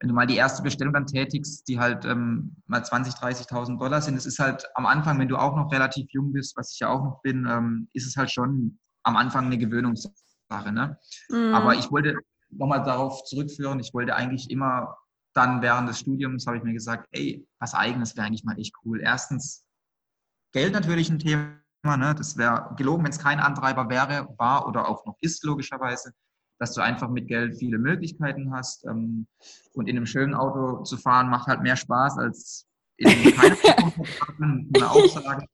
wenn 0.00 0.08
du 0.08 0.14
mal 0.14 0.26
die 0.26 0.36
erste 0.36 0.62
Bestellung 0.62 0.92
dann 0.92 1.06
tätigst, 1.06 1.68
die 1.68 1.78
halt 1.78 2.04
ähm, 2.04 2.56
mal 2.66 2.82
20.000, 2.82 3.20
30.000 3.20 3.78
Dollar 3.78 4.02
sind, 4.02 4.16
es 4.16 4.26
ist 4.26 4.38
halt 4.38 4.66
am 4.74 4.86
Anfang, 4.86 5.18
wenn 5.18 5.28
du 5.28 5.36
auch 5.36 5.56
noch 5.56 5.70
relativ 5.72 6.06
jung 6.10 6.32
bist, 6.32 6.56
was 6.56 6.72
ich 6.72 6.80
ja 6.80 6.88
auch 6.88 7.02
noch 7.02 7.22
bin, 7.22 7.46
ähm, 7.48 7.88
ist 7.92 8.06
es 8.06 8.16
halt 8.16 8.30
schon 8.30 8.78
am 9.04 9.16
Anfang 9.16 9.46
eine 9.46 9.58
Gewöhnungssache. 9.58 10.72
Ne? 10.72 10.98
Mhm. 11.28 11.54
Aber 11.54 11.74
ich 11.74 11.90
wollte 11.90 12.16
nochmal 12.50 12.82
darauf 12.82 13.24
zurückführen, 13.24 13.80
ich 13.80 13.94
wollte 13.94 14.14
eigentlich 14.14 14.50
immer 14.50 14.96
dann 15.34 15.62
während 15.62 15.88
des 15.88 16.00
Studiums, 16.00 16.46
habe 16.46 16.58
ich 16.58 16.62
mir 16.62 16.72
gesagt, 16.72 17.08
ey, 17.12 17.46
was 17.58 17.74
eigenes 17.74 18.16
wäre 18.16 18.26
eigentlich 18.26 18.44
mal 18.44 18.58
echt 18.58 18.74
cool. 18.84 19.00
Erstens, 19.00 19.64
Geld 20.52 20.72
natürlich 20.72 21.10
ein 21.10 21.18
Thema, 21.18 21.63
Ne? 21.84 22.14
Das 22.16 22.36
wäre 22.36 22.74
gelogen, 22.76 23.04
wenn 23.04 23.10
es 23.10 23.18
kein 23.18 23.40
Antreiber 23.40 23.88
wäre, 23.88 24.28
war 24.38 24.66
oder 24.66 24.88
auch 24.88 25.04
noch 25.04 25.16
ist, 25.20 25.44
logischerweise, 25.44 26.12
dass 26.58 26.72
du 26.72 26.80
einfach 26.80 27.08
mit 27.10 27.28
Geld 27.28 27.56
viele 27.58 27.78
Möglichkeiten 27.78 28.52
hast. 28.52 28.84
Ähm, 28.86 29.26
und 29.74 29.88
in 29.88 29.96
einem 29.96 30.06
schönen 30.06 30.34
Auto 30.34 30.82
zu 30.84 30.96
fahren 30.96 31.28
macht 31.28 31.46
halt 31.46 31.62
mehr 31.62 31.76
Spaß 31.76 32.18
als 32.18 32.66
in 32.96 33.34
keinem 33.34 34.70
man 34.72 34.82
auch 34.82 35.06
sagen. 35.06 35.46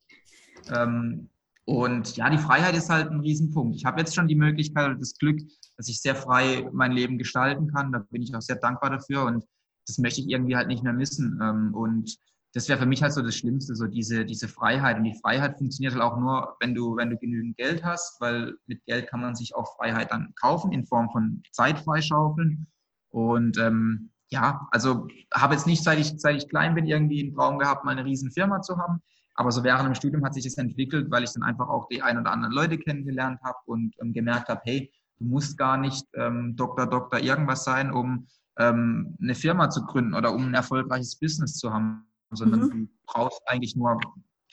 Ähm, 0.69 1.29
und 1.65 2.17
ja, 2.17 2.29
die 2.29 2.37
Freiheit 2.37 2.75
ist 2.75 2.89
halt 2.89 3.11
ein 3.11 3.19
Riesenpunkt. 3.19 3.75
Ich 3.75 3.85
habe 3.85 3.99
jetzt 3.99 4.15
schon 4.15 4.27
die 4.27 4.35
Möglichkeit 4.35 4.89
und 4.89 4.99
das 4.99 5.17
Glück, 5.17 5.39
dass 5.77 5.87
ich 5.89 6.01
sehr 6.01 6.15
frei 6.15 6.67
mein 6.71 6.91
Leben 6.91 7.17
gestalten 7.17 7.71
kann. 7.71 7.91
Da 7.91 7.99
bin 8.09 8.21
ich 8.21 8.35
auch 8.35 8.41
sehr 8.41 8.55
dankbar 8.55 8.89
dafür 8.89 9.25
und 9.25 9.45
das 9.87 9.97
möchte 9.97 10.21
ich 10.21 10.29
irgendwie 10.29 10.55
halt 10.55 10.67
nicht 10.67 10.83
mehr 10.83 10.93
missen. 10.93 11.39
Ähm, 11.41 11.73
und 11.73 12.17
das 12.53 12.67
wäre 12.67 12.79
für 12.79 12.85
mich 12.85 13.01
halt 13.01 13.13
so 13.13 13.21
das 13.21 13.35
Schlimmste, 13.35 13.75
so 13.75 13.87
diese, 13.87 14.25
diese 14.25 14.47
Freiheit. 14.47 14.97
Und 14.97 15.05
die 15.05 15.17
Freiheit 15.21 15.57
funktioniert 15.57 15.93
halt 15.93 16.03
auch 16.03 16.17
nur, 16.17 16.57
wenn 16.59 16.75
du, 16.75 16.97
wenn 16.97 17.09
du 17.09 17.17
genügend 17.17 17.55
Geld 17.57 17.83
hast, 17.83 18.19
weil 18.19 18.55
mit 18.67 18.83
Geld 18.85 19.07
kann 19.07 19.21
man 19.21 19.35
sich 19.35 19.55
auch 19.55 19.77
Freiheit 19.77 20.11
dann 20.11 20.33
kaufen 20.35 20.73
in 20.73 20.85
Form 20.85 21.09
von 21.11 21.41
Zeit 21.51 21.79
freischaufeln. 21.79 22.67
Und 23.09 23.57
ähm, 23.57 24.11
ja, 24.29 24.67
also 24.71 25.07
habe 25.33 25.53
jetzt 25.53 25.67
nicht, 25.67 25.83
seit 25.83 25.99
ich, 25.99 26.13
seit 26.17 26.37
ich 26.37 26.49
klein 26.49 26.75
bin, 26.75 26.85
irgendwie 26.85 27.21
einen 27.21 27.33
Traum 27.33 27.57
gehabt, 27.57 27.85
mal 27.85 27.91
eine 27.91 28.05
riesen 28.05 28.31
Firma 28.31 28.61
zu 28.61 28.77
haben. 28.77 29.01
Aber 29.35 29.51
so 29.51 29.63
während 29.63 29.87
dem 29.87 29.95
Studium 29.95 30.25
hat 30.25 30.33
sich 30.33 30.43
das 30.43 30.57
entwickelt, 30.57 31.09
weil 31.09 31.23
ich 31.23 31.31
dann 31.31 31.43
einfach 31.43 31.69
auch 31.69 31.87
die 31.87 32.01
ein 32.01 32.17
oder 32.17 32.31
anderen 32.31 32.53
Leute 32.53 32.77
kennengelernt 32.77 33.39
habe 33.43 33.57
und 33.65 33.95
ähm, 34.01 34.11
gemerkt 34.11 34.49
habe, 34.49 34.61
hey, 34.65 34.91
du 35.19 35.25
musst 35.25 35.57
gar 35.57 35.77
nicht 35.77 36.05
ähm, 36.15 36.55
Doktor, 36.57 36.87
Doktor 36.87 37.19
irgendwas 37.19 37.63
sein, 37.63 37.91
um 37.91 38.27
ähm, 38.57 39.15
eine 39.21 39.35
Firma 39.35 39.69
zu 39.69 39.85
gründen 39.85 40.13
oder 40.13 40.33
um 40.33 40.47
ein 40.47 40.53
erfolgreiches 40.53 41.17
Business 41.17 41.55
zu 41.55 41.73
haben, 41.73 42.05
sondern 42.31 42.61
mhm. 42.61 42.69
du 42.69 42.87
brauchst 43.05 43.41
eigentlich 43.45 43.75
nur, 43.75 43.99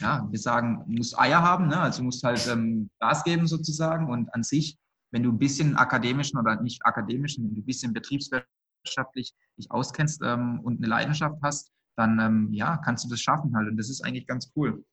ja, 0.00 0.26
wir 0.30 0.38
sagen, 0.38 0.84
du 0.86 0.92
musst 0.92 1.18
Eier 1.18 1.42
haben, 1.42 1.68
ne? 1.68 1.80
also 1.80 1.98
du 1.98 2.04
musst 2.04 2.22
halt 2.22 2.46
ähm, 2.48 2.90
Gas 3.00 3.24
geben 3.24 3.46
sozusagen 3.46 4.10
und 4.10 4.32
an 4.34 4.42
sich, 4.42 4.78
wenn 5.10 5.22
du 5.22 5.30
ein 5.30 5.38
bisschen 5.38 5.76
akademischen 5.76 6.38
oder 6.38 6.60
nicht 6.60 6.84
akademischen, 6.84 7.44
wenn 7.44 7.54
du 7.54 7.60
ein 7.60 7.66
bisschen 7.66 7.92
betriebswirtschaftlich 7.92 9.34
dich 9.56 9.70
auskennst 9.70 10.20
ähm, 10.22 10.60
und 10.62 10.78
eine 10.78 10.86
Leidenschaft 10.86 11.38
hast, 11.42 11.72
dann 11.96 12.18
ähm, 12.20 12.52
ja, 12.52 12.76
kannst 12.76 13.04
du 13.04 13.08
das 13.08 13.20
schaffen 13.20 13.56
halt 13.56 13.68
und 13.68 13.76
das 13.76 13.90
ist 13.90 14.04
eigentlich 14.04 14.26
ganz 14.26 14.52
cool. 14.54 14.84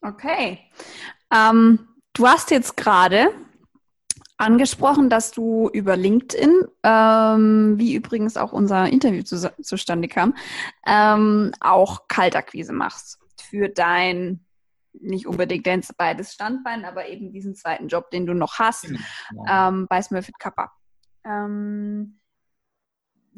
Okay. 0.00 0.60
Ähm, 1.32 1.88
du 2.14 2.26
hast 2.26 2.50
jetzt 2.50 2.76
gerade 2.76 3.30
angesprochen, 4.38 5.10
dass 5.10 5.32
du 5.32 5.68
über 5.72 5.96
LinkedIn, 5.96 6.64
ähm, 6.82 7.74
wie 7.78 7.94
übrigens 7.94 8.36
auch 8.36 8.52
unser 8.52 8.88
Interview 8.88 9.22
zu, 9.22 9.52
zustande 9.62 10.08
kam, 10.08 10.34
ähm, 10.86 11.52
auch 11.60 12.08
Kaltakquise 12.08 12.72
machst 12.72 13.18
für 13.40 13.68
dein 13.68 14.44
nicht 15.00 15.26
unbedingt 15.26 15.66
dein 15.66 15.82
beides 15.96 16.32
Standbein, 16.32 16.84
aber 16.84 17.06
eben 17.08 17.32
diesen 17.32 17.54
zweiten 17.54 17.88
Job, 17.88 18.10
den 18.10 18.26
du 18.26 18.34
noch 18.34 18.58
hast, 18.58 18.84
ja. 18.84 18.98
Genau. 19.30 19.44
ähm, 19.48 19.86
bei 19.88 20.02
Smurfit 20.02 20.38
Kappa. 20.38 20.72
Ähm, 21.24 22.17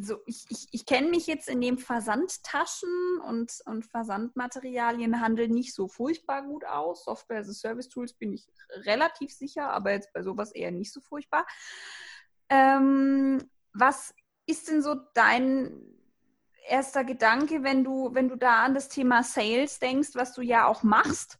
so, 0.03 0.19
ich, 0.27 0.45
ich, 0.49 0.69
ich 0.71 0.87
kenne 0.87 1.09
mich 1.11 1.27
jetzt 1.27 1.49
in 1.49 1.61
dem 1.61 1.79
Versandtaschen 1.79 3.21
und, 3.27 3.53
und 3.67 3.87
Versandmaterialienhandel 3.87 5.49
nicht 5.49 5.75
so 5.75 5.89
furchtbar 5.89 6.43
gut 6.43 6.65
aus. 6.65 7.05
Software 7.05 7.41
as 7.41 7.49
a 7.49 7.53
Service 7.53 7.89
Tools 7.89 8.15
bin 8.15 8.33
ich 8.33 8.47
relativ 8.85 9.33
sicher, 9.33 9.71
aber 9.71 9.93
jetzt 9.93 10.13
bei 10.13 10.23
sowas 10.23 10.53
eher 10.53 10.71
nicht 10.71 10.93
so 10.93 11.01
furchtbar. 11.01 11.47
Ähm, 12.49 13.51
was 13.73 14.15
ist 14.47 14.69
denn 14.69 14.83
so 14.83 14.97
dein 15.15 15.81
erster 16.69 17.05
Gedanke, 17.05 17.63
wenn 17.63 17.85
du, 17.85 18.15
wenn 18.15 18.29
du 18.29 18.37
da 18.37 18.65
an 18.65 18.75
das 18.75 18.89
Thema 18.89 19.23
Sales 19.23 19.79
denkst, 19.79 20.11
was 20.15 20.33
du 20.33 20.43
ja 20.43 20.67
auch 20.67 20.83
machst? 20.83 21.39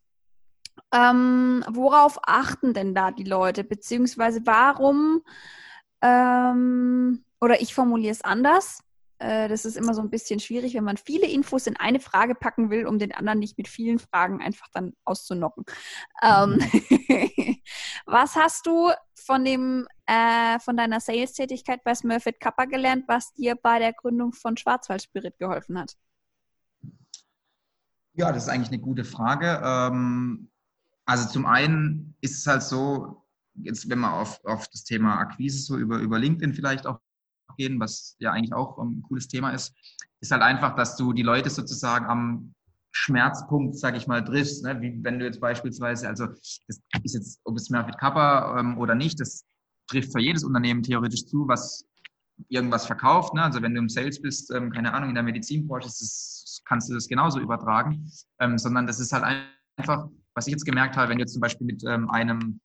Ähm, 0.93 1.65
worauf 1.69 2.19
achten 2.23 2.75
denn 2.75 2.95
da 2.95 3.11
die 3.11 3.25
Leute? 3.25 3.65
Beziehungsweise 3.65 4.41
warum 4.45 5.23
ähm, 6.03 7.25
oder 7.41 7.61
ich 7.61 7.75
formuliere 7.75 8.13
es 8.13 8.23
anders. 8.23 8.81
Äh, 9.21 9.49
das 9.49 9.67
ist 9.67 9.77
immer 9.77 9.93
so 9.93 10.01
ein 10.01 10.09
bisschen 10.11 10.41
schwierig, 10.41 10.75
wenn 10.75 10.85
man 10.85 10.97
viele 10.97 11.27
Infos 11.27 11.67
in 11.67 11.77
eine 11.77 12.01
Frage 12.01 12.35
packen 12.35 12.71
will, 12.71 12.87
um 12.87 12.99
den 12.99 13.13
anderen 13.13 13.39
nicht 13.39 13.59
mit 13.59 13.69
vielen 13.69 13.99
Fragen 13.99 14.41
einfach 14.41 14.69
dann 14.73 14.95
auszunocken. 15.05 15.65
Ähm, 16.23 16.59
mhm. 16.59 17.57
was 18.07 18.35
hast 18.35 18.67
du 18.67 18.91
von 19.15 19.45
dem 19.45 19.87
äh, 20.07 20.59
von 20.61 20.77
deiner 20.77 21.01
Sales-Tätigkeit 21.01 21.85
bei 21.85 21.95
Smurfit 21.95 22.41
Kappa 22.41 22.65
gelernt, 22.65 23.05
was 23.09 23.33
dir 23.35 23.57
bei 23.57 23.79
der 23.79 23.93
Gründung 23.93 24.33
von 24.33 24.57
Schwarzwald 24.57 25.03
Spirit 25.03 25.39
geholfen 25.39 25.79
hat? 25.79 25.97
Ja, 28.15 28.33
das 28.33 28.45
ist 28.45 28.49
eigentlich 28.49 28.73
eine 28.73 28.81
gute 28.81 29.05
Frage. 29.05 29.61
Ähm, 29.63 30.51
also 31.05 31.29
zum 31.29 31.45
einen 31.45 32.17
ist 32.23 32.39
es 32.39 32.47
halt 32.47 32.63
so, 32.63 33.27
jetzt 33.55 33.89
wenn 33.91 33.99
man 33.99 34.13
auf, 34.13 34.43
auf 34.45 34.67
das 34.69 34.85
Thema 34.85 35.19
Akquise 35.19 35.59
so 35.61 35.77
über, 35.77 35.99
über 35.99 36.19
LinkedIn 36.19 36.55
vielleicht 36.55 36.87
auch 36.87 37.01
gehen, 37.57 37.81
was 37.81 38.17
ja 38.19 38.33
eigentlich 38.33 38.53
auch 38.53 38.79
ein 38.79 39.03
cooles 39.03 39.29
Thema 39.29 39.51
ist, 39.51 39.75
ist 40.21 40.31
halt 40.31 40.43
einfach, 40.43 40.75
dass 40.75 40.97
du 40.97 41.13
die 41.13 41.23
Leute 41.23 41.51
sozusagen 41.51 42.07
am 42.07 42.55
Schmerzpunkt, 42.93 43.79
sage 43.79 43.97
ich 43.97 44.07
mal, 44.07 44.25
triffst. 44.25 44.65
Ne? 44.65 44.81
Wie 44.81 44.99
wenn 45.03 45.19
du 45.19 45.25
jetzt 45.25 45.41
beispielsweise, 45.41 46.09
also 46.09 46.27
das 46.27 46.81
ist 47.03 47.15
jetzt, 47.15 47.41
ob 47.45 47.57
es 47.57 47.71
Merfit 47.71 47.99
Kappa 47.99 48.59
ähm, 48.59 48.79
oder 48.79 48.95
nicht, 48.95 49.21
das 49.21 49.45
trifft 49.87 50.13
für 50.13 50.21
jedes 50.21 50.45
Unternehmen 50.45 50.83
theoretisch 50.83 51.27
zu, 51.27 51.47
was 51.47 51.85
irgendwas 52.49 52.87
verkauft. 52.87 53.35
Ne? 53.35 53.43
Also 53.43 53.63
wenn 53.63 53.75
du 53.75 53.81
im 53.81 53.89
Sales 53.89 54.21
bist, 54.21 54.51
ähm, 54.53 54.73
keine 54.73 54.93
Ahnung, 54.93 55.11
in 55.11 55.15
der 55.15 55.25
Medizinbranche, 55.25 55.87
das, 55.87 56.63
kannst 56.65 56.89
du 56.89 56.95
das 56.95 57.09
genauso 57.09 57.41
übertragen, 57.41 58.11
ähm, 58.41 58.59
sondern 58.59 58.87
das 58.87 59.01
ist 59.01 59.13
halt 59.13 59.25
einfach, 59.77 60.09
was 60.35 60.47
ich 60.47 60.53
jetzt 60.53 60.65
gemerkt 60.65 60.97
habe, 60.97 61.11
wenn 61.11 61.19
du 61.19 61.23
jetzt 61.23 61.33
zum 61.33 61.41
Beispiel 61.41 61.67
mit 61.67 61.83
ähm, 61.85 62.09
einem, 62.11 62.61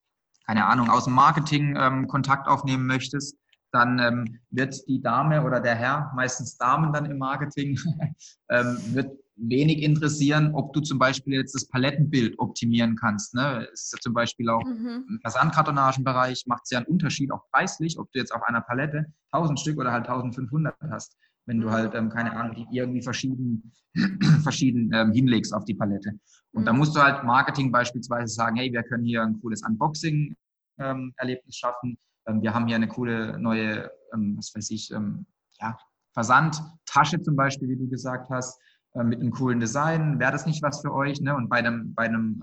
keine 0.45 0.65
Ahnung, 0.65 0.89
aus 0.89 1.05
dem 1.05 1.13
Marketing 1.13 1.75
ähm, 1.77 2.07
Kontakt 2.07 2.47
aufnehmen 2.47 2.85
möchtest, 2.85 3.37
dann 3.75 3.99
ähm, 3.99 4.39
wird 4.51 4.87
die 4.87 5.01
Dame 5.01 5.43
oder 5.43 5.59
der 5.59 5.75
Herr, 5.75 6.11
meistens 6.15 6.57
Damen 6.57 6.93
dann 6.93 7.05
im 7.05 7.17
Marketing, 7.17 7.77
ähm, 8.49 8.77
wird 8.93 9.11
wenig 9.35 9.83
interessieren, 9.83 10.53
ob 10.53 10.71
du 10.71 10.79
zum 10.79 10.97
Beispiel 10.97 11.33
jetzt 11.33 11.53
das 11.53 11.67
Palettenbild 11.67 12.39
optimieren 12.39 12.95
kannst. 12.95 13.35
Ne? 13.35 13.67
Es 13.73 13.83
ist 13.83 13.93
ja 13.93 13.99
zum 13.99 14.13
Beispiel 14.13 14.49
auch 14.49 14.63
mhm. 14.63 15.05
im 15.09 15.19
Versandkartonagenbereich 15.21 16.45
macht 16.47 16.61
es 16.63 16.71
ja 16.71 16.79
einen 16.79 16.87
Unterschied, 16.87 17.31
auch 17.31 17.43
preislich, 17.51 17.99
ob 17.99 18.09
du 18.13 18.19
jetzt 18.19 18.33
auf 18.33 18.43
einer 18.43 18.61
Palette 18.61 19.05
1000 19.31 19.59
Stück 19.59 19.77
oder 19.77 19.91
halt 19.91 20.07
1500 20.07 20.73
hast, 20.89 21.17
wenn 21.45 21.59
du 21.59 21.67
mhm. 21.67 21.71
halt, 21.71 21.95
ähm, 21.95 22.09
keine 22.09 22.31
Ahnung, 22.31 22.55
die 22.55 22.77
irgendwie 22.77 23.01
verschieden, 23.01 23.73
verschieden 24.43 24.89
ähm, 24.93 25.11
hinlegst 25.11 25.53
auf 25.53 25.65
die 25.65 25.75
Palette. 25.75 26.11
Und 26.53 26.61
mhm. 26.61 26.65
da 26.65 26.71
musst 26.71 26.95
du 26.95 27.01
halt 27.01 27.25
Marketing 27.25 27.73
beispielsweise 27.73 28.33
sagen, 28.33 28.55
hey, 28.55 28.71
wir 28.71 28.83
können 28.83 29.03
hier 29.03 29.21
ein 29.21 29.37
cooles 29.41 29.63
Unboxing-Erlebnis 29.67 30.37
ähm, 30.79 31.51
schaffen 31.51 31.97
wir 32.27 32.53
haben 32.53 32.67
hier 32.67 32.75
eine 32.75 32.87
coole 32.87 33.39
neue, 33.39 33.91
ähm, 34.13 34.37
was 34.37 34.53
weiß 34.55 34.71
ich, 34.71 34.91
ähm, 34.91 35.25
ja, 35.59 35.77
Versandtasche 36.13 37.21
zum 37.21 37.35
Beispiel, 37.35 37.69
wie 37.69 37.77
du 37.77 37.89
gesagt 37.89 38.29
hast, 38.29 38.59
mit 38.93 39.19
einem 39.19 39.31
coolen 39.31 39.59
Design. 39.59 40.19
Wäre 40.19 40.31
das 40.31 40.45
nicht 40.45 40.63
was 40.63 40.79
für 40.79 40.93
euch? 40.93 41.19
Ne? 41.19 41.35
Und 41.35 41.49
bei 41.49 41.57
einem, 41.57 41.93
bei 41.93 42.05
einem 42.05 42.41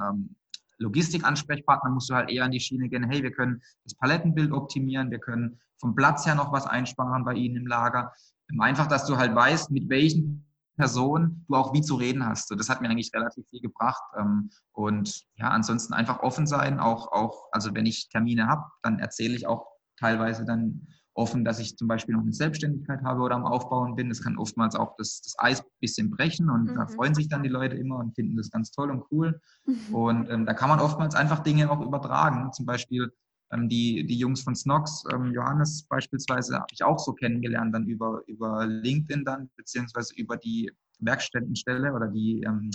Logistikansprechpartner 0.76 1.90
musst 1.90 2.10
du 2.10 2.14
halt 2.14 2.30
eher 2.30 2.44
an 2.44 2.50
die 2.50 2.60
Schiene 2.60 2.90
gehen, 2.90 3.04
hey, 3.04 3.22
wir 3.22 3.32
können 3.32 3.62
das 3.84 3.94
Palettenbild 3.94 4.52
optimieren, 4.52 5.10
wir 5.10 5.20
können 5.20 5.58
vom 5.78 5.94
Platz 5.94 6.26
her 6.26 6.34
noch 6.34 6.52
was 6.52 6.66
einsparen 6.66 7.24
bei 7.24 7.34
Ihnen 7.34 7.56
im 7.56 7.66
Lager. 7.66 8.12
Einfach, 8.58 8.86
dass 8.86 9.06
du 9.06 9.16
halt 9.16 9.34
weißt, 9.34 9.70
mit 9.70 9.88
welchen 9.88 10.46
Person 10.76 11.44
du 11.48 11.54
auch 11.54 11.72
wie 11.72 11.80
zu 11.80 11.96
reden 11.96 12.24
hast. 12.26 12.48
So, 12.48 12.54
das 12.54 12.68
hat 12.68 12.80
mir 12.80 12.88
eigentlich 12.88 13.12
relativ 13.14 13.46
viel 13.48 13.60
gebracht. 13.60 14.02
Ähm, 14.18 14.50
und 14.72 15.24
ja, 15.36 15.48
ansonsten 15.48 15.92
einfach 15.94 16.20
offen 16.20 16.46
sein, 16.46 16.80
auch, 16.80 17.12
auch, 17.12 17.48
also 17.52 17.74
wenn 17.74 17.86
ich 17.86 18.08
Termine 18.08 18.46
habe, 18.46 18.64
dann 18.82 18.98
erzähle 18.98 19.34
ich 19.34 19.46
auch 19.46 19.66
teilweise 20.02 20.44
dann 20.44 20.86
offen, 21.14 21.44
dass 21.44 21.58
ich 21.58 21.76
zum 21.76 21.88
Beispiel 21.88 22.14
noch 22.14 22.22
eine 22.22 22.32
Selbstständigkeit 22.32 23.02
habe 23.02 23.20
oder 23.22 23.34
am 23.34 23.44
Aufbauen 23.44 23.96
bin. 23.96 24.08
Das 24.08 24.22
kann 24.22 24.38
oftmals 24.38 24.74
auch 24.74 24.96
das, 24.96 25.20
das 25.22 25.34
Eis 25.38 25.60
ein 25.60 25.70
bisschen 25.80 26.10
brechen 26.10 26.48
und 26.50 26.70
mhm. 26.70 26.74
da 26.74 26.86
freuen 26.86 27.14
sich 27.14 27.28
dann 27.28 27.42
die 27.42 27.48
Leute 27.48 27.76
immer 27.76 27.98
und 27.98 28.14
finden 28.14 28.36
das 28.36 28.50
ganz 28.50 28.70
toll 28.70 28.90
und 28.90 29.04
cool. 29.10 29.40
Mhm. 29.66 29.94
Und 29.94 30.30
ähm, 30.30 30.46
da 30.46 30.54
kann 30.54 30.70
man 30.70 30.80
oftmals 30.80 31.14
einfach 31.14 31.40
Dinge 31.40 31.70
auch 31.70 31.80
übertragen. 31.80 32.52
Zum 32.52 32.66
Beispiel 32.66 33.12
ähm, 33.52 33.68
die, 33.68 34.06
die 34.06 34.18
Jungs 34.18 34.42
von 34.42 34.54
Snox, 34.54 35.04
ähm, 35.12 35.32
Johannes 35.32 35.84
beispielsweise, 35.84 36.56
habe 36.56 36.72
ich 36.72 36.82
auch 36.82 36.98
so 36.98 37.12
kennengelernt, 37.12 37.74
dann 37.74 37.86
über, 37.86 38.22
über 38.26 38.66
LinkedIn 38.66 39.24
dann, 39.24 39.50
beziehungsweise 39.56 40.14
über 40.16 40.36
die 40.36 40.70
Werkstättenstelle 41.00 41.92
oder 41.92 42.08
die 42.08 42.42
ähm, 42.42 42.70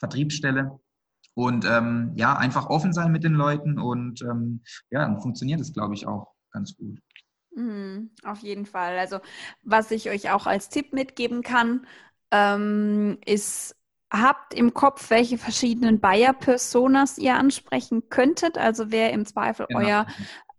Vertriebsstelle. 0.00 0.78
Und 1.34 1.66
ähm, 1.66 2.12
ja, 2.16 2.36
einfach 2.36 2.70
offen 2.70 2.94
sein 2.94 3.12
mit 3.12 3.22
den 3.22 3.34
Leuten 3.34 3.78
und 3.78 4.22
ähm, 4.22 4.62
ja, 4.90 5.00
dann 5.00 5.20
funktioniert 5.20 5.60
es, 5.60 5.74
glaube 5.74 5.92
ich, 5.92 6.06
auch 6.06 6.35
ganz 6.56 6.76
gut. 6.76 6.98
Mhm, 7.54 8.10
auf 8.24 8.40
jeden 8.40 8.66
Fall. 8.66 8.98
Also, 8.98 9.20
was 9.62 9.90
ich 9.90 10.10
euch 10.10 10.30
auch 10.30 10.46
als 10.46 10.68
Tipp 10.68 10.92
mitgeben 10.92 11.42
kann, 11.42 11.86
ähm, 12.30 13.18
ist 13.24 13.76
habt 14.12 14.54
im 14.54 14.72
Kopf, 14.72 15.10
welche 15.10 15.36
verschiedenen 15.36 16.00
Buyer-Personas 16.00 17.18
ihr 17.18 17.34
ansprechen 17.34 18.08
könntet, 18.08 18.56
also 18.56 18.90
wer 18.90 19.12
im 19.12 19.26
Zweifel 19.26 19.66
genau. 19.68 19.80
euer 19.80 20.06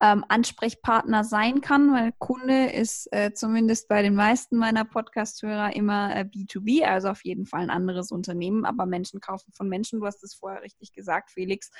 ähm, 0.02 0.26
Ansprechpartner 0.28 1.24
sein 1.24 1.62
kann, 1.62 1.92
weil 1.94 2.12
Kunde 2.20 2.68
ist 2.68 3.08
äh, 3.12 3.34
zumindest 3.34 3.88
bei 3.88 4.02
den 4.02 4.14
meisten 4.14 4.58
meiner 4.58 4.86
Podcast-Hörer 4.86 5.76
immer 5.76 6.16
äh, 6.16 6.22
B2B, 6.22 6.84
also 6.84 7.10
auf 7.10 7.24
jeden 7.24 7.46
Fall 7.46 7.62
ein 7.62 7.70
anderes 7.70 8.12
Unternehmen, 8.12 8.66
aber 8.66 8.86
Menschen 8.86 9.22
kaufen 9.22 9.54
von 9.54 9.70
Menschen, 9.70 10.00
du 10.00 10.06
hast 10.06 10.24
es 10.24 10.36
vorher 10.36 10.62
richtig 10.62 10.92
gesagt, 10.92 11.32
Felix, 11.32 11.72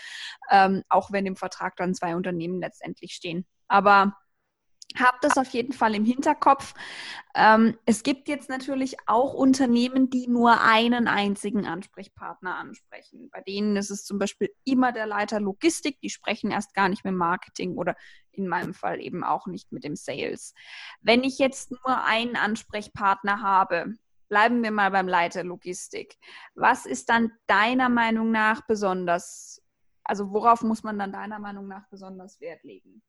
ähm, 0.50 0.84
auch 0.90 1.12
wenn 1.12 1.26
im 1.26 1.36
Vertrag 1.36 1.76
dann 1.76 1.94
zwei 1.94 2.16
Unternehmen 2.16 2.60
letztendlich 2.60 3.14
stehen. 3.14 3.46
Aber 3.68 4.16
Habt 5.00 5.24
das 5.24 5.38
auf 5.38 5.50
jeden 5.50 5.74
Fall 5.74 5.96
im 5.96 6.06
Hinterkopf. 6.06 6.74
Ähm, 7.36 7.78
es 7.86 8.04
gibt 8.04 8.28
jetzt 8.30 8.50
natürlich 8.50 8.96
auch 9.06 9.34
Unternehmen, 9.34 10.10
die 10.10 10.28
nur 10.28 10.62
einen 10.62 11.08
einzigen 11.08 11.68
Ansprechpartner 11.68 12.56
ansprechen. 12.56 13.30
Bei 13.32 13.42
denen 13.42 13.76
ist 13.76 13.92
es 13.92 14.06
zum 14.06 14.18
Beispiel 14.18 14.50
immer 14.64 14.92
der 14.92 15.06
Leiter 15.06 15.40
Logistik. 15.40 16.00
Die 16.02 16.10
sprechen 16.10 16.52
erst 16.52 16.74
gar 16.74 16.90
nicht 16.90 17.04
mit 17.04 17.14
Marketing 17.14 17.76
oder 17.76 17.96
in 18.32 18.48
meinem 18.48 18.74
Fall 18.74 19.02
eben 19.02 19.24
auch 19.24 19.46
nicht 19.46 19.72
mit 19.72 19.84
dem 19.84 19.96
Sales. 19.96 20.54
Wenn 21.02 21.24
ich 21.24 21.38
jetzt 21.38 21.72
nur 21.72 22.04
einen 22.06 22.36
Ansprechpartner 22.36 23.42
habe, 23.42 23.94
bleiben 24.30 24.64
wir 24.64 24.72
mal 24.72 24.92
beim 24.92 25.08
Leiter 25.08 25.44
Logistik. 25.44 26.18
Was 26.56 26.86
ist 26.86 27.10
dann 27.10 27.32
deiner 27.46 27.90
Meinung 27.90 28.32
nach 28.32 28.62
besonders, 28.66 29.62
also 30.04 30.32
worauf 30.32 30.62
muss 30.64 30.84
man 30.84 30.98
dann 30.98 31.12
deiner 31.12 31.40
Meinung 31.40 31.68
nach 31.68 31.88
besonders 31.90 32.40
Wert 32.40 32.64
legen? 32.64 33.04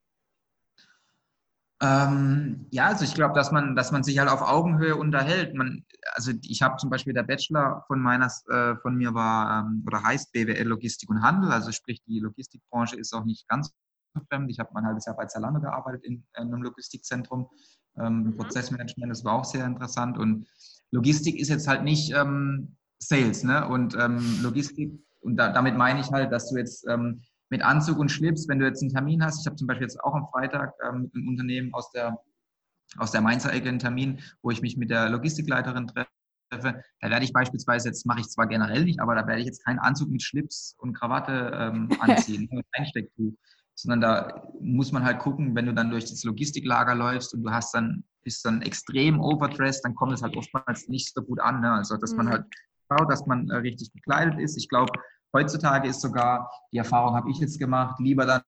Ähm, 1.81 2.67
ja, 2.71 2.87
also 2.87 3.05
ich 3.05 3.13
glaube, 3.13 3.33
dass 3.35 3.51
man, 3.51 3.75
dass 3.75 3.91
man 3.91 4.03
sich 4.03 4.19
halt 4.19 4.29
auf 4.29 4.41
Augenhöhe 4.41 4.97
unterhält. 4.97 5.55
Man, 5.55 5.85
also 6.11 6.31
ich 6.41 6.61
habe 6.61 6.75
zum 6.75 6.89
Beispiel 6.89 7.13
der 7.13 7.23
Bachelor 7.23 7.85
von 7.87 8.01
meiner, 8.01 8.29
äh, 8.49 8.75
von 8.81 8.95
mir 8.95 9.13
war 9.13 9.61
ähm, 9.61 9.83
oder 9.87 10.03
heißt 10.03 10.33
BWL 10.33 10.67
Logistik 10.67 11.09
und 11.09 11.21
Handel. 11.21 11.51
Also 11.51 11.71
sprich, 11.71 12.01
die 12.05 12.19
Logistikbranche 12.19 12.97
ist 12.97 13.13
auch 13.13 13.23
nicht 13.23 13.47
ganz 13.47 13.71
fremd. 14.27 14.51
Ich 14.51 14.59
habe 14.59 14.71
mein 14.73 14.85
halbes 14.85 15.05
Jahr 15.05 15.15
bei 15.15 15.25
Zalando 15.25 15.61
gearbeitet 15.61 16.03
in, 16.03 16.25
in 16.37 16.53
einem 16.53 16.63
Logistikzentrum, 16.63 17.47
ähm, 17.97 18.23
mhm. 18.23 18.35
Prozessmanagement. 18.35 19.11
Das 19.11 19.23
war 19.23 19.33
auch 19.33 19.45
sehr 19.45 19.65
interessant. 19.65 20.17
Und 20.17 20.47
Logistik 20.91 21.39
ist 21.39 21.49
jetzt 21.49 21.67
halt 21.67 21.83
nicht 21.83 22.13
ähm, 22.13 22.75
Sales, 23.01 23.43
ne? 23.43 23.65
Und 23.67 23.95
ähm, 23.95 24.39
Logistik 24.41 24.99
und 25.21 25.37
da, 25.37 25.51
damit 25.51 25.77
meine 25.77 26.01
ich 26.01 26.11
halt, 26.11 26.31
dass 26.31 26.49
du 26.49 26.57
jetzt 26.57 26.87
ähm, 26.87 27.21
mit 27.49 27.63
Anzug 27.63 27.97
und 27.97 28.09
Schlips, 28.09 28.47
wenn 28.47 28.59
du 28.59 28.65
jetzt 28.65 28.81
einen 28.81 28.91
Termin 28.91 29.23
hast, 29.23 29.41
ich 29.41 29.45
habe 29.45 29.55
zum 29.55 29.67
Beispiel 29.67 29.85
jetzt 29.85 29.99
auch 30.03 30.13
am 30.13 30.27
Freitag 30.27 30.73
ähm, 30.87 31.03
mit 31.03 31.15
einem 31.15 31.27
Unternehmen 31.27 31.73
aus 31.73 31.91
der, 31.91 32.17
aus 32.97 33.11
der 33.11 33.21
Mainzer 33.21 33.53
Ecke 33.53 33.69
einen 33.69 33.79
Termin, 33.79 34.19
wo 34.41 34.51
ich 34.51 34.61
mich 34.61 34.77
mit 34.77 34.89
der 34.89 35.09
Logistikleiterin 35.09 35.87
treffe. 35.87 36.83
Da 36.99 37.09
werde 37.09 37.25
ich 37.25 37.33
beispielsweise, 37.33 37.89
jetzt 37.89 38.05
mache 38.05 38.21
ich 38.21 38.29
zwar 38.29 38.47
generell 38.47 38.85
nicht, 38.85 38.99
aber 38.99 39.15
da 39.15 39.25
werde 39.27 39.41
ich 39.41 39.47
jetzt 39.47 39.63
keinen 39.65 39.79
Anzug 39.79 40.09
mit 40.09 40.21
Schlips 40.21 40.75
und 40.79 40.93
Krawatte 40.93 41.51
ähm, 41.53 41.89
anziehen, 41.99 42.47
nur 42.51 42.63
Einstecktuch. 42.73 43.33
Sondern 43.75 44.01
da 44.01 44.49
muss 44.59 44.91
man 44.91 45.05
halt 45.05 45.19
gucken, 45.19 45.55
wenn 45.55 45.65
du 45.65 45.73
dann 45.73 45.89
durch 45.89 46.05
das 46.05 46.23
Logistiklager 46.25 46.95
läufst 46.95 47.33
und 47.33 47.43
du 47.43 47.51
hast 47.51 47.73
dann, 47.73 48.03
bist 48.23 48.43
dann 48.43 48.61
extrem 48.61 49.21
overdressed, 49.21 49.85
dann 49.85 49.95
kommt 49.95 50.11
es 50.11 50.21
halt 50.21 50.35
oftmals 50.35 50.89
nicht 50.89 51.13
so 51.13 51.21
gut 51.21 51.39
an. 51.39 51.61
Ne? 51.61 51.71
Also, 51.71 51.95
dass 51.95 52.13
man 52.13 52.25
mhm. 52.25 52.31
halt 52.31 52.45
schaut, 52.91 53.09
dass 53.09 53.25
man 53.25 53.49
äh, 53.49 53.55
richtig 53.55 53.93
gekleidet 53.93 54.37
ist. 54.37 54.57
Ich 54.57 54.67
glaube, 54.67 54.91
Heutzutage 55.33 55.87
ist 55.89 56.01
sogar, 56.01 56.49
die 56.71 56.77
Erfahrung 56.77 57.15
habe 57.15 57.29
ich 57.29 57.37
jetzt 57.37 57.59
gemacht, 57.59 57.99
lieber 57.99 58.25
dann 58.25 58.41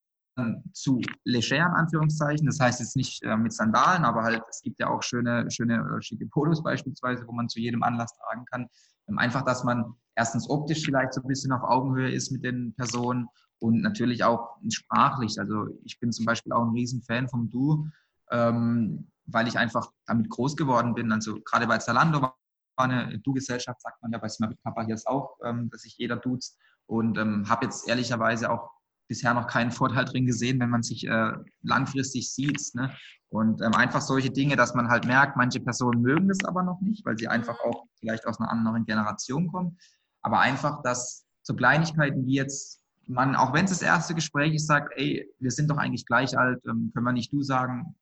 zu 0.73 1.01
leger, 1.23 1.57
in 1.57 1.73
Anführungszeichen. 1.73 2.45
Das 2.45 2.59
heißt 2.59 2.79
jetzt 2.79 2.95
nicht 2.95 3.23
äh, 3.23 3.35
mit 3.35 3.53
Sandalen, 3.53 4.05
aber 4.05 4.23
halt, 4.23 4.41
es 4.49 4.61
gibt 4.61 4.79
ja 4.79 4.89
auch 4.89 5.03
schöne, 5.03 5.49
schöne 5.51 5.75
äh, 5.75 6.01
schicke 6.01 6.25
Polos 6.27 6.63
beispielsweise, 6.63 7.27
wo 7.27 7.31
man 7.31 7.49
zu 7.49 7.59
jedem 7.59 7.83
Anlass 7.83 8.15
tragen 8.17 8.45
kann. 8.45 8.67
Ähm, 9.07 9.17
einfach, 9.17 9.43
dass 9.43 9.63
man 9.63 9.93
erstens 10.15 10.49
optisch 10.49 10.85
vielleicht 10.85 11.13
so 11.13 11.21
ein 11.21 11.27
bisschen 11.27 11.51
auf 11.51 11.63
Augenhöhe 11.63 12.11
ist 12.11 12.31
mit 12.31 12.43
den 12.43 12.73
Personen 12.75 13.27
und 13.59 13.81
natürlich 13.81 14.23
auch 14.23 14.57
sprachlich. 14.69 15.39
Also 15.39 15.67
ich 15.83 15.99
bin 15.99 16.11
zum 16.11 16.25
Beispiel 16.25 16.53
auch 16.53 16.63
ein 16.63 16.73
Riesenfan 16.73 17.29
vom 17.29 17.49
Du, 17.49 17.87
ähm, 18.31 19.07
weil 19.25 19.47
ich 19.47 19.57
einfach 19.57 19.91
damit 20.05 20.29
groß 20.29 20.55
geworden 20.55 20.95
bin. 20.95 21.11
Also 21.11 21.39
gerade 21.41 21.67
bei 21.67 21.77
Zalando 21.77 22.21
war 22.21 22.35
eine 22.77 23.19
Du-Gesellschaft, 23.19 23.81
sagt 23.81 24.01
man 24.01 24.11
ja 24.11 24.17
bei 24.17 24.29
Smart 24.29 24.55
Papa 24.63 24.83
jetzt 24.83 25.07
auch, 25.07 25.37
ähm, 25.43 25.69
dass 25.69 25.81
sich 25.81 25.97
jeder 25.97 26.15
duzt 26.15 26.57
und 26.91 27.17
ähm, 27.17 27.47
habe 27.47 27.65
jetzt 27.65 27.87
ehrlicherweise 27.87 28.51
auch 28.51 28.69
bisher 29.07 29.33
noch 29.33 29.47
keinen 29.47 29.71
Vorteil 29.71 30.03
drin 30.03 30.25
gesehen, 30.25 30.59
wenn 30.59 30.69
man 30.69 30.83
sich 30.83 31.07
äh, 31.07 31.31
langfristig 31.63 32.33
sieht. 32.33 32.59
Ne? 32.73 32.93
Und 33.29 33.61
ähm, 33.61 33.73
einfach 33.75 34.01
solche 34.01 34.29
Dinge, 34.29 34.57
dass 34.57 34.75
man 34.75 34.89
halt 34.89 35.05
merkt, 35.05 35.37
manche 35.37 35.61
Personen 35.61 36.01
mögen 36.01 36.27
das 36.27 36.43
aber 36.43 36.63
noch 36.63 36.81
nicht, 36.81 37.05
weil 37.05 37.17
sie 37.17 37.29
einfach 37.29 37.53
mhm. 37.53 37.71
auch 37.71 37.85
vielleicht 37.97 38.27
aus 38.27 38.41
einer 38.41 38.51
anderen 38.51 38.83
Generation 38.83 39.47
kommen. 39.47 39.77
Aber 40.21 40.41
einfach, 40.41 40.81
dass 40.81 41.25
so 41.43 41.55
Kleinigkeiten 41.55 42.25
wie 42.25 42.35
jetzt 42.35 42.81
man, 43.07 43.37
auch 43.37 43.53
wenn 43.53 43.65
es 43.65 43.71
das 43.71 43.81
erste 43.81 44.13
Gespräch 44.13 44.53
ist, 44.53 44.67
sagt, 44.67 44.93
ey, 44.97 45.25
wir 45.39 45.51
sind 45.51 45.71
doch 45.71 45.77
eigentlich 45.77 46.05
gleich 46.05 46.37
alt, 46.37 46.59
ähm, 46.65 46.91
können 46.93 47.05
wir 47.05 47.13
nicht 47.13 47.31
du 47.31 47.41
sagen. 47.41 47.95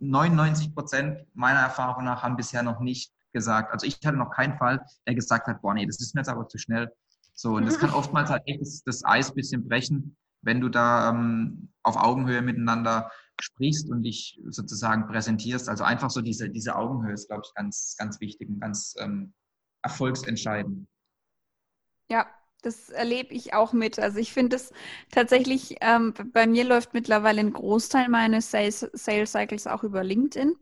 99 0.00 0.74
Prozent 0.74 1.18
meiner 1.32 1.60
Erfahrung 1.60 2.04
nach 2.04 2.22
haben 2.22 2.36
bisher 2.36 2.62
noch 2.62 2.80
nicht 2.80 3.10
gesagt, 3.32 3.72
also 3.72 3.86
ich 3.86 3.98
hatte 4.04 4.18
noch 4.18 4.30
keinen 4.30 4.58
Fall, 4.58 4.84
der 5.06 5.14
gesagt 5.14 5.46
hat, 5.46 5.62
boah, 5.62 5.72
nee, 5.72 5.86
das 5.86 6.00
ist 6.00 6.14
mir 6.14 6.20
jetzt 6.20 6.28
aber 6.28 6.46
zu 6.46 6.58
schnell. 6.58 6.92
So, 7.34 7.56
und 7.56 7.66
das 7.66 7.78
kann 7.78 7.90
oftmals 7.94 8.30
halt 8.30 8.42
echt 8.46 8.60
das, 8.60 8.82
das 8.84 9.04
Eis 9.04 9.30
ein 9.30 9.34
bisschen 9.34 9.68
brechen, 9.68 10.16
wenn 10.42 10.60
du 10.60 10.68
da 10.68 11.10
ähm, 11.10 11.72
auf 11.82 11.96
Augenhöhe 11.96 12.42
miteinander 12.42 13.10
sprichst 13.40 13.90
und 13.90 14.02
dich 14.02 14.40
sozusagen 14.48 15.06
präsentierst. 15.06 15.68
Also 15.68 15.84
einfach 15.84 16.10
so 16.10 16.20
diese, 16.20 16.48
diese 16.50 16.76
Augenhöhe 16.76 17.12
ist, 17.12 17.28
glaube 17.28 17.42
ich, 17.44 17.54
ganz, 17.54 17.96
ganz 17.98 18.20
wichtig 18.20 18.48
und 18.48 18.60
ganz 18.60 18.94
ähm, 18.98 19.34
erfolgsentscheidend. 19.82 20.86
Ja, 22.08 22.26
das 22.62 22.88
erlebe 22.90 23.34
ich 23.34 23.54
auch 23.54 23.72
mit. 23.72 23.98
Also 23.98 24.18
ich 24.18 24.32
finde 24.32 24.56
es 24.56 24.72
tatsächlich, 25.10 25.76
ähm, 25.80 26.14
bei 26.32 26.46
mir 26.46 26.64
läuft 26.64 26.94
mittlerweile 26.94 27.40
ein 27.40 27.52
Großteil 27.52 28.08
meines 28.08 28.50
Sales, 28.50 28.88
Sales 28.92 29.32
Cycles 29.32 29.66
auch 29.66 29.82
über 29.82 30.02
LinkedIn. 30.02 30.56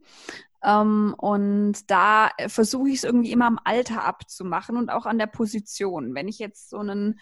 Ähm, 0.65 1.15
und 1.19 1.91
da 1.91 2.31
versuche 2.49 2.89
ich 2.89 2.97
es 2.97 3.05
irgendwie 3.05 3.33
immer 3.33 3.47
am 3.47 3.59
Alter 3.65 4.05
abzumachen 4.05 4.77
und 4.77 4.91
auch 4.91 5.07
an 5.07 5.19
der 5.19 5.27
Position. 5.27 6.15
Wenn 6.15 6.29
ich 6.29 6.39
jetzt 6.39 6.71
so 6.71 6.79
einen 6.79 7.21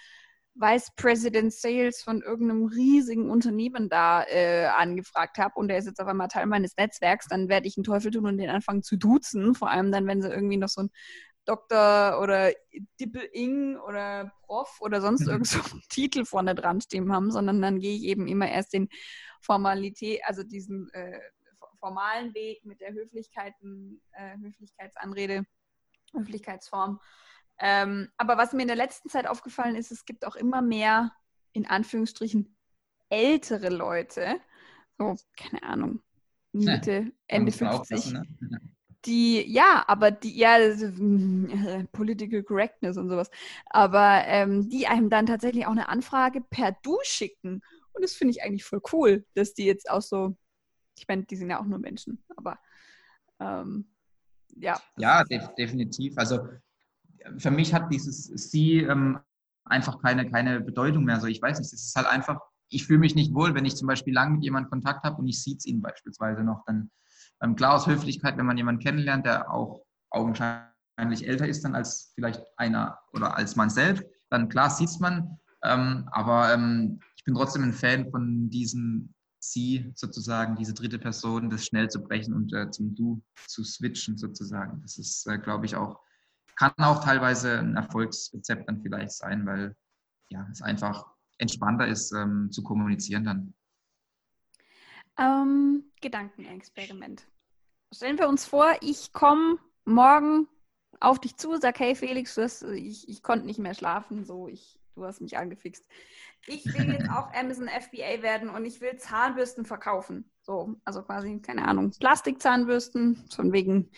Vice 0.54 0.90
President 0.96 1.52
Sales 1.52 2.02
von 2.02 2.22
irgendeinem 2.22 2.66
riesigen 2.66 3.30
Unternehmen 3.30 3.88
da 3.88 4.24
äh, 4.24 4.66
angefragt 4.66 5.38
habe 5.38 5.54
und 5.54 5.68
der 5.68 5.78
ist 5.78 5.86
jetzt 5.86 6.00
auf 6.00 6.08
einmal 6.08 6.28
Teil 6.28 6.46
meines 6.46 6.76
Netzwerks, 6.76 7.28
dann 7.28 7.48
werde 7.48 7.66
ich 7.66 7.76
einen 7.76 7.84
Teufel 7.84 8.10
tun 8.10 8.26
und 8.26 8.36
den 8.36 8.50
anfangen 8.50 8.82
zu 8.82 8.96
duzen. 8.96 9.54
Vor 9.54 9.70
allem 9.70 9.90
dann, 9.90 10.06
wenn 10.06 10.20
sie 10.20 10.28
irgendwie 10.28 10.58
noch 10.58 10.68
so 10.68 10.82
ein 10.82 10.90
Doktor 11.46 12.20
oder 12.20 12.52
Dippel-Ing 13.00 13.76
oder 13.78 14.32
Prof 14.42 14.78
oder 14.80 15.00
sonst 15.00 15.22
mhm. 15.22 15.30
irgend 15.30 15.46
so 15.46 15.58
einen 15.58 15.82
Titel 15.88 16.24
vorne 16.24 16.54
dran 16.54 16.80
stehen 16.80 17.10
haben, 17.12 17.30
sondern 17.30 17.62
dann 17.62 17.80
gehe 17.80 17.96
ich 17.96 18.02
eben 18.04 18.26
immer 18.26 18.48
erst 18.48 18.72
den 18.74 18.88
Formalität, 19.40 20.20
also 20.24 20.42
diesen 20.42 20.90
äh, 20.92 21.18
formalen 21.80 22.34
Weg 22.34 22.64
mit 22.64 22.80
der 22.80 22.92
Höflichkeiten, 22.92 24.00
äh, 24.12 24.36
Höflichkeitsanrede, 24.38 25.44
Höflichkeitsform. 26.12 27.00
Ähm, 27.58 28.08
aber 28.16 28.38
was 28.38 28.52
mir 28.52 28.62
in 28.62 28.68
der 28.68 28.76
letzten 28.76 29.08
Zeit 29.08 29.26
aufgefallen 29.26 29.76
ist, 29.76 29.90
es 29.90 30.04
gibt 30.04 30.26
auch 30.26 30.36
immer 30.36 30.62
mehr, 30.62 31.12
in 31.52 31.66
Anführungsstrichen, 31.66 32.56
ältere 33.08 33.70
Leute, 33.70 34.40
so, 34.96 35.16
keine 35.36 35.62
Ahnung, 35.64 36.02
Mitte, 36.52 36.92
ja, 36.92 37.10
Ende 37.26 37.52
50, 37.52 38.12
ne? 38.12 38.24
die, 39.04 39.42
ja, 39.50 39.84
aber 39.86 40.10
die, 40.10 40.36
ja, 40.36 40.58
äh, 40.58 41.84
Political 41.92 42.42
Correctness 42.42 42.96
und 42.96 43.08
sowas, 43.08 43.30
aber 43.66 44.22
ähm, 44.26 44.68
die 44.68 44.86
einem 44.86 45.10
dann 45.10 45.26
tatsächlich 45.26 45.66
auch 45.66 45.72
eine 45.72 45.88
Anfrage 45.88 46.40
per 46.40 46.76
Du 46.82 46.98
schicken. 47.02 47.62
Und 47.92 48.02
das 48.02 48.14
finde 48.14 48.32
ich 48.32 48.42
eigentlich 48.42 48.64
voll 48.64 48.80
cool, 48.92 49.24
dass 49.34 49.54
die 49.54 49.64
jetzt 49.64 49.90
auch 49.90 50.02
so 50.02 50.36
ich 51.00 51.08
meine, 51.08 51.24
die 51.24 51.36
sind 51.36 51.50
ja 51.50 51.60
auch 51.60 51.66
nur 51.66 51.78
Menschen, 51.78 52.22
aber 52.36 52.58
ähm, 53.40 53.86
ja. 54.56 54.78
Ja, 54.96 55.24
de 55.24 55.40
definitiv. 55.56 56.16
Also 56.18 56.46
für 57.38 57.50
mich 57.50 57.72
hat 57.72 57.90
dieses 57.90 58.26
Sie 58.26 58.78
ähm, 58.78 59.18
einfach 59.64 60.00
keine, 60.02 60.30
keine 60.30 60.60
Bedeutung 60.60 61.04
mehr. 61.04 61.14
Also 61.14 61.26
ich 61.26 61.40
weiß 61.40 61.58
nicht, 61.58 61.72
es 61.72 61.84
ist 61.84 61.96
halt 61.96 62.06
einfach, 62.06 62.40
ich 62.68 62.86
fühle 62.86 62.98
mich 62.98 63.14
nicht 63.14 63.34
wohl, 63.34 63.54
wenn 63.54 63.64
ich 63.64 63.76
zum 63.76 63.88
Beispiel 63.88 64.12
lange 64.12 64.34
mit 64.34 64.44
jemandem 64.44 64.70
Kontakt 64.70 65.04
habe 65.04 65.16
und 65.16 65.26
ich 65.26 65.42
sieht 65.42 65.60
es 65.60 65.66
ihn 65.66 65.80
beispielsweise 65.80 66.42
noch. 66.42 66.64
Dann 66.66 66.90
ähm, 67.42 67.56
klar 67.56 67.74
aus 67.74 67.86
Höflichkeit, 67.86 68.36
wenn 68.36 68.46
man 68.46 68.58
jemanden 68.58 68.82
kennenlernt, 68.82 69.24
der 69.24 69.50
auch 69.50 69.82
augenscheinlich 70.10 71.26
älter 71.26 71.48
ist 71.48 71.64
dann 71.64 71.74
als 71.74 72.12
vielleicht 72.14 72.42
einer 72.56 72.98
oder 73.14 73.36
als 73.36 73.56
man 73.56 73.70
selbst, 73.70 74.04
dann 74.28 74.48
klar 74.48 74.68
sieht 74.68 75.00
man. 75.00 75.38
Ähm, 75.62 76.08
aber 76.12 76.52
ähm, 76.52 77.00
ich 77.16 77.24
bin 77.24 77.34
trotzdem 77.34 77.62
ein 77.62 77.72
Fan 77.72 78.10
von 78.10 78.50
diesem 78.50 79.14
sie 79.40 79.90
sozusagen, 79.94 80.54
diese 80.56 80.74
dritte 80.74 80.98
Person, 80.98 81.50
das 81.50 81.64
schnell 81.64 81.88
zu 81.88 82.02
brechen 82.02 82.34
und 82.34 82.52
äh, 82.52 82.70
zum 82.70 82.94
Du 82.94 83.22
zu 83.46 83.64
switchen 83.64 84.16
sozusagen. 84.18 84.80
Das 84.82 84.98
ist, 84.98 85.26
äh, 85.26 85.38
glaube 85.38 85.66
ich, 85.66 85.76
auch, 85.76 86.00
kann 86.56 86.72
auch 86.76 87.02
teilweise 87.02 87.58
ein 87.58 87.76
Erfolgsrezept 87.76 88.68
dann 88.68 88.82
vielleicht 88.82 89.12
sein, 89.12 89.46
weil 89.46 89.74
ja, 90.28 90.46
es 90.52 90.62
einfach 90.62 91.06
entspannter 91.38 91.88
ist 91.88 92.12
ähm, 92.12 92.50
zu 92.52 92.62
kommunizieren 92.62 93.24
dann. 93.24 93.54
Ähm, 95.18 95.84
Gedankenexperiment. 96.00 97.26
Stellen 97.92 98.18
wir 98.18 98.28
uns 98.28 98.44
vor, 98.44 98.76
ich 98.80 99.12
komme 99.12 99.58
morgen 99.84 100.48
auf 101.00 101.18
dich 101.18 101.36
zu, 101.36 101.56
sag, 101.56 101.78
hey 101.80 101.94
Felix, 101.94 102.36
hast, 102.36 102.62
ich, 102.62 103.08
ich 103.08 103.22
konnte 103.22 103.46
nicht 103.46 103.58
mehr 103.58 103.74
schlafen, 103.74 104.24
so, 104.24 104.48
ich, 104.48 104.79
du 105.00 105.06
hast 105.06 105.20
mich 105.20 105.36
angefixt 105.36 105.84
ich 106.46 106.64
will 106.66 106.92
jetzt 106.92 107.10
auch 107.10 107.32
Amazon 107.34 107.68
FBA 107.68 108.22
werden 108.22 108.48
und 108.50 108.64
ich 108.64 108.80
will 108.80 108.96
Zahnbürsten 108.96 109.64
verkaufen. 109.64 110.30
So, 110.42 110.76
also 110.84 111.02
quasi, 111.02 111.40
keine 111.40 111.66
Ahnung, 111.66 111.92
Plastikzahnbürsten, 111.98 113.24
von 113.34 113.52
wegen 113.52 113.90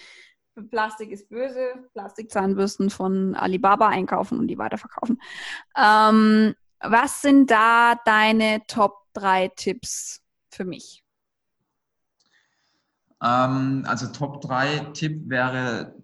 Plastik 0.71 1.11
ist 1.11 1.31
böse, 1.31 1.89
Plastikzahnbürsten 1.95 2.91
von 2.91 3.35
Alibaba 3.35 3.89
einkaufen 3.89 4.39
und 4.39 4.49
die 4.49 4.59
weiterverkaufen. 4.59 5.21
Ähm, 5.77 6.55
was 6.81 7.23
sind 7.23 7.51
da 7.51 7.95
deine 8.05 8.61
Top 8.67 9.07
3 9.15 9.49
Tipps 9.57 10.21
für 10.51 10.65
mich? 10.65 11.03
Ähm, 13.23 13.85
also 13.87 14.09
Top 14.09 14.43
3 14.43 14.91
Tipp 14.93 15.23
wäre, 15.31 15.95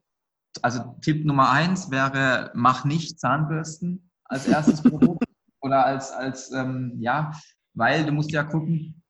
also 0.62 0.96
Tipp 1.02 1.26
Nummer 1.26 1.50
1 1.50 1.90
wäre, 1.90 2.50
mach 2.54 2.86
nicht 2.86 3.20
Zahnbürsten 3.20 4.07
als 4.28 4.46
erstes 4.46 4.82
Produkt 4.82 5.24
oder 5.60 5.84
als, 5.84 6.12
als 6.12 6.52
ähm, 6.52 6.96
ja, 7.00 7.32
weil 7.74 8.04
du 8.04 8.12
musst 8.12 8.30
ja 8.30 8.44
gucken, 8.44 9.02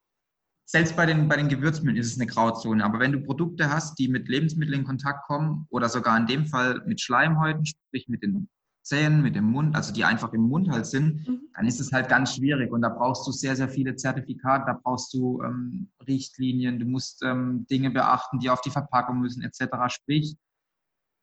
selbst 0.64 0.97
bei 0.97 1.07
den, 1.07 1.29
bei 1.29 1.37
den 1.37 1.49
Gewürzmitteln 1.49 1.97
ist 1.97 2.12
es 2.12 2.21
eine 2.21 2.27
Grauzone, 2.27 2.85
aber 2.85 2.99
wenn 3.01 3.12
du 3.12 3.21
Produkte 3.21 3.73
hast, 3.73 3.99
die 3.99 4.09
mit 4.09 4.29
Lebensmitteln 4.29 4.81
in 4.81 4.87
Kontakt 4.87 5.27
kommen 5.27 5.66
oder 5.71 5.89
sogar 5.89 6.16
in 6.19 6.27
dem 6.27 6.47
Fall 6.47 6.83
mit 6.87 7.01
Schleimhäuten, 7.01 7.64
sprich 7.64 8.09
mit 8.09 8.23
den 8.23 8.49
Zähnen, 8.83 9.23
mit 9.23 9.35
dem 9.35 9.45
Mund, 9.45 9.77
also 9.77 9.93
die 9.93 10.05
einfach 10.05 10.33
im 10.33 10.43
Mund 10.43 10.71
halt 10.71 10.87
sind, 10.87 11.27
mhm. 11.27 11.41
dann 11.55 11.66
ist 11.66 11.81
es 11.81 11.93
halt 11.93 12.09
ganz 12.09 12.35
schwierig. 12.35 12.71
Und 12.71 12.83
da 12.83 12.89
brauchst 12.89 13.27
du 13.27 13.33
sehr, 13.33 13.57
sehr 13.57 13.69
viele 13.69 13.97
Zertifikate, 13.97 14.64
da 14.66 14.81
brauchst 14.83 15.12
du 15.12 15.43
ähm, 15.43 15.91
Richtlinien, 16.07 16.79
du 16.79 16.87
musst 16.87 17.23
ähm, 17.23 17.66
Dinge 17.71 17.91
beachten, 17.91 18.39
die 18.39 18.51
auf 18.51 18.61
die 18.61 18.71
Verpackung 18.71 19.21
müssen, 19.21 19.43
etc. 19.43 19.66
Sprich, 19.89 20.37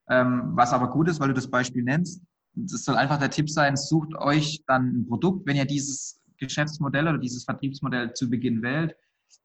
ähm, 0.10 0.52
was 0.54 0.74
aber 0.74 0.92
gut 0.92 1.08
ist, 1.08 1.20
weil 1.20 1.30
du 1.30 1.34
das 1.34 1.50
Beispiel 1.50 1.84
nennst, 1.84 2.22
das 2.56 2.84
soll 2.84 2.96
einfach 2.96 3.20
der 3.20 3.30
Tipp 3.30 3.50
sein, 3.50 3.76
sucht 3.76 4.16
euch 4.16 4.64
dann 4.68 5.00
ein 5.00 5.08
Produkt, 5.08 5.46
wenn 5.46 5.58
ihr 5.58 5.66
dieses 5.66 6.22
Geschäftsmodell 6.38 7.08
oder 7.08 7.18
dieses 7.18 7.44
Vertriebsmodell 7.44 8.14
zu 8.14 8.30
Beginn 8.30 8.62
wählt, 8.62 8.96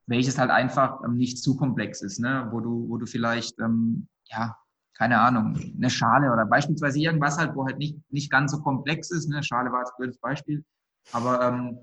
welches 0.06 0.38
halt 0.38 0.50
einfach 0.50 1.00
ähm, 1.04 1.16
nicht 1.16 1.38
zu 1.38 1.56
komplex 1.56 2.02
ist, 2.02 2.20
ne? 2.20 2.48
wo 2.50 2.60
du, 2.60 2.88
wo 2.88 2.96
du 2.96 3.06
vielleicht, 3.06 3.58
ähm, 3.60 4.08
ja, 4.26 4.56
keine 4.94 5.18
Ahnung, 5.20 5.58
eine 5.76 5.88
Schale 5.88 6.32
oder 6.32 6.44
beispielsweise 6.46 6.98
irgendwas 6.98 7.38
halt, 7.38 7.54
wo 7.54 7.64
halt 7.64 7.78
nicht, 7.78 7.96
nicht 8.10 8.30
ganz 8.30 8.52
so 8.52 8.60
komplex 8.60 9.10
ist, 9.10 9.30
ne? 9.30 9.42
Schale 9.42 9.72
war 9.72 9.80
jetzt 9.80 9.92
ein 9.92 9.96
blödes 9.98 10.18
Beispiel, 10.18 10.62
aber 11.12 11.40
ähm, 11.40 11.78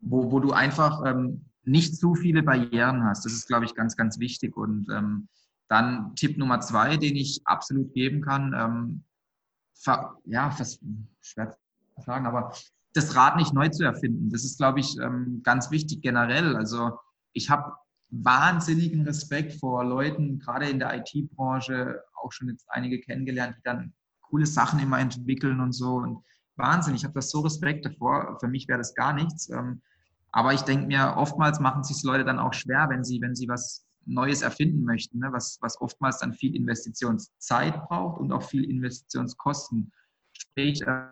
wo, 0.00 0.30
wo 0.30 0.38
du 0.38 0.52
einfach 0.52 1.02
ähm, 1.06 1.46
nicht 1.64 1.96
zu 1.96 2.14
viele 2.14 2.42
Barrieren 2.42 3.04
hast. 3.04 3.24
Das 3.24 3.32
ist, 3.32 3.46
glaube 3.46 3.64
ich, 3.64 3.74
ganz, 3.74 3.96
ganz 3.96 4.18
wichtig. 4.18 4.56
Und 4.56 4.86
ähm, 4.90 5.28
dann 5.68 6.14
Tipp 6.14 6.36
Nummer 6.38 6.60
zwei, 6.60 6.96
den 6.96 7.16
ich 7.16 7.40
absolut 7.44 7.92
geben 7.94 8.22
kann, 8.22 9.02
ähm, 9.86 10.18
ja, 10.24 10.50
fast 10.50 10.80
schwer 11.20 11.56
zu 11.96 12.04
sagen, 12.04 12.26
aber 12.26 12.52
das 12.94 13.14
Rad 13.14 13.36
nicht 13.36 13.52
neu 13.52 13.68
zu 13.68 13.84
erfinden. 13.84 14.30
Das 14.30 14.44
ist, 14.44 14.58
glaube 14.58 14.80
ich, 14.80 14.96
ähm, 14.98 15.40
ganz 15.44 15.70
wichtig 15.70 16.02
generell. 16.02 16.56
Also 16.56 16.98
ich 17.32 17.50
habe 17.50 17.72
wahnsinnigen 18.10 19.02
Respekt 19.02 19.60
vor 19.60 19.84
Leuten, 19.84 20.38
gerade 20.38 20.68
in 20.68 20.78
der 20.78 20.96
IT-Branche, 20.96 22.02
auch 22.22 22.32
schon 22.32 22.48
jetzt 22.48 22.66
einige 22.68 23.00
kennengelernt, 23.00 23.56
die 23.58 23.62
dann 23.62 23.92
coole 24.22 24.46
Sachen 24.46 24.80
immer 24.80 24.98
entwickeln 24.98 25.60
und 25.60 25.72
so. 25.72 25.96
Und 25.96 26.24
Wahnsinn, 26.56 26.94
ich 26.94 27.04
habe 27.04 27.14
das 27.14 27.30
so 27.30 27.40
Respekt 27.40 27.84
davor. 27.86 28.36
Für 28.40 28.48
mich 28.48 28.66
wäre 28.68 28.78
das 28.78 28.94
gar 28.94 29.12
nichts. 29.12 29.48
Ähm, 29.50 29.82
aber 30.32 30.52
ich 30.52 30.62
denke 30.62 30.86
mir, 30.86 31.14
oftmals 31.16 31.60
machen 31.60 31.84
sich 31.84 32.02
Leute 32.02 32.24
dann 32.24 32.38
auch 32.38 32.52
schwer, 32.52 32.88
wenn 32.90 33.04
sie, 33.04 33.20
wenn 33.20 33.34
sie 33.34 33.48
was 33.48 33.86
Neues 34.08 34.42
erfinden 34.42 34.84
möchten, 34.84 35.18
ne? 35.18 35.28
was, 35.32 35.58
was 35.60 35.80
oftmals 35.80 36.18
dann 36.18 36.32
viel 36.32 36.56
Investitionszeit 36.56 37.86
braucht 37.88 38.20
und 38.20 38.32
auch 38.32 38.42
viel 38.42 38.64
Investitionskosten. 38.64 39.92
Sprich, 40.32 40.82
äh, 40.82 41.08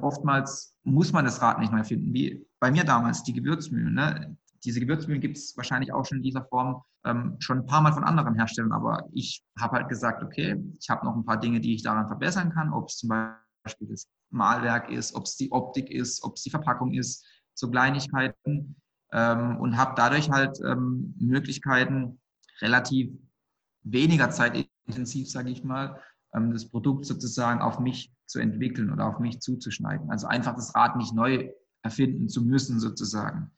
oftmals 0.00 0.76
muss 0.82 1.12
man 1.12 1.24
das 1.24 1.40
Rad 1.40 1.60
nicht 1.60 1.72
mehr 1.72 1.84
finden, 1.84 2.12
wie 2.12 2.46
bei 2.60 2.70
mir 2.70 2.84
damals 2.84 3.22
die 3.22 3.32
Gewürzmühlen. 3.32 3.94
Ne? 3.94 4.36
Diese 4.64 4.80
Gewürzmühlen 4.80 5.20
gibt 5.20 5.36
es 5.36 5.56
wahrscheinlich 5.56 5.92
auch 5.92 6.04
schon 6.04 6.18
in 6.18 6.24
dieser 6.24 6.44
Form 6.44 6.82
ähm, 7.04 7.36
schon 7.38 7.58
ein 7.58 7.66
paar 7.66 7.80
Mal 7.80 7.92
von 7.92 8.04
anderen 8.04 8.34
Herstellern, 8.34 8.72
aber 8.72 9.08
ich 9.12 9.42
habe 9.58 9.76
halt 9.76 9.88
gesagt, 9.88 10.22
okay, 10.22 10.62
ich 10.80 10.90
habe 10.90 11.06
noch 11.06 11.14
ein 11.14 11.24
paar 11.24 11.38
Dinge, 11.38 11.60
die 11.60 11.74
ich 11.74 11.82
daran 11.82 12.08
verbessern 12.08 12.52
kann, 12.52 12.72
ob 12.72 12.88
es 12.88 12.96
zum 12.96 13.10
Beispiel 13.10 13.88
das 13.88 14.08
Malwerk 14.30 14.90
ist, 14.90 15.14
ob 15.14 15.24
es 15.24 15.36
die 15.36 15.52
Optik 15.52 15.90
ist, 15.90 16.24
ob 16.24 16.34
es 16.34 16.42
die 16.42 16.50
Verpackung 16.50 16.92
ist, 16.92 17.24
so 17.54 17.70
Kleinigkeiten 17.70 18.76
ähm, 19.12 19.56
und 19.58 19.76
habe 19.76 19.94
dadurch 19.96 20.30
halt 20.30 20.58
ähm, 20.64 21.14
Möglichkeiten, 21.18 22.20
relativ 22.60 23.10
weniger 23.82 24.30
zeitintensiv, 24.30 25.30
sage 25.30 25.50
ich 25.50 25.64
mal, 25.64 26.00
ähm, 26.34 26.52
das 26.52 26.68
Produkt 26.68 27.06
sozusagen 27.06 27.60
auf 27.60 27.78
mich 27.78 28.12
zu 28.26 28.38
entwickeln 28.38 28.92
oder 28.92 29.06
auf 29.06 29.18
mich 29.18 29.40
zuzuschneiden. 29.40 30.10
Also 30.10 30.26
einfach 30.26 30.54
das 30.54 30.74
Rad 30.74 30.96
nicht 30.96 31.14
neu 31.14 31.50
erfinden 31.82 32.28
zu 32.28 32.42
müssen 32.42 32.80
sozusagen. 32.80 33.50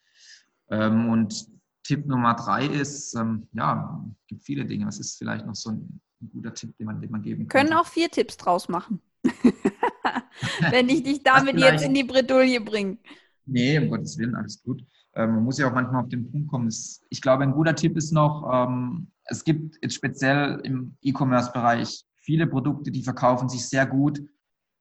Ähm, 0.71 1.09
und 1.09 1.47
Tipp 1.83 2.07
Nummer 2.07 2.35
drei 2.35 2.67
ist, 2.67 3.15
ähm, 3.17 3.49
ja, 3.53 4.05
es 4.21 4.27
gibt 4.29 4.45
viele 4.45 4.65
Dinge. 4.65 4.87
Was 4.87 5.01
ist 5.01 5.19
vielleicht 5.19 5.47
noch 5.47 5.55
so 5.55 5.71
ein, 5.71 6.01
guter 6.33 6.53
Tipp, 6.53 6.77
den 6.77 6.87
man, 6.87 7.01
den 7.01 7.11
man 7.11 7.23
geben 7.23 7.49
kann? 7.49 7.67
Können 7.67 7.79
auch 7.79 7.87
vier 7.87 8.11
Tipps 8.11 8.37
draus 8.37 8.69
machen. 8.69 9.01
Wenn 10.71 10.89
ich 10.89 11.03
dich 11.03 11.23
damit 11.23 11.59
jetzt 11.59 11.83
in 11.83 11.95
die 11.95 12.05
Bredouille 12.05 12.61
bringe. 12.61 12.99
Nee, 13.47 13.79
um 13.79 13.89
Gottes 13.89 14.19
Willen, 14.19 14.35
alles 14.35 14.63
gut. 14.63 14.83
Ähm, 15.15 15.35
man 15.37 15.45
muss 15.45 15.59
ja 15.59 15.69
auch 15.69 15.75
manchmal 15.75 16.03
auf 16.03 16.09
den 16.09 16.31
Punkt 16.31 16.49
kommen. 16.49 16.69
ich 16.69 17.21
glaube, 17.21 17.43
ein 17.43 17.53
guter 17.53 17.75
Tipp 17.75 17.97
ist 17.97 18.13
noch, 18.13 18.49
ähm, 18.53 19.09
es 19.25 19.45
gibt 19.45 19.77
jetzt 19.83 19.95
speziell 19.95 20.61
im 20.65 20.97
E-Commerce-Bereich 21.03 22.05
viele 22.17 22.47
Produkte, 22.47 22.91
die 22.91 23.03
verkaufen 23.03 23.49
sich 23.49 23.69
sehr 23.69 23.87
gut. 23.87 24.23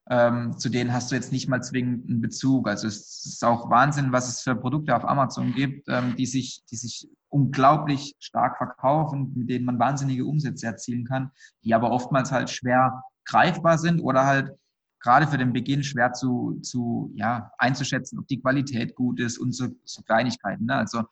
Ähm, 0.08 0.58
zu 0.58 0.70
denen 0.70 0.92
hast 0.92 1.10
du 1.10 1.14
jetzt 1.14 1.30
nicht 1.30 1.48
mal 1.48 1.62
zwingend 1.62 2.08
einen 2.08 2.20
Bezug. 2.20 2.68
Also 2.68 2.88
es 2.88 3.24
ist 3.24 3.44
auch 3.44 3.70
Wahnsinn, 3.70 4.12
was 4.12 4.28
es 4.28 4.40
für 4.40 4.56
Produkte 4.56 4.96
auf 4.96 5.04
Amazon 5.04 5.52
gibt, 5.54 5.86
die, 6.18 6.26
sich, 6.26 6.64
die 6.68 6.76
sich 6.76 7.08
unglaublich 7.28 8.16
stark 8.18 8.56
verkaufen, 8.56 9.32
mit 9.36 9.48
denen 9.48 9.64
man 9.64 9.78
wahnsinnige 9.78 10.24
Umsätze 10.24 10.66
erzielen 10.66 11.04
kann, 11.04 11.30
die 11.62 11.74
aber 11.74 11.92
oftmals 11.92 12.32
halt 12.32 12.50
schwer 12.50 13.04
greifbar 13.24 13.78
sind 13.78 14.00
oder 14.00 14.26
halt 14.26 14.52
gerade 15.00 15.26
für 15.26 15.38
den 15.38 15.52
Beginn 15.52 15.82
schwer 15.82 16.12
zu, 16.12 16.60
zu 16.62 17.12
ja, 17.16 17.50
einzuschätzen, 17.58 18.18
ob 18.18 18.26
die 18.28 18.40
Qualität 18.40 18.94
gut 18.94 19.18
ist 19.20 19.38
und 19.38 19.52
so, 19.52 19.68
so 19.84 20.02
Kleinigkeiten. 20.02 20.66
Ne? 20.66 20.74
Also 20.74 21.02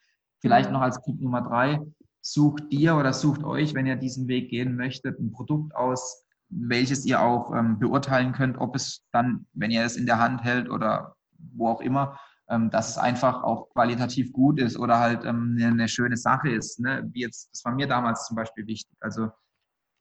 vielleicht 0.41 0.71
noch 0.71 0.83
als 0.83 1.01
Tipp 1.03 1.21
Nummer 1.21 1.43
drei, 1.43 1.81
sucht 2.21 2.71
dir 2.71 2.97
oder 2.97 3.13
sucht 3.13 3.43
euch, 3.43 3.75
wenn 3.75 3.87
ihr 3.87 3.97
diesen 3.97 4.29
Weg 4.29 4.51
gehen 4.51 4.77
möchtet, 4.77 5.19
ein 5.19 5.33
Produkt 5.33 5.75
aus, 5.75 6.25
welches 6.51 7.05
ihr 7.05 7.21
auch 7.21 7.55
ähm, 7.55 7.79
beurteilen 7.79 8.33
könnt, 8.33 8.59
ob 8.59 8.75
es 8.77 9.07
dann, 9.13 9.47
wenn 9.53 9.71
ihr 9.71 9.85
es 9.85 9.97
in 9.97 10.07
der 10.07 10.19
Hand 10.19 10.43
hält 10.43 10.69
oder 10.69 11.17
wo 11.39 11.69
auch 11.69 11.81
immer, 11.81 12.19
ähm, 12.49 12.71
dass 12.71 12.91
es 12.91 12.99
einfach 12.99 13.43
auch 13.43 13.71
qualitativ 13.71 14.33
gut 14.33 14.59
ist 14.61 14.79
oder 14.79 14.99
halt 14.99 15.25
ähm, 15.25 15.57
eine, 15.59 15.69
eine, 15.69 15.89
schöne 15.89 16.17
Sache 16.17 16.51
ist. 16.51 16.81
Ne? 16.81 17.09
Wie 17.13 17.21
jetzt, 17.21 17.51
das 17.53 17.65
war 17.65 17.75
mir 17.75 17.87
damals 17.87 18.27
zum 18.27 18.37
Beispiel 18.37 18.67
wichtig. 18.67 18.97
Also 19.01 19.31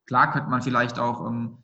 klar 0.06 0.32
könnte 0.32 0.50
man 0.50 0.62
vielleicht 0.62 1.00
auch 1.00 1.26
ähm, 1.26 1.64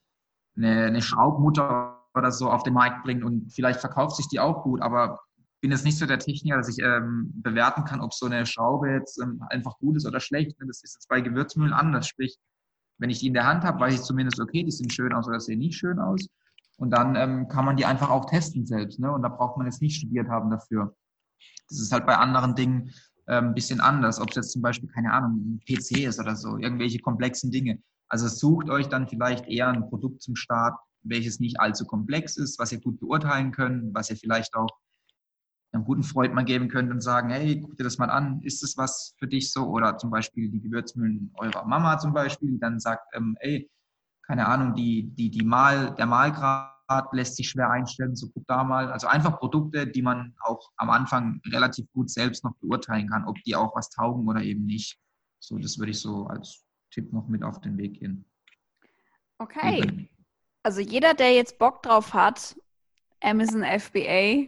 eine, 0.57 0.85
eine 0.85 1.01
Schraubmutter 1.01 1.92
oder 2.15 2.31
so 2.31 2.49
auf 2.49 2.63
den 2.63 2.73
Markt 2.73 3.03
bringen 3.03 3.23
und 3.23 3.51
vielleicht 3.51 3.79
verkauft 3.79 4.15
sich 4.15 4.27
die 4.27 4.39
auch 4.39 4.63
gut, 4.63 4.81
aber 4.81 5.19
bin 5.63 5.71
jetzt 5.71 5.85
nicht 5.85 5.97
so 5.97 6.05
der 6.05 6.19
Techniker, 6.19 6.57
dass 6.57 6.67
ich 6.67 6.83
ähm, 6.83 7.31
bewerten 7.35 7.85
kann, 7.85 8.01
ob 8.01 8.13
so 8.13 8.25
eine 8.25 8.45
Schraube 8.45 8.91
jetzt 8.91 9.17
ähm, 9.21 9.41
einfach 9.49 9.77
gut 9.77 9.95
ist 9.95 10.05
oder 10.05 10.19
schlecht. 10.19 10.57
Das 10.59 10.83
ist 10.83 10.95
jetzt 10.95 11.07
bei 11.07 11.21
Gewürzmühlen 11.21 11.71
anders. 11.71 12.05
Sprich, 12.05 12.37
wenn 12.97 13.09
ich 13.09 13.19
die 13.19 13.27
in 13.27 13.33
der 13.33 13.47
Hand 13.47 13.63
habe, 13.63 13.79
weiß 13.79 13.93
ich 13.93 14.01
zumindest, 14.01 14.41
okay, 14.41 14.63
die 14.63 14.71
sehen 14.71 14.89
schön 14.89 15.13
aus 15.13 15.25
oder 15.25 15.39
sehen 15.39 15.59
nicht 15.59 15.77
schön 15.77 15.99
aus. 15.99 16.27
Und 16.75 16.91
dann 16.91 17.15
ähm, 17.15 17.47
kann 17.47 17.63
man 17.63 17.77
die 17.77 17.85
einfach 17.85 18.09
auch 18.09 18.25
testen 18.25 18.65
selbst. 18.65 18.99
Ne? 18.99 19.09
Und 19.09 19.21
da 19.21 19.29
braucht 19.29 19.57
man 19.57 19.65
jetzt 19.65 19.81
nicht 19.81 19.95
studiert 19.95 20.27
haben 20.27 20.49
dafür. 20.49 20.93
Das 21.69 21.79
ist 21.79 21.93
halt 21.93 22.05
bei 22.05 22.17
anderen 22.17 22.55
Dingen 22.55 22.91
ähm, 23.27 23.45
ein 23.45 23.53
bisschen 23.53 23.79
anders. 23.79 24.19
Ob 24.19 24.31
es 24.31 24.35
jetzt 24.35 24.51
zum 24.51 24.61
Beispiel, 24.61 24.89
keine 24.89 25.13
Ahnung, 25.13 25.37
ein 25.37 25.59
PC 25.65 25.99
ist 25.99 26.19
oder 26.19 26.35
so, 26.35 26.57
irgendwelche 26.57 26.99
komplexen 26.99 27.51
Dinge. 27.51 27.81
Also 28.09 28.27
sucht 28.27 28.69
euch 28.69 28.89
dann 28.89 29.07
vielleicht 29.07 29.47
eher 29.47 29.69
ein 29.69 29.87
Produkt 29.87 30.21
zum 30.21 30.35
Start, 30.35 30.77
welches 31.03 31.39
nicht 31.39 31.59
allzu 31.59 31.85
komplex 31.85 32.37
ist, 32.37 32.59
was 32.59 32.71
ihr 32.71 32.81
gut 32.81 32.99
beurteilen 32.99 33.51
könnt, 33.51 33.93
was 33.93 34.09
ihr 34.09 34.17
vielleicht 34.17 34.55
auch 34.55 34.69
einem 35.73 35.85
guten 35.85 36.03
Freund 36.03 36.33
mal 36.33 36.45
geben 36.45 36.67
könnt 36.67 36.91
und 36.91 37.01
sagen, 37.01 37.29
hey, 37.31 37.59
guck 37.59 37.75
dir 37.77 37.83
das 37.83 37.97
mal 37.97 38.09
an, 38.09 38.41
ist 38.43 38.61
das 38.61 38.77
was 38.77 39.15
für 39.17 39.27
dich 39.27 39.51
so? 39.51 39.67
Oder 39.67 39.97
zum 39.97 40.11
Beispiel 40.11 40.49
die 40.49 40.61
Gewürzmühlen 40.61 41.31
eurer 41.35 41.65
Mama 41.65 41.97
zum 41.97 42.13
Beispiel, 42.13 42.51
die 42.51 42.59
dann 42.59 42.79
sagt, 42.79 43.03
ähm, 43.15 43.35
ey, 43.39 43.69
keine 44.25 44.47
Ahnung, 44.47 44.75
die, 44.75 45.09
die, 45.15 45.29
die 45.29 45.43
Mal, 45.43 45.95
der 45.95 46.05
Malgrad 46.05 47.11
lässt 47.11 47.37
sich 47.37 47.49
schwer 47.49 47.71
einstellen, 47.71 48.15
so 48.15 48.29
guck 48.29 48.45
da 48.47 48.63
mal. 48.63 48.91
Also 48.91 49.07
einfach 49.07 49.39
Produkte, 49.39 49.87
die 49.87 50.01
man 50.01 50.35
auch 50.41 50.71
am 50.77 50.89
Anfang 50.89 51.41
relativ 51.47 51.91
gut 51.91 52.09
selbst 52.09 52.43
noch 52.43 52.55
beurteilen 52.57 53.09
kann, 53.09 53.25
ob 53.25 53.41
die 53.43 53.55
auch 53.55 53.75
was 53.75 53.89
taugen 53.89 54.27
oder 54.27 54.41
eben 54.41 54.65
nicht. 54.65 54.99
So, 55.39 55.57
das 55.57 55.77
würde 55.79 55.91
ich 55.91 55.99
so 55.99 56.27
als 56.27 56.63
Tipp 56.91 57.11
noch 57.11 57.27
mit 57.27 57.43
auf 57.43 57.59
den 57.61 57.77
Weg 57.77 57.99
gehen. 57.99 58.25
Okay. 59.39 60.07
Also 60.63 60.79
jeder, 60.81 61.13
der 61.13 61.33
jetzt 61.33 61.59
Bock 61.59 61.83
drauf 61.83 62.13
hat, 62.13 62.55
Amazon 63.21 63.63
FBA, 63.63 64.47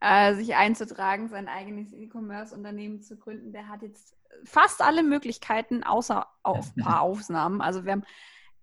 äh, 0.00 0.34
sich 0.34 0.54
einzutragen, 0.54 1.28
sein 1.28 1.48
eigenes 1.48 1.92
E-Commerce-Unternehmen 1.92 3.00
zu 3.02 3.16
gründen. 3.16 3.52
Der 3.52 3.68
hat 3.68 3.82
jetzt 3.82 4.14
fast 4.44 4.82
alle 4.82 5.02
Möglichkeiten, 5.02 5.82
außer 5.82 6.26
auf 6.42 6.76
ein 6.76 6.82
paar 6.82 7.00
Ausnahmen. 7.02 7.60
Also 7.60 7.84
wir 7.84 7.92
haben 7.92 8.04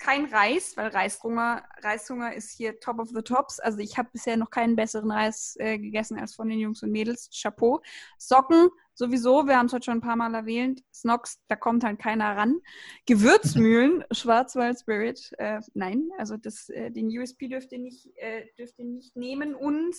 kein 0.04 0.26
Reis, 0.26 0.76
weil 0.76 0.90
Reishunger, 0.90 1.64
Reishunger 1.82 2.34
ist 2.34 2.52
hier 2.52 2.80
top 2.82 3.00
of 3.00 3.10
the 3.14 3.22
tops. 3.22 3.60
Also 3.60 3.80
ich 3.80 3.98
habe 3.98 4.10
bisher 4.12 4.36
noch 4.36 4.50
keinen 4.50 4.76
besseren 4.76 5.12
Reis 5.12 5.56
äh, 5.60 5.80
gegessen 5.80 6.20
als 6.20 6.36
von 6.36 6.50
den 6.50 6.60
Jungs 6.60 6.84
und 6.84 6.92
Mädels. 6.92 7.30
Chapeau. 7.32 7.82
Socken 8.18 8.68
sowieso, 8.94 9.48
wir 9.48 9.58
haben 9.58 9.68
es 9.68 9.74
heute 9.74 9.86
schon 9.86 10.00
ein 10.00 10.02
paar 10.02 10.18
Mal 10.18 10.36
erwähnt. 10.36 10.84
Snox, 10.94 11.40
da 11.48 11.56
kommt 11.56 11.86
halt 11.86 12.00
keiner 12.00 12.36
ran. 12.36 12.60
Gewürzmühlen, 13.06 14.04
Schwarzwald 14.12 14.78
Spirit, 14.78 15.32
äh, 15.38 15.62
nein, 15.74 16.10
also 16.18 16.36
das, 16.36 16.68
äh, 16.70 16.92
den 16.92 17.08
USP 17.08 17.48
dürft 17.48 17.72
ihr 17.72 17.80
nicht, 17.80 18.10
äh, 18.18 18.46
dürft 18.58 18.78
ihr 18.80 18.86
nicht 18.86 19.16
nehmen. 19.16 19.56
Und 19.56 19.96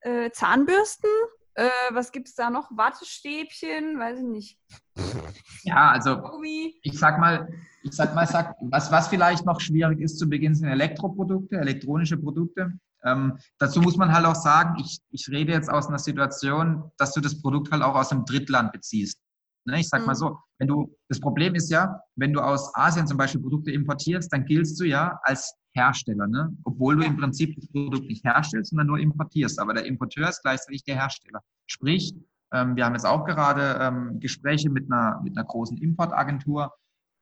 äh, 0.00 0.30
Zahnbürsten. 0.30 1.10
Äh, 1.54 1.68
was 1.90 2.12
gibt 2.12 2.28
es 2.28 2.34
da 2.34 2.50
noch? 2.50 2.70
Wattestäbchen, 2.70 3.98
weiß 3.98 4.18
ich 4.18 4.24
nicht. 4.24 4.58
Ja, 5.64 5.92
also 5.92 6.42
ich 6.82 6.98
sag 6.98 7.20
mal, 7.20 7.48
ich 7.84 7.92
sag 7.92 8.16
mal, 8.16 8.26
sag, 8.26 8.56
was, 8.62 8.90
was 8.90 9.06
vielleicht 9.06 9.46
noch 9.46 9.60
schwierig 9.60 10.00
ist 10.00 10.18
zu 10.18 10.28
Beginn 10.28 10.56
sind 10.56 10.66
Elektroprodukte, 10.66 11.56
elektronische 11.56 12.16
Produkte. 12.16 12.72
Ähm, 13.04 13.38
dazu 13.58 13.80
muss 13.80 13.96
man 13.96 14.12
halt 14.12 14.26
auch 14.26 14.34
sagen, 14.34 14.76
ich, 14.80 14.98
ich 15.10 15.28
rede 15.28 15.52
jetzt 15.52 15.70
aus 15.70 15.86
einer 15.86 16.00
Situation, 16.00 16.90
dass 16.98 17.12
du 17.12 17.20
das 17.20 17.40
Produkt 17.40 17.70
halt 17.70 17.82
auch 17.82 17.94
aus 17.94 18.10
einem 18.10 18.24
Drittland 18.24 18.72
beziehst. 18.72 19.20
Ne? 19.64 19.80
Ich 19.80 19.88
sag 19.88 20.00
mhm. 20.00 20.06
mal 20.06 20.14
so, 20.16 20.38
wenn 20.58 20.68
du, 20.68 20.96
das 21.08 21.20
Problem 21.20 21.54
ist 21.54 21.70
ja, 21.70 22.00
wenn 22.16 22.32
du 22.32 22.40
aus 22.40 22.74
Asien 22.74 23.06
zum 23.06 23.16
Beispiel 23.16 23.40
Produkte 23.40 23.70
importierst, 23.70 24.32
dann 24.32 24.44
giltst 24.44 24.80
du 24.80 24.84
ja 24.84 25.18
als 25.22 25.54
Hersteller, 25.74 26.26
ne? 26.26 26.54
obwohl 26.64 26.96
du 26.96 27.04
im 27.04 27.16
Prinzip 27.16 27.56
das 27.56 27.66
Produkt 27.68 28.06
nicht 28.06 28.24
herstellst, 28.24 28.70
sondern 28.70 28.88
nur 28.88 28.98
importierst. 28.98 29.58
Aber 29.58 29.74
der 29.74 29.86
Importeur 29.86 30.28
ist 30.28 30.42
gleichzeitig 30.42 30.84
der 30.84 30.96
Hersteller. 30.96 31.40
Sprich, 31.66 32.14
ähm, 32.52 32.76
wir 32.76 32.84
haben 32.84 32.94
jetzt 32.94 33.06
auch 33.06 33.24
gerade 33.24 33.78
ähm, 33.80 34.20
Gespräche 34.20 34.70
mit 34.70 34.90
einer, 34.90 35.20
mit 35.22 35.36
einer 35.36 35.46
großen 35.46 35.78
Importagentur, 35.78 36.72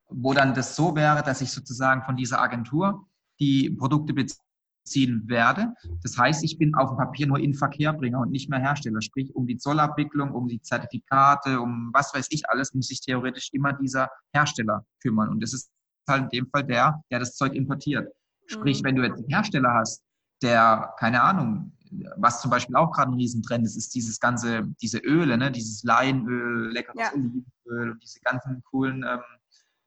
wo 0.09 0.34
dann 0.34 0.55
das 0.55 0.74
so 0.74 0.96
wäre, 0.96 1.22
dass 1.22 1.40
ich 1.40 1.53
sozusagen 1.53 2.03
von 2.03 2.16
dieser 2.16 2.40
Agentur 2.40 3.07
die 3.38 3.70
Produkte 3.70 4.12
beziehen 4.12 5.22
werde. 5.28 5.72
Das 6.03 6.18
heißt, 6.18 6.42
ich 6.42 6.59
bin 6.59 6.74
auf 6.74 6.90
dem 6.90 6.98
Papier 6.98 7.28
nur 7.28 7.38
Inverkehrbringer 7.38 8.20
und 8.20 8.32
nicht 8.32 8.51
mehr 8.51 8.59
Hersteller. 8.59 9.01
Sprich, 9.01 9.34
um 9.36 9.46
die 9.46 9.57
Zollabwicklung, 9.57 10.32
um 10.32 10.48
die 10.48 10.61
Zertifikate, 10.61 11.61
um 11.61 11.90
was 11.92 12.12
weiß 12.12 12.26
ich 12.30 12.48
alles, 12.51 12.74
muss 12.74 12.88
sich 12.88 13.01
theoretisch 13.01 13.51
immer 13.53 13.72
dieser 13.72 14.11
Hersteller 14.34 14.84
kümmern. 15.01 15.28
Und 15.28 15.40
das 15.40 15.53
ist 15.53 15.70
halt 16.09 16.24
in 16.24 16.28
dem 16.30 16.51
Fall 16.51 16.64
der, 16.64 17.03
der 17.11 17.20
das 17.20 17.36
Zeug 17.36 17.55
importiert. 17.55 18.12
Sprich, 18.51 18.82
mhm. 18.82 18.86
wenn 18.86 18.96
du 18.96 19.03
jetzt 19.05 19.18
einen 19.18 19.28
Hersteller 19.28 19.74
hast, 19.74 20.03
der, 20.42 20.94
keine 20.98 21.22
Ahnung, 21.22 21.72
was 22.16 22.40
zum 22.40 22.51
Beispiel 22.51 22.76
auch 22.76 22.92
gerade 22.92 23.11
ein 23.11 23.14
Riesentrend 23.14 23.64
ist, 23.64 23.76
ist 23.76 23.94
dieses 23.94 24.20
ganze, 24.20 24.62
diese 24.80 24.98
Öle, 24.98 25.36
ne? 25.36 25.51
dieses 25.51 25.82
Leinöl, 25.82 26.70
leckeres 26.72 27.01
ja. 27.01 27.12
Olivenöl 27.12 27.92
und 27.92 28.03
diese 28.03 28.20
ganzen 28.20 28.62
coolen, 28.64 29.05
ähm, 29.09 29.20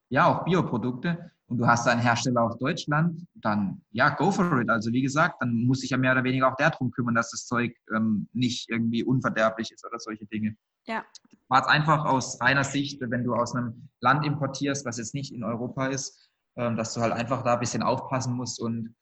ja, 0.09 0.26
auch 0.26 0.45
Bioprodukte. 0.45 1.32
Und 1.47 1.57
du 1.57 1.68
hast 1.68 1.88
einen 1.88 2.01
Hersteller 2.01 2.41
aus 2.41 2.57
Deutschland, 2.57 3.28
dann 3.36 3.82
ja, 3.91 4.09
go 4.09 4.32
for 4.32 4.59
it. 4.61 4.70
Also 4.70 4.91
wie 4.91 5.01
gesagt, 5.01 5.36
dann 5.41 5.66
muss 5.66 5.82
sich 5.82 5.91
ja 5.91 5.97
mehr 5.97 6.14
oder 6.14 6.24
weniger 6.24 6.51
auch 6.51 6.55
der 6.55 6.72
drum 6.72 6.89
kümmern, 6.91 7.16
dass 7.16 7.32
das 7.32 7.45
Zeug 7.45 7.76
ähm, 7.95 8.28
nicht 8.34 8.70
irgendwie 8.70 9.03
unverderblich 9.03 9.72
ist 9.72 9.86
oder 9.86 9.99
solche 9.99 10.26
Dinge. 10.26 10.55
Ja. 10.86 11.03
War 11.49 11.61
es 11.61 11.68
einfach 11.68 12.05
aus 12.05 12.39
reiner 12.41 12.64
Sicht, 12.64 13.01
wenn 13.01 13.24
du 13.24 13.36
aus 13.36 13.55
einem 13.55 13.89
Land 13.99 14.26
importierst, 14.26 14.86
was 14.86 14.97
jetzt 14.97 15.14
nicht 15.14 15.34
in 15.34 15.43
Europa 15.43 15.88
ist, 15.88 16.23
dass 16.56 16.93
du 16.93 17.01
halt 17.01 17.14
einfach 17.14 17.43
da 17.43 17.54
ein 17.54 17.60
bisschen 17.60 17.84
aufpassen 17.84 18.36
musst 18.36 18.62
und 18.62 18.95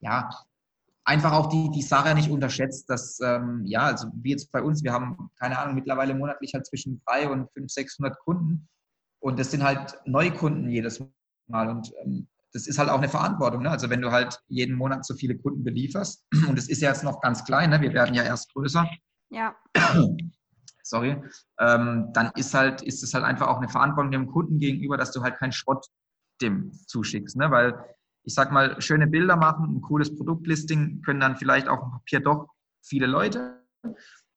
ja, 0.00 0.28
einfach 1.04 1.32
auch 1.32 1.48
die, 1.48 1.70
die 1.70 1.82
Sache 1.82 2.14
nicht 2.14 2.30
unterschätzt, 2.30 2.88
dass, 2.90 3.18
ähm, 3.20 3.62
ja, 3.64 3.80
also 3.80 4.08
wie 4.14 4.30
jetzt 4.30 4.52
bei 4.52 4.62
uns, 4.62 4.84
wir 4.84 4.92
haben, 4.92 5.30
keine 5.38 5.58
Ahnung, 5.58 5.74
mittlerweile 5.74 6.14
monatlich 6.14 6.52
halt 6.52 6.66
zwischen 6.66 7.00
300 7.06 7.30
und 7.32 7.52
500, 7.52 7.70
600 7.70 8.18
Kunden 8.18 8.68
und 9.20 9.38
das 9.38 9.50
sind 9.50 9.64
halt 9.64 9.98
Neukunden 10.04 10.68
jedes 10.68 11.02
Mal 11.46 11.70
und 11.70 11.90
ähm, 12.04 12.28
das 12.52 12.66
ist 12.66 12.78
halt 12.78 12.88
auch 12.88 12.98
eine 12.98 13.08
Verantwortung. 13.08 13.62
Ne? 13.62 13.70
Also 13.70 13.90
wenn 13.90 14.00
du 14.00 14.10
halt 14.10 14.38
jeden 14.48 14.76
Monat 14.76 15.04
so 15.04 15.14
viele 15.14 15.36
Kunden 15.36 15.64
belieferst 15.64 16.26
und 16.48 16.58
es 16.58 16.68
ist 16.68 16.82
ja 16.82 16.90
jetzt 16.90 17.04
noch 17.04 17.20
ganz 17.20 17.44
klein, 17.44 17.70
ne? 17.70 17.80
wir 17.80 17.92
werden 17.92 18.14
ja 18.14 18.22
erst 18.22 18.52
größer. 18.52 18.88
Ja. 19.30 19.54
Sorry, 20.82 21.22
ähm, 21.60 22.08
dann 22.14 22.30
ist 22.36 22.54
halt, 22.54 22.80
ist 22.82 23.02
es 23.02 23.12
halt 23.12 23.24
einfach 23.24 23.48
auch 23.48 23.58
eine 23.58 23.68
Verantwortung 23.68 24.10
dem 24.10 24.26
Kunden 24.26 24.58
gegenüber, 24.58 24.96
dass 24.96 25.12
du 25.12 25.22
halt 25.22 25.36
keinen 25.36 25.52
Schrott 25.52 25.86
dem 26.40 26.72
zuschickst, 26.86 27.36
ne? 27.36 27.50
Weil 27.50 27.74
ich 28.24 28.34
sag 28.34 28.52
mal, 28.52 28.80
schöne 28.80 29.06
Bilder 29.06 29.36
machen, 29.36 29.76
ein 29.76 29.80
cooles 29.80 30.14
Produktlisting 30.14 31.00
können 31.02 31.20
dann 31.20 31.36
vielleicht 31.36 31.68
auf 31.68 31.80
dem 31.80 31.90
Papier 31.92 32.20
doch 32.20 32.48
viele 32.82 33.06
Leute. 33.06 33.62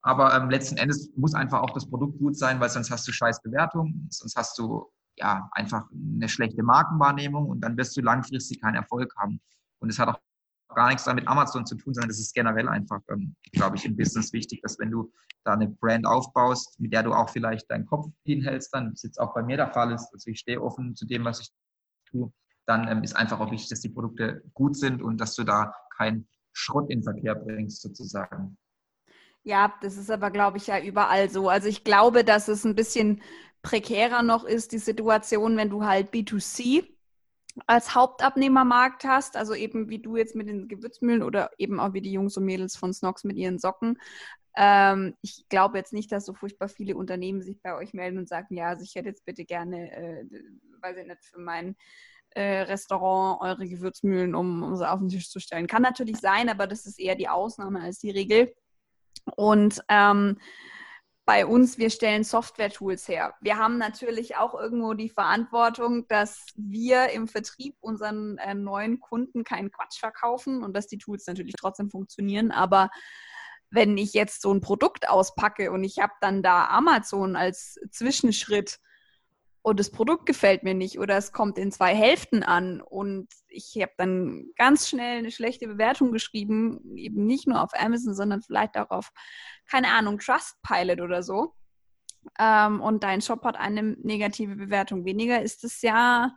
Aber 0.01 0.33
ähm, 0.33 0.49
letzten 0.49 0.77
Endes 0.77 1.11
muss 1.15 1.35
einfach 1.35 1.59
auch 1.59 1.71
das 1.71 1.89
Produkt 1.89 2.17
gut 2.17 2.37
sein, 2.37 2.59
weil 2.59 2.69
sonst 2.69 2.89
hast 2.89 3.07
du 3.07 3.11
scheiß 3.11 3.41
Bewertungen, 3.41 4.07
sonst 4.09 4.35
hast 4.35 4.57
du 4.57 4.89
ja 5.17 5.49
einfach 5.51 5.87
eine 5.91 6.29
schlechte 6.29 6.63
Markenwahrnehmung 6.63 7.49
und 7.49 7.61
dann 7.61 7.77
wirst 7.77 7.95
du 7.97 8.01
langfristig 8.01 8.61
keinen 8.61 8.75
Erfolg 8.75 9.13
haben. 9.17 9.41
Und 9.79 9.89
es 9.89 9.99
hat 9.99 10.07
auch 10.07 10.19
gar 10.73 10.87
nichts 10.87 11.03
damit 11.03 11.27
Amazon 11.27 11.65
zu 11.65 11.75
tun, 11.75 11.93
sondern 11.93 12.09
das 12.09 12.19
ist 12.19 12.33
generell 12.33 12.69
einfach, 12.69 13.01
ähm, 13.09 13.35
glaube 13.51 13.75
ich, 13.75 13.85
im 13.85 13.95
Business 13.95 14.31
wichtig, 14.33 14.61
dass 14.61 14.79
wenn 14.79 14.89
du 14.89 15.11
da 15.43 15.53
eine 15.53 15.67
Brand 15.67 16.05
aufbaust, 16.05 16.79
mit 16.79 16.93
der 16.93 17.03
du 17.03 17.13
auch 17.13 17.29
vielleicht 17.29 17.69
deinen 17.69 17.85
Kopf 17.85 18.07
hinhältst, 18.25 18.73
dann, 18.73 18.93
was 18.93 19.03
jetzt 19.03 19.19
auch 19.19 19.33
bei 19.33 19.43
mir 19.43 19.57
der 19.57 19.71
Fall 19.71 19.91
ist, 19.91 20.09
also 20.13 20.29
ich 20.29 20.39
stehe 20.39 20.61
offen 20.61 20.95
zu 20.95 21.05
dem, 21.05 21.25
was 21.25 21.41
ich 21.41 21.51
tue, 22.11 22.31
dann 22.65 22.87
ähm, 22.87 23.03
ist 23.03 23.15
einfach 23.15 23.39
auch 23.39 23.51
wichtig, 23.51 23.69
dass 23.69 23.81
die 23.81 23.89
Produkte 23.89 24.43
gut 24.53 24.77
sind 24.77 25.01
und 25.01 25.17
dass 25.17 25.35
du 25.35 25.43
da 25.43 25.73
keinen 25.97 26.27
Schrott 26.53 26.89
in 26.89 26.99
den 26.99 27.03
Verkehr 27.03 27.35
bringst, 27.35 27.81
sozusagen. 27.81 28.57
Ja, 29.43 29.73
das 29.81 29.97
ist 29.97 30.11
aber, 30.11 30.29
glaube 30.29 30.57
ich, 30.57 30.67
ja 30.67 30.79
überall 30.79 31.29
so. 31.29 31.49
Also 31.49 31.67
ich 31.67 31.83
glaube, 31.83 32.23
dass 32.23 32.47
es 32.47 32.63
ein 32.63 32.75
bisschen 32.75 33.21
prekärer 33.63 34.21
noch 34.23 34.43
ist, 34.43 34.71
die 34.71 34.77
Situation, 34.77 35.57
wenn 35.57 35.69
du 35.69 35.83
halt 35.83 36.11
B2C 36.11 36.85
als 37.67 37.95
Hauptabnehmermarkt 37.95 39.03
hast, 39.03 39.35
also 39.35 39.53
eben 39.53 39.89
wie 39.89 39.99
du 39.99 40.15
jetzt 40.15 40.35
mit 40.35 40.47
den 40.47 40.67
Gewürzmühlen 40.67 41.23
oder 41.23 41.51
eben 41.57 41.79
auch 41.79 41.93
wie 41.93 42.01
die 42.01 42.11
Jungs 42.11 42.37
und 42.37 42.45
Mädels 42.45 42.75
von 42.75 42.93
Snox 42.93 43.23
mit 43.23 43.37
ihren 43.37 43.59
Socken. 43.59 43.97
Ähm, 44.55 45.15
ich 45.21 45.45
glaube 45.49 45.77
jetzt 45.77 45.93
nicht, 45.93 46.11
dass 46.11 46.25
so 46.25 46.33
furchtbar 46.33 46.67
viele 46.67 46.95
Unternehmen 46.95 47.41
sich 47.41 47.61
bei 47.61 47.75
euch 47.75 47.93
melden 47.93 48.17
und 48.17 48.27
sagen, 48.27 48.55
ja, 48.55 48.67
also 48.67 48.83
ich 48.83 48.95
hätte 48.95 49.09
jetzt 49.09 49.25
bitte 49.25 49.45
gerne, 49.45 49.91
äh, 49.91 50.25
weiß 50.81 50.97
ich 50.97 51.07
nicht, 51.07 51.23
für 51.23 51.39
mein 51.39 51.75
äh, 52.31 52.61
Restaurant 52.61 53.41
eure 53.41 53.67
Gewürzmühlen, 53.67 54.35
um, 54.35 54.63
um 54.63 54.75
sie 54.75 54.89
auf 54.89 54.99
den 54.99 55.09
Tisch 55.09 55.29
zu 55.29 55.39
stellen. 55.39 55.67
Kann 55.67 55.81
natürlich 55.81 56.17
sein, 56.17 56.49
aber 56.49 56.67
das 56.67 56.85
ist 56.85 56.99
eher 56.99 57.15
die 57.15 57.29
Ausnahme 57.29 57.81
als 57.81 57.99
die 57.99 58.11
Regel. 58.11 58.53
Und 59.35 59.81
ähm, 59.89 60.37
bei 61.25 61.45
uns, 61.45 61.77
wir 61.77 61.89
stellen 61.89 62.23
Software-Tools 62.23 63.07
her. 63.07 63.35
Wir 63.41 63.57
haben 63.57 63.77
natürlich 63.77 64.37
auch 64.37 64.53
irgendwo 64.53 64.93
die 64.93 65.09
Verantwortung, 65.09 66.07
dass 66.07 66.45
wir 66.55 67.09
im 67.09 67.27
Vertrieb 67.27 67.75
unseren 67.79 68.37
äh, 68.39 68.53
neuen 68.53 68.99
Kunden 68.99 69.43
keinen 69.43 69.71
Quatsch 69.71 69.99
verkaufen 69.99 70.63
und 70.63 70.75
dass 70.75 70.87
die 70.87 70.97
Tools 70.97 71.27
natürlich 71.27 71.53
trotzdem 71.57 71.89
funktionieren. 71.89 72.51
Aber 72.51 72.89
wenn 73.71 73.97
ich 73.97 74.13
jetzt 74.13 74.41
so 74.41 74.53
ein 74.53 74.61
Produkt 74.61 75.09
auspacke 75.09 75.71
und 75.71 75.83
ich 75.83 75.99
habe 75.99 76.13
dann 76.21 76.43
da 76.43 76.67
Amazon 76.67 77.35
als 77.35 77.79
Zwischenschritt, 77.89 78.79
und 79.63 79.79
das 79.79 79.91
Produkt 79.91 80.25
gefällt 80.25 80.63
mir 80.63 80.73
nicht 80.73 80.97
oder 80.97 81.17
es 81.17 81.31
kommt 81.31 81.57
in 81.57 81.71
zwei 81.71 81.95
Hälften 81.95 82.43
an 82.43 82.81
und 82.81 83.27
ich 83.47 83.75
habe 83.79 83.91
dann 83.97 84.47
ganz 84.55 84.89
schnell 84.89 85.19
eine 85.19 85.31
schlechte 85.31 85.67
Bewertung 85.67 86.11
geschrieben, 86.11 86.95
eben 86.95 87.25
nicht 87.25 87.47
nur 87.47 87.61
auf 87.61 87.71
Amazon, 87.73 88.15
sondern 88.15 88.41
vielleicht 88.41 88.75
auch 88.77 88.89
auf, 88.89 89.11
keine 89.69 89.89
Ahnung, 89.89 90.17
Trustpilot 90.17 91.01
oder 91.01 91.21
so. 91.21 91.53
Ähm, 92.39 92.81
und 92.81 93.03
dein 93.03 93.21
Shop 93.21 93.43
hat 93.43 93.55
eine 93.55 93.83
negative 93.83 94.55
Bewertung 94.55 95.05
weniger, 95.05 95.41
ist 95.41 95.63
es 95.63 95.81
ja 95.81 96.35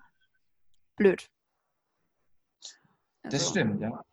blöd. 0.97 1.29
Also, 3.23 3.37
das 3.37 3.49
stimmt, 3.49 3.81
ja. 3.81 4.05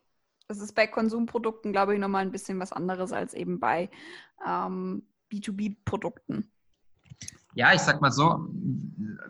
Das 0.52 0.60
ist 0.60 0.76
bei 0.76 0.86
Konsumprodukten, 0.86 1.72
glaube 1.72 1.94
ich, 1.94 2.00
nochmal 2.02 2.24
ein 2.24 2.32
bisschen 2.34 2.60
was 2.60 2.74
anderes 2.74 3.14
als 3.14 3.34
eben 3.34 3.62
bei 3.62 3.90
ähm, 4.46 5.04
B2B-Produkten. 5.32 6.52
Ja, 7.54 7.74
ich 7.74 7.80
sag 7.80 8.02
mal 8.02 8.12
so, 8.12 8.50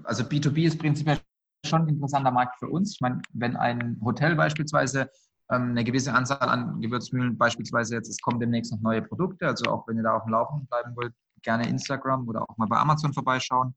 also 0.04 0.24
B2B 0.24 0.66
ist 0.66 0.80
prinzipiell 0.80 1.20
schon 1.64 1.84
ein 1.84 1.90
interessanter 1.90 2.32
Markt 2.32 2.58
für 2.58 2.70
uns. 2.70 2.94
Ich 2.96 3.02
meine, 3.02 3.22
wenn 3.34 3.56
ein 3.56 4.02
Hotel 4.04 4.36
beispielsweise 4.36 5.12
ähm, 5.52 5.70
eine 5.70 5.84
gewisse 5.84 6.12
Anzahl 6.12 6.50
an 6.50 6.82
Gewürzmühlen 6.82 7.38
beispielsweise 7.38 7.94
jetzt, 7.94 8.10
es 8.10 8.20
kommen 8.20 8.40
demnächst 8.40 8.72
noch 8.72 8.82
neue 8.82 9.04
Produkte, 9.04 9.46
also 9.46 9.66
auch 9.66 9.88
wenn 9.88 9.98
ihr 9.98 10.04
da 10.04 10.16
auf 10.16 10.24
dem 10.24 10.32
Laufenden 10.32 10.66
bleiben 10.66 10.96
wollt, 10.96 11.14
gerne 11.44 11.70
Instagram 11.70 12.28
oder 12.28 12.50
auch 12.50 12.58
mal 12.58 12.68
bei 12.68 12.78
Amazon 12.78 13.14
vorbeischauen. 13.14 13.76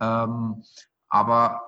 Ähm, 0.00 0.64
aber 1.10 1.62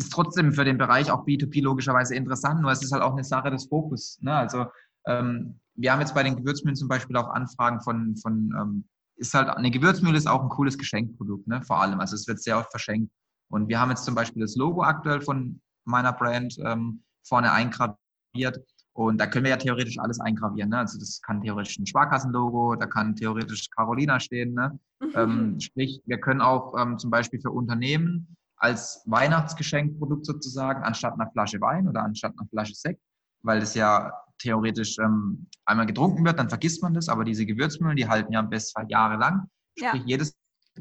ist 0.00 0.12
trotzdem 0.12 0.52
für 0.52 0.64
den 0.64 0.78
Bereich 0.78 1.10
auch 1.10 1.26
B2B 1.26 1.62
logischerweise 1.62 2.14
interessant, 2.14 2.60
nur 2.60 2.70
es 2.70 2.82
ist 2.82 2.92
halt 2.92 3.02
auch 3.02 3.12
eine 3.12 3.24
Sache 3.24 3.50
des 3.50 3.66
Fokus. 3.66 4.18
Ne? 4.20 4.34
Also 4.34 4.66
ähm, 5.06 5.60
wir 5.74 5.92
haben 5.92 6.00
jetzt 6.00 6.14
bei 6.14 6.22
den 6.22 6.36
Gewürzmühlen 6.36 6.76
zum 6.76 6.88
Beispiel 6.88 7.16
auch 7.16 7.28
Anfragen 7.28 7.80
von, 7.80 8.16
von 8.16 8.54
ähm, 8.58 8.84
ist 9.16 9.34
halt, 9.34 9.48
eine 9.50 9.70
Gewürzmühle 9.70 10.16
ist 10.16 10.26
auch 10.26 10.42
ein 10.42 10.48
cooles 10.48 10.78
Geschenkprodukt, 10.78 11.46
ne? 11.46 11.62
vor 11.62 11.80
allem. 11.80 12.00
Also 12.00 12.16
es 12.16 12.26
wird 12.26 12.42
sehr 12.42 12.58
oft 12.58 12.70
verschenkt. 12.70 13.12
Und 13.50 13.68
wir 13.68 13.80
haben 13.80 13.90
jetzt 13.90 14.04
zum 14.04 14.14
Beispiel 14.14 14.42
das 14.42 14.56
Logo 14.56 14.82
aktuell 14.82 15.20
von 15.20 15.60
meiner 15.84 16.12
Brand 16.12 16.56
ähm, 16.64 17.02
vorne 17.26 17.52
eingraviert. 17.52 18.60
Und 18.92 19.18
da 19.18 19.26
können 19.26 19.44
wir 19.44 19.50
ja 19.50 19.56
theoretisch 19.56 19.98
alles 19.98 20.20
eingravieren. 20.20 20.70
Ne? 20.70 20.78
Also 20.78 20.98
das 20.98 21.20
kann 21.22 21.42
theoretisch 21.42 21.78
ein 21.78 21.86
Sparkassenlogo, 21.86 22.76
da 22.76 22.86
kann 22.86 23.14
theoretisch 23.16 23.68
Carolina 23.70 24.18
stehen. 24.20 24.54
Ne? 24.54 24.78
Mhm. 25.00 25.10
Ähm, 25.14 25.60
sprich, 25.60 26.00
wir 26.06 26.20
können 26.20 26.40
auch 26.40 26.74
ähm, 26.78 26.98
zum 26.98 27.10
Beispiel 27.10 27.40
für 27.40 27.50
Unternehmen 27.50 28.36
als 28.60 29.02
Weihnachtsgeschenkprodukt 29.06 30.26
sozusagen, 30.26 30.82
anstatt 30.84 31.14
einer 31.14 31.30
Flasche 31.30 31.60
Wein 31.60 31.88
oder 31.88 32.02
anstatt 32.02 32.34
einer 32.38 32.48
Flasche 32.48 32.74
Sekt, 32.74 33.00
weil 33.42 33.60
das 33.60 33.74
ja 33.74 34.12
theoretisch 34.38 34.98
ähm, 34.98 35.46
einmal 35.64 35.86
getrunken 35.86 36.24
wird, 36.24 36.38
dann 36.38 36.48
vergisst 36.48 36.82
man 36.82 36.94
das, 36.94 37.08
aber 37.08 37.24
diese 37.24 37.46
Gewürzmühlen, 37.46 37.96
die 37.96 38.08
halten 38.08 38.32
ja 38.32 38.40
am 38.40 38.50
besten 38.50 38.88
jahrelang. 38.88 39.48
Sprich, 39.76 40.02
ja. 40.02 40.06
jedes 40.06 40.34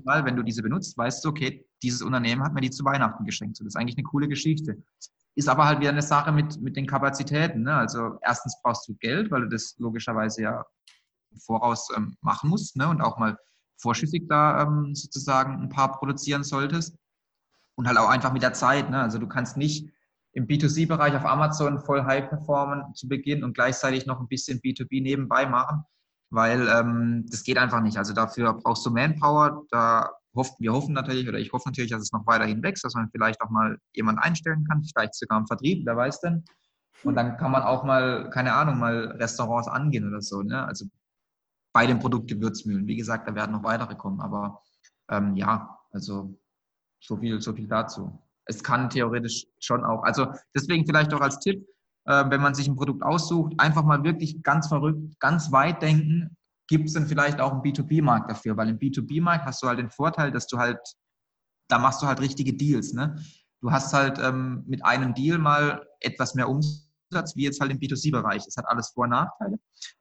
Mal, 0.03 0.23
wenn 0.25 0.35
du 0.35 0.43
diese 0.43 0.61
benutzt, 0.61 0.97
weißt 0.97 1.23
du, 1.23 1.29
okay, 1.29 1.65
dieses 1.81 2.01
Unternehmen 2.01 2.43
hat 2.43 2.53
mir 2.53 2.61
die 2.61 2.69
zu 2.69 2.85
Weihnachten 2.85 3.25
geschenkt. 3.25 3.57
So, 3.57 3.63
das 3.63 3.73
ist 3.73 3.79
eigentlich 3.79 3.97
eine 3.97 4.03
coole 4.03 4.27
Geschichte. 4.27 4.81
Ist 5.35 5.49
aber 5.49 5.65
halt 5.65 5.79
wieder 5.79 5.89
eine 5.89 6.01
Sache 6.01 6.31
mit, 6.31 6.61
mit 6.61 6.75
den 6.75 6.85
Kapazitäten. 6.85 7.63
Ne? 7.63 7.73
Also 7.73 8.17
erstens 8.21 8.57
brauchst 8.61 8.87
du 8.87 8.95
Geld, 8.95 9.31
weil 9.31 9.41
du 9.41 9.49
das 9.49 9.75
logischerweise 9.77 10.43
ja 10.43 10.65
voraus 11.45 11.89
ähm, 11.95 12.15
machen 12.21 12.49
musst 12.49 12.75
ne? 12.75 12.87
und 12.87 13.01
auch 13.01 13.17
mal 13.17 13.37
vorschüssig 13.77 14.27
da 14.27 14.63
ähm, 14.63 14.93
sozusagen 14.95 15.61
ein 15.61 15.69
paar 15.69 15.97
produzieren 15.97 16.43
solltest. 16.43 16.95
Und 17.79 17.87
halt 17.87 17.97
auch 17.97 18.09
einfach 18.09 18.33
mit 18.33 18.43
der 18.43 18.51
Zeit. 18.51 18.89
Ne? 18.89 18.99
Also 18.99 19.19
du 19.19 19.27
kannst 19.29 19.55
nicht 19.55 19.89
im 20.33 20.47
B2C-Bereich 20.47 21.15
auf 21.15 21.25
Amazon 21.25 21.79
voll 21.79 22.03
high 22.03 22.27
performen 22.27 22.93
zu 22.93 23.07
Beginn 23.07 23.41
und 23.41 23.53
gleichzeitig 23.53 24.05
noch 24.05 24.19
ein 24.19 24.27
bisschen 24.27 24.59
B2B 24.59 25.01
nebenbei 25.01 25.45
machen, 25.45 25.83
weil 26.29 26.67
ähm, 26.67 27.25
das 27.31 27.41
geht 27.43 27.57
einfach 27.57 27.79
nicht. 27.79 27.97
Also 27.97 28.11
dafür 28.11 28.53
brauchst 28.53 28.85
du 28.85 28.89
Manpower. 28.91 29.63
Da 29.71 30.09
hofft, 30.35 30.59
wir 30.59 30.73
hoffen 30.73 30.93
natürlich, 30.93 31.25
oder 31.29 31.39
ich 31.39 31.53
hoffe 31.53 31.69
natürlich, 31.69 31.91
dass 31.91 32.01
es 32.01 32.11
noch 32.11 32.27
weiterhin 32.27 32.61
wächst, 32.63 32.83
dass 32.83 32.95
man 32.95 33.09
vielleicht 33.11 33.39
auch 33.39 33.49
mal 33.49 33.77
jemanden 33.93 34.19
einstellen 34.19 34.65
kann, 34.69 34.83
vielleicht 34.83 35.15
sogar 35.15 35.39
im 35.39 35.47
Vertrieb, 35.47 35.85
wer 35.85 35.95
weiß 35.95 36.19
denn. 36.19 36.43
Und 37.05 37.15
dann 37.15 37.37
kann 37.37 37.51
man 37.51 37.63
auch 37.63 37.85
mal, 37.85 38.29
keine 38.29 38.55
Ahnung, 38.55 38.77
mal 38.77 39.15
Restaurants 39.19 39.69
angehen 39.69 40.05
oder 40.05 40.19
so. 40.19 40.41
Ne? 40.41 40.65
Also 40.65 40.83
bei 41.71 41.87
dem 41.87 41.99
Produkt 41.99 42.27
Gewürzmühlen. 42.27 42.87
Wie 42.87 42.97
gesagt, 42.97 43.25
da 43.25 43.35
werden 43.35 43.53
noch 43.53 43.63
weitere 43.63 43.95
kommen. 43.95 44.19
Aber 44.19 44.61
ähm, 45.09 45.37
ja, 45.37 45.79
also 45.93 46.37
so 46.99 47.17
viel, 47.17 47.41
so 47.41 47.53
viel 47.53 47.67
dazu. 47.67 48.19
Es 48.45 48.63
kann 48.63 48.89
theoretisch 48.89 49.45
schon 49.59 49.85
auch, 49.85 50.03
also 50.03 50.27
deswegen 50.55 50.85
vielleicht 50.85 51.13
auch 51.13 51.21
als 51.21 51.39
Tipp, 51.39 51.65
äh, 52.05 52.25
wenn 52.29 52.41
man 52.41 52.55
sich 52.55 52.67
ein 52.67 52.75
Produkt 52.75 53.03
aussucht, 53.03 53.53
einfach 53.57 53.83
mal 53.83 54.03
wirklich 54.03 54.41
ganz 54.43 54.67
verrückt, 54.67 55.19
ganz 55.19 55.51
weit 55.51 55.81
denken. 55.81 56.35
Gibt 56.67 56.87
es 56.87 56.93
denn 56.93 57.07
vielleicht 57.07 57.39
auch 57.39 57.51
einen 57.51 57.61
B2B-Markt 57.61 58.29
dafür? 58.29 58.57
Weil 58.57 58.69
im 58.69 58.79
B2B-Markt 58.79 59.45
hast 59.45 59.61
du 59.63 59.67
halt 59.67 59.79
den 59.79 59.89
Vorteil, 59.89 60.31
dass 60.31 60.47
du 60.47 60.57
halt, 60.57 60.79
da 61.67 61.79
machst 61.79 62.01
du 62.01 62.07
halt 62.07 62.19
richtige 62.21 62.53
Deals. 62.53 62.93
Ne? 62.93 63.19
Du 63.61 63.71
hast 63.71 63.93
halt 63.93 64.19
ähm, 64.19 64.63
mit 64.67 64.85
einem 64.85 65.13
Deal 65.13 65.37
mal 65.37 65.85
etwas 65.99 66.35
mehr 66.35 66.47
Umsatz, 66.49 67.35
wie 67.35 67.43
jetzt 67.43 67.59
halt 67.59 67.71
im 67.71 67.79
B2C-Bereich. 67.79 68.45
Es 68.47 68.57
hat 68.57 68.67
alles 68.67 68.89
Vor- 68.89 69.05
und 69.05 69.11
Nachteile. 69.11 69.57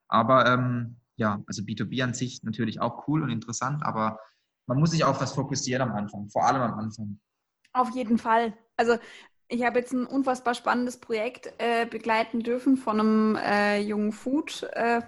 Aber 0.09 0.47
ähm, 0.47 0.97
ja, 1.17 1.43
also 1.47 1.63
B2B 1.63 2.03
an 2.03 2.15
sich 2.15 2.43
natürlich 2.43 2.81
auch 2.81 3.09
cool 3.09 3.23
und 3.23 3.31
interessant, 3.31 3.83
aber 3.85 4.19
man 4.69 4.79
muss 4.79 4.93
sich 4.93 5.03
auf 5.03 5.21
was 5.21 5.33
fokussieren 5.33 5.83
am 5.83 5.97
Anfang, 5.97 6.29
vor 6.29 6.45
allem 6.45 6.63
am 6.63 6.79
Anfang. 6.79 7.19
Auf 7.73 7.91
jeden 7.91 8.19
Fall. 8.19 8.55
Also 8.77 8.99
ich 9.49 9.65
habe 9.65 9.79
jetzt 9.79 9.93
ein 9.93 10.07
unfassbar 10.07 10.55
spannendes 10.55 10.99
Projekt 10.99 11.53
äh, 11.59 11.87
begleiten 11.87 12.41
dürfen 12.41 12.77
von 12.77 13.01
einem 13.01 13.37
äh, 13.37 13.81
jungen 13.81 14.13
Food. 14.13 14.69
Äh, 14.73 15.03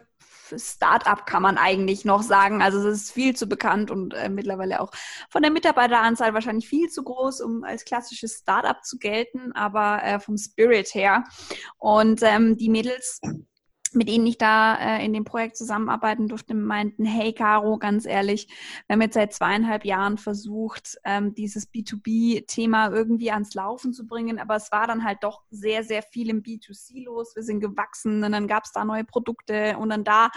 Startup 0.56 1.26
kann 1.26 1.42
man 1.42 1.58
eigentlich 1.58 2.04
noch 2.04 2.22
sagen. 2.22 2.62
Also 2.62 2.78
es 2.78 3.02
ist 3.02 3.12
viel 3.12 3.36
zu 3.36 3.46
bekannt 3.48 3.90
und 3.90 4.14
äh, 4.14 4.28
mittlerweile 4.28 4.80
auch 4.80 4.90
von 5.28 5.42
der 5.42 5.52
Mitarbeiteranzahl 5.52 6.34
wahrscheinlich 6.34 6.68
viel 6.68 6.88
zu 6.88 7.04
groß, 7.04 7.42
um 7.42 7.62
als 7.62 7.84
klassisches 7.84 8.38
Startup 8.38 8.82
zu 8.82 8.98
gelten, 8.98 9.52
aber 9.52 10.02
äh, 10.02 10.18
vom 10.18 10.36
Spirit 10.38 10.94
her. 10.94 11.24
Und 11.78 12.22
ähm, 12.22 12.56
die 12.56 12.70
Mädels 12.70 13.20
mit 13.92 14.08
denen 14.08 14.26
ich 14.26 14.38
da 14.38 14.76
äh, 14.76 15.04
in 15.04 15.12
dem 15.12 15.24
Projekt 15.24 15.56
zusammenarbeiten 15.56 16.28
durfte, 16.28 16.54
meinten, 16.54 17.04
hey 17.04 17.32
Caro, 17.32 17.78
ganz 17.78 18.06
ehrlich, 18.06 18.46
wir 18.86 18.94
haben 18.94 19.02
jetzt 19.02 19.14
seit 19.14 19.32
zweieinhalb 19.32 19.84
Jahren 19.84 20.16
versucht, 20.16 20.98
ähm, 21.04 21.34
dieses 21.34 21.72
B2B-Thema 21.72 22.90
irgendwie 22.90 23.32
ans 23.32 23.54
Laufen 23.54 23.92
zu 23.92 24.06
bringen, 24.06 24.38
aber 24.38 24.56
es 24.56 24.70
war 24.70 24.86
dann 24.86 25.04
halt 25.04 25.18
doch 25.22 25.42
sehr, 25.50 25.82
sehr 25.82 26.02
viel 26.02 26.30
im 26.30 26.42
B2C 26.42 27.04
los. 27.04 27.34
Wir 27.34 27.42
sind 27.42 27.60
gewachsen 27.60 28.22
und 28.22 28.32
dann 28.32 28.46
gab 28.46 28.64
es 28.64 28.72
da 28.72 28.84
neue 28.84 29.04
Produkte 29.04 29.76
und 29.76 29.90
dann 29.90 30.04
da 30.04 30.30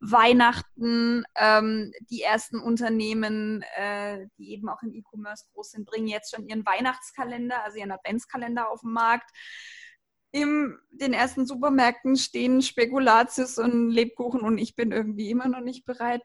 Weihnachten, 0.00 1.24
ähm, 1.36 1.92
die 2.10 2.22
ersten 2.22 2.60
Unternehmen, 2.60 3.64
äh, 3.76 4.26
die 4.38 4.52
eben 4.52 4.68
auch 4.68 4.82
im 4.82 4.94
E-Commerce 4.94 5.46
groß 5.52 5.72
sind, 5.72 5.86
bringen 5.86 6.06
jetzt 6.06 6.34
schon 6.34 6.46
ihren 6.46 6.64
Weihnachtskalender, 6.64 7.64
also 7.64 7.78
ihren 7.78 7.90
Adventskalender 7.90 8.70
auf 8.70 8.82
den 8.82 8.92
Markt 8.92 9.30
in 10.32 10.78
den 10.90 11.12
ersten 11.12 11.46
Supermärkten 11.46 12.16
stehen 12.16 12.62
Spekulatius 12.62 13.58
und 13.58 13.90
Lebkuchen 13.90 14.40
und 14.40 14.56
ich 14.56 14.74
bin 14.74 14.90
irgendwie 14.90 15.30
immer 15.30 15.46
noch 15.46 15.60
nicht 15.60 15.84
bereit, 15.84 16.24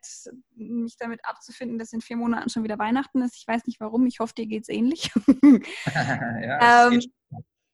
mich 0.56 0.98
damit 0.98 1.20
abzufinden, 1.24 1.78
dass 1.78 1.92
in 1.92 2.00
vier 2.00 2.16
Monaten 2.16 2.50
schon 2.50 2.64
wieder 2.64 2.80
Weihnachten 2.80 3.22
ist. 3.22 3.36
Ich 3.36 3.46
weiß 3.46 3.68
nicht 3.68 3.82
warum, 3.82 4.06
ich 4.06 4.20
hoffe, 4.20 4.34
dir 4.34 4.48
geht 4.48 4.64
es 4.64 4.70
ähnlich. 4.70 5.12
ja, 5.94 6.88
es 6.88 6.94
ähm, 6.94 7.02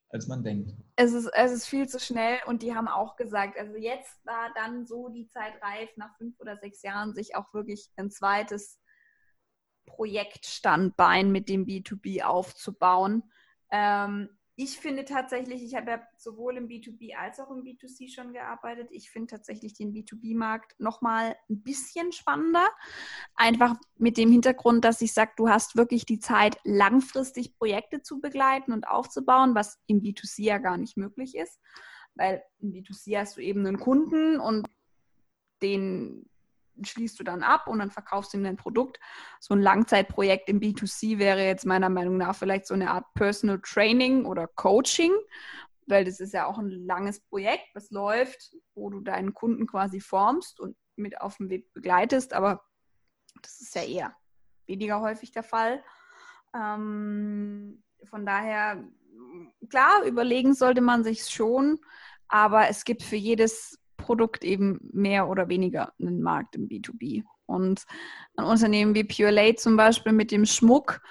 als 0.10 0.28
man 0.28 0.44
denkt. 0.44 0.72
Es 0.96 1.14
ist, 1.14 1.28
es 1.28 1.52
ist 1.52 1.66
viel 1.68 1.88
zu 1.88 2.00
schnell 2.00 2.40
und 2.48 2.64
die 2.64 2.74
haben 2.74 2.88
auch 2.88 3.16
gesagt, 3.16 3.58
also 3.58 3.76
jetzt 3.78 4.26
war 4.26 4.52
dann 4.56 4.86
so 4.86 5.10
die 5.10 5.28
Zeit 5.28 5.54
reif, 5.62 5.90
nach 5.98 6.16
fünf 6.18 6.40
oder 6.40 6.58
sechs 6.58 6.82
Jahren 6.82 7.14
sich 7.14 7.36
auch 7.36 7.54
wirklich 7.54 7.90
ein 7.96 8.10
zweites 8.10 8.80
Projektstandbein 9.86 11.32
mit 11.32 11.50
dem 11.50 11.66
B2B 11.66 12.24
aufzubauen. 12.24 13.24
Ähm, 13.72 14.30
ich 14.56 14.78
finde 14.78 15.04
tatsächlich, 15.04 15.64
ich 15.64 15.74
habe 15.74 15.92
ja 15.92 16.08
sowohl 16.18 16.58
im 16.58 16.68
B2B 16.68 17.16
als 17.16 17.40
auch 17.40 17.50
im 17.50 17.64
B2C 17.64 18.14
schon 18.14 18.34
gearbeitet. 18.34 18.90
Ich 18.92 19.10
finde 19.10 19.32
tatsächlich 19.32 19.74
den 19.74 19.94
B2B-Markt 19.94 20.80
nochmal 20.80 21.36
ein 21.50 21.64
bisschen 21.64 22.12
spannender. 22.12 22.68
Einfach 23.36 23.76
mit 23.98 24.18
dem 24.18 24.32
Hintergrund, 24.32 24.86
dass 24.86 25.02
ich 25.02 25.14
sage, 25.14 25.32
du 25.38 25.50
hast 25.50 25.76
wirklich 25.76 26.06
die 26.06 26.20
Zeit, 26.20 26.58
langfristig 26.64 27.58
Projekte 27.58 28.04
zu 28.04 28.22
begleiten 28.22 28.74
und 28.74 28.88
aufzubauen, 28.88 29.56
was 29.56 29.80
im 29.88 30.02
B2C 30.02 30.44
ja 30.44 30.60
gar 30.60 30.78
nicht 30.78 30.98
möglich 30.98 31.36
ist. 31.36 31.60
Weil 32.14 32.44
im 32.60 32.74
B2C 32.74 33.18
hast 33.18 33.38
du 33.38 33.42
eben 33.42 33.66
einen 33.66 33.80
Kunden 33.80 34.40
und 34.40 34.68
den 35.64 36.30
schließt 36.82 37.20
du 37.20 37.24
dann 37.24 37.44
ab 37.44 37.68
und 37.68 37.80
dann 37.80 37.92
verkaufst 37.92 38.34
du 38.34 38.38
ihm 38.38 38.44
dein 38.44 38.58
Produkt. 38.58 39.00
So 39.40 39.54
ein 39.54 39.62
Langzeitprojekt 39.62 40.50
im 40.50 40.60
B2C 40.60 41.20
wäre 41.20 41.46
jetzt 41.46 41.66
meiner 41.66 41.90
Meinung 41.90 42.18
nach 42.18 42.36
vielleicht 42.36 42.68
so 42.68 42.74
eine 42.74 42.92
Art 42.92 43.06
Personal 43.14 43.60
Training 43.62 44.26
oder 44.26 44.48
Coaching, 44.48 45.14
weil 45.88 46.06
das 46.06 46.20
ist 46.20 46.34
ja 46.34 46.46
auch 46.46 46.58
ein 46.58 46.70
langes 46.70 47.20
Projekt, 47.20 47.66
was 47.74 47.92
läuft, 47.92 48.56
wo 48.74 48.90
du 48.90 49.02
deinen 49.02 49.34
Kunden 49.34 49.68
quasi 49.68 50.00
formst 50.00 50.60
und 50.60 50.76
mit 50.96 51.20
auf 51.22 51.38
dem 51.38 51.50
Weg 51.50 51.72
begleitest, 51.74 52.34
aber 52.34 52.64
das 53.42 53.62
ist 53.62 53.76
ja 53.76 53.84
eher 53.84 54.16
weniger 54.68 55.02
häufig 55.02 55.32
der 55.32 55.44
Fall. 55.44 55.84
Ähm, 56.56 57.84
von 58.06 58.26
daher, 58.26 58.84
klar, 59.70 60.04
überlegen 60.04 60.54
sollte 60.54 60.82
man 60.82 61.04
sich 61.04 61.28
schon, 61.28 61.80
aber 62.28 62.70
es 62.70 62.84
gibt 62.86 63.04
für 63.04 63.16
jedes 63.16 63.80
Produkt 64.04 64.44
eben 64.44 64.80
mehr 64.92 65.30
oder 65.30 65.48
weniger 65.48 65.94
einen 65.98 66.22
Markt 66.22 66.56
im 66.56 66.68
B2B. 66.68 67.24
Und 67.46 67.86
ein 68.36 68.46
Unternehmen 68.46 68.94
wie 68.96 69.06
Pure 69.06 69.32
Lay 69.32 69.56
zum 69.56 69.78
Beispiel 69.78 70.12
mit 70.12 70.32
dem 70.32 70.46
Schmuck 70.46 71.02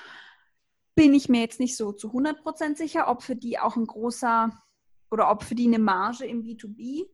bin 0.95 1.14
ich 1.14 1.30
mir 1.30 1.40
jetzt 1.40 1.59
nicht 1.59 1.76
so 1.76 1.93
zu 1.93 2.12
100% 2.12 2.76
sicher, 2.76 3.09
ob 3.09 3.22
für 3.22 3.34
die 3.34 3.59
auch 3.59 3.76
ein 3.76 3.86
großer 3.86 4.51
oder 5.11 5.30
ob 5.30 5.43
für 5.43 5.55
die 5.55 5.66
eine 5.66 5.78
Marge 5.78 6.26
im 6.26 6.43
B2B 6.43 7.09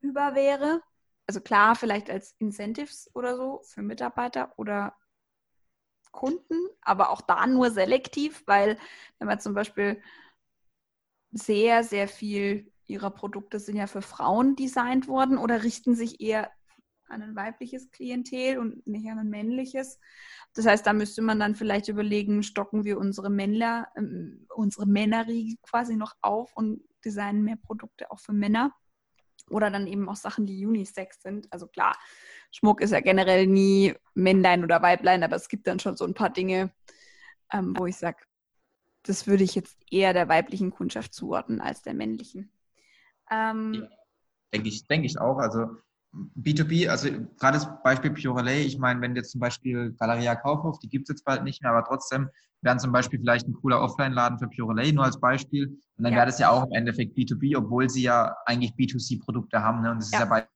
über 0.00 0.34
wäre. 0.34 0.80
Also 1.26 1.40
klar, 1.40 1.74
vielleicht 1.76 2.08
als 2.08 2.34
Incentives 2.38 3.10
oder 3.14 3.36
so 3.36 3.60
für 3.64 3.82
Mitarbeiter 3.82 4.54
oder 4.56 4.96
Kunden, 6.10 6.56
aber 6.80 7.10
auch 7.10 7.20
da 7.20 7.46
nur 7.46 7.70
selektiv, 7.70 8.42
weil 8.46 8.78
wenn 9.18 9.28
man 9.28 9.38
zum 9.38 9.52
Beispiel 9.52 10.02
sehr, 11.30 11.84
sehr 11.84 12.08
viel 12.08 12.72
ihrer 12.88 13.10
Produkte 13.10 13.60
sind 13.60 13.76
ja 13.76 13.86
für 13.86 14.02
Frauen 14.02 14.56
designt 14.56 15.08
worden 15.08 15.38
oder 15.38 15.62
richten 15.62 15.94
sich 15.94 16.20
eher 16.20 16.50
an 17.08 17.22
ein 17.22 17.36
weibliches 17.36 17.90
Klientel 17.90 18.58
und 18.58 18.86
nicht 18.86 19.08
an 19.08 19.18
ein 19.18 19.30
männliches. 19.30 19.98
Das 20.54 20.66
heißt, 20.66 20.86
da 20.86 20.92
müsste 20.92 21.22
man 21.22 21.38
dann 21.38 21.54
vielleicht 21.54 21.88
überlegen, 21.88 22.42
stocken 22.42 22.84
wir 22.84 22.98
unsere 22.98 23.30
Männer, 23.30 23.88
äh, 23.94 24.02
unsere 24.54 24.86
Männerriege 24.86 25.56
quasi 25.62 25.96
noch 25.96 26.16
auf 26.20 26.54
und 26.56 26.82
designen 27.04 27.44
mehr 27.44 27.56
Produkte 27.56 28.10
auch 28.10 28.20
für 28.20 28.32
Männer. 28.32 28.74
Oder 29.50 29.70
dann 29.70 29.86
eben 29.86 30.08
auch 30.08 30.16
Sachen, 30.16 30.44
die 30.44 30.66
Unisex 30.66 31.22
sind. 31.22 31.50
Also 31.50 31.66
klar, 31.68 31.96
Schmuck 32.50 32.82
ist 32.82 32.90
ja 32.90 33.00
generell 33.00 33.46
nie 33.46 33.94
Männlein 34.14 34.62
oder 34.62 34.82
Weiblein, 34.82 35.22
aber 35.22 35.36
es 35.36 35.48
gibt 35.48 35.66
dann 35.66 35.78
schon 35.78 35.96
so 35.96 36.04
ein 36.04 36.12
paar 36.12 36.30
Dinge, 36.30 36.70
ähm, 37.52 37.74
wo 37.78 37.86
ich 37.86 37.96
sage, 37.96 38.18
das 39.04 39.26
würde 39.26 39.44
ich 39.44 39.54
jetzt 39.54 39.78
eher 39.90 40.12
der 40.12 40.28
weiblichen 40.28 40.70
Kundschaft 40.70 41.14
zuordnen 41.14 41.62
als 41.62 41.80
der 41.80 41.94
männlichen. 41.94 42.52
Ähm, 43.30 43.74
ja, 43.74 43.88
denke 44.52 44.68
ich, 44.68 44.86
denke 44.86 45.06
ich 45.06 45.20
auch. 45.20 45.38
Also 45.38 45.76
B2B, 46.14 46.88
also 46.88 47.10
gerade 47.38 47.58
das 47.58 47.68
Beispiel 47.82 48.12
Pure 48.12 48.40
Relay, 48.40 48.62
ich 48.62 48.78
meine, 48.78 49.00
wenn 49.00 49.14
jetzt 49.14 49.32
zum 49.32 49.40
Beispiel 49.40 49.92
Galeria 49.98 50.34
Kaufhof, 50.36 50.78
die 50.78 50.88
gibt 50.88 51.08
es 51.08 51.14
jetzt 51.14 51.24
bald 51.24 51.44
nicht 51.44 51.62
mehr, 51.62 51.72
aber 51.72 51.84
trotzdem 51.86 52.30
wären 52.62 52.78
zum 52.78 52.92
Beispiel 52.92 53.18
vielleicht 53.20 53.46
ein 53.46 53.54
cooler 53.54 53.80
Offline-Laden 53.80 54.38
für 54.38 54.48
Pure 54.48 54.70
Relay, 54.74 54.92
nur 54.92 55.04
als 55.04 55.20
Beispiel. 55.20 55.66
Und 55.68 56.04
dann 56.04 56.12
ja. 56.12 56.18
wäre 56.18 56.26
das 56.26 56.38
ja 56.38 56.50
auch 56.50 56.64
im 56.64 56.72
Endeffekt 56.72 57.16
B2B, 57.16 57.56
obwohl 57.56 57.88
sie 57.88 58.02
ja 58.02 58.34
eigentlich 58.46 58.72
B2C-Produkte 58.72 59.62
haben. 59.62 59.82
Ne? 59.82 59.90
Und 59.92 60.02
das 60.02 60.10
ja. 60.10 60.18
ist 60.18 60.24
ja 60.24 60.30
bei 60.30 60.48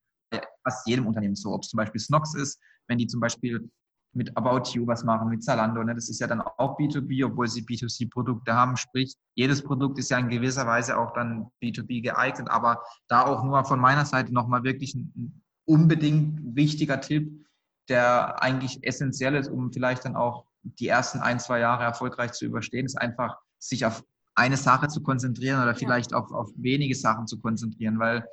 fast 0.64 0.86
jedem 0.86 1.06
Unternehmen 1.06 1.36
so. 1.36 1.52
Ob 1.52 1.62
es 1.62 1.68
zum 1.68 1.76
Beispiel 1.76 2.00
Snox 2.00 2.34
ist, 2.34 2.60
wenn 2.88 2.98
die 2.98 3.06
zum 3.06 3.20
Beispiel 3.20 3.70
mit 4.14 4.36
About 4.36 4.70
You 4.72 4.86
was 4.86 5.04
machen, 5.04 5.28
mit 5.28 5.42
Zalando. 5.42 5.82
Ne? 5.82 5.94
Das 5.94 6.08
ist 6.08 6.20
ja 6.20 6.26
dann 6.26 6.40
auch 6.40 6.78
B2B, 6.78 7.24
obwohl 7.24 7.48
sie 7.48 7.62
B2C-Produkte 7.62 8.52
haben. 8.52 8.76
Sprich, 8.76 9.14
jedes 9.34 9.62
Produkt 9.62 9.98
ist 9.98 10.10
ja 10.10 10.18
in 10.18 10.28
gewisser 10.28 10.66
Weise 10.66 10.98
auch 10.98 11.12
dann 11.14 11.46
B2B 11.62 12.02
geeignet. 12.02 12.50
Aber 12.50 12.82
da 13.08 13.24
auch 13.24 13.42
nur 13.42 13.64
von 13.64 13.80
meiner 13.80 14.04
Seite 14.04 14.32
nochmal 14.32 14.64
wirklich 14.64 14.94
ein 14.94 15.42
unbedingt 15.64 16.56
wichtiger 16.56 17.00
Tipp, 17.00 17.46
der 17.88 18.42
eigentlich 18.42 18.84
essentiell 18.84 19.34
ist, 19.34 19.48
um 19.48 19.72
vielleicht 19.72 20.04
dann 20.04 20.16
auch 20.16 20.44
die 20.62 20.88
ersten 20.88 21.20
ein, 21.20 21.40
zwei 21.40 21.60
Jahre 21.60 21.84
erfolgreich 21.84 22.32
zu 22.32 22.44
überstehen, 22.44 22.86
ist 22.86 23.00
einfach 23.00 23.38
sich 23.58 23.84
auf 23.84 24.04
eine 24.34 24.56
Sache 24.56 24.88
zu 24.88 25.02
konzentrieren 25.02 25.62
oder 25.62 25.74
vielleicht 25.74 26.12
ja. 26.12 26.18
auf, 26.18 26.30
auf 26.32 26.50
wenige 26.56 26.94
Sachen 26.94 27.26
zu 27.26 27.40
konzentrieren, 27.40 27.98
weil 27.98 28.24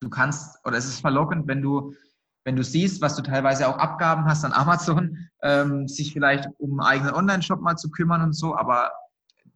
du 0.00 0.08
kannst, 0.08 0.58
oder 0.66 0.76
es 0.76 0.86
ist 0.86 1.00
verlockend, 1.00 1.46
wenn 1.46 1.62
du 1.62 1.94
wenn 2.44 2.56
du 2.56 2.62
siehst, 2.62 3.00
was 3.00 3.16
du 3.16 3.22
teilweise 3.22 3.68
auch 3.68 3.78
Abgaben 3.78 4.26
hast 4.26 4.44
an 4.44 4.52
Amazon, 4.52 5.28
ähm, 5.42 5.88
sich 5.88 6.12
vielleicht 6.12 6.48
um 6.58 6.78
einen 6.78 6.88
eigenen 6.88 7.14
Online-Shop 7.14 7.60
mal 7.60 7.76
zu 7.76 7.90
kümmern 7.90 8.22
und 8.22 8.34
so, 8.34 8.54
aber 8.56 8.92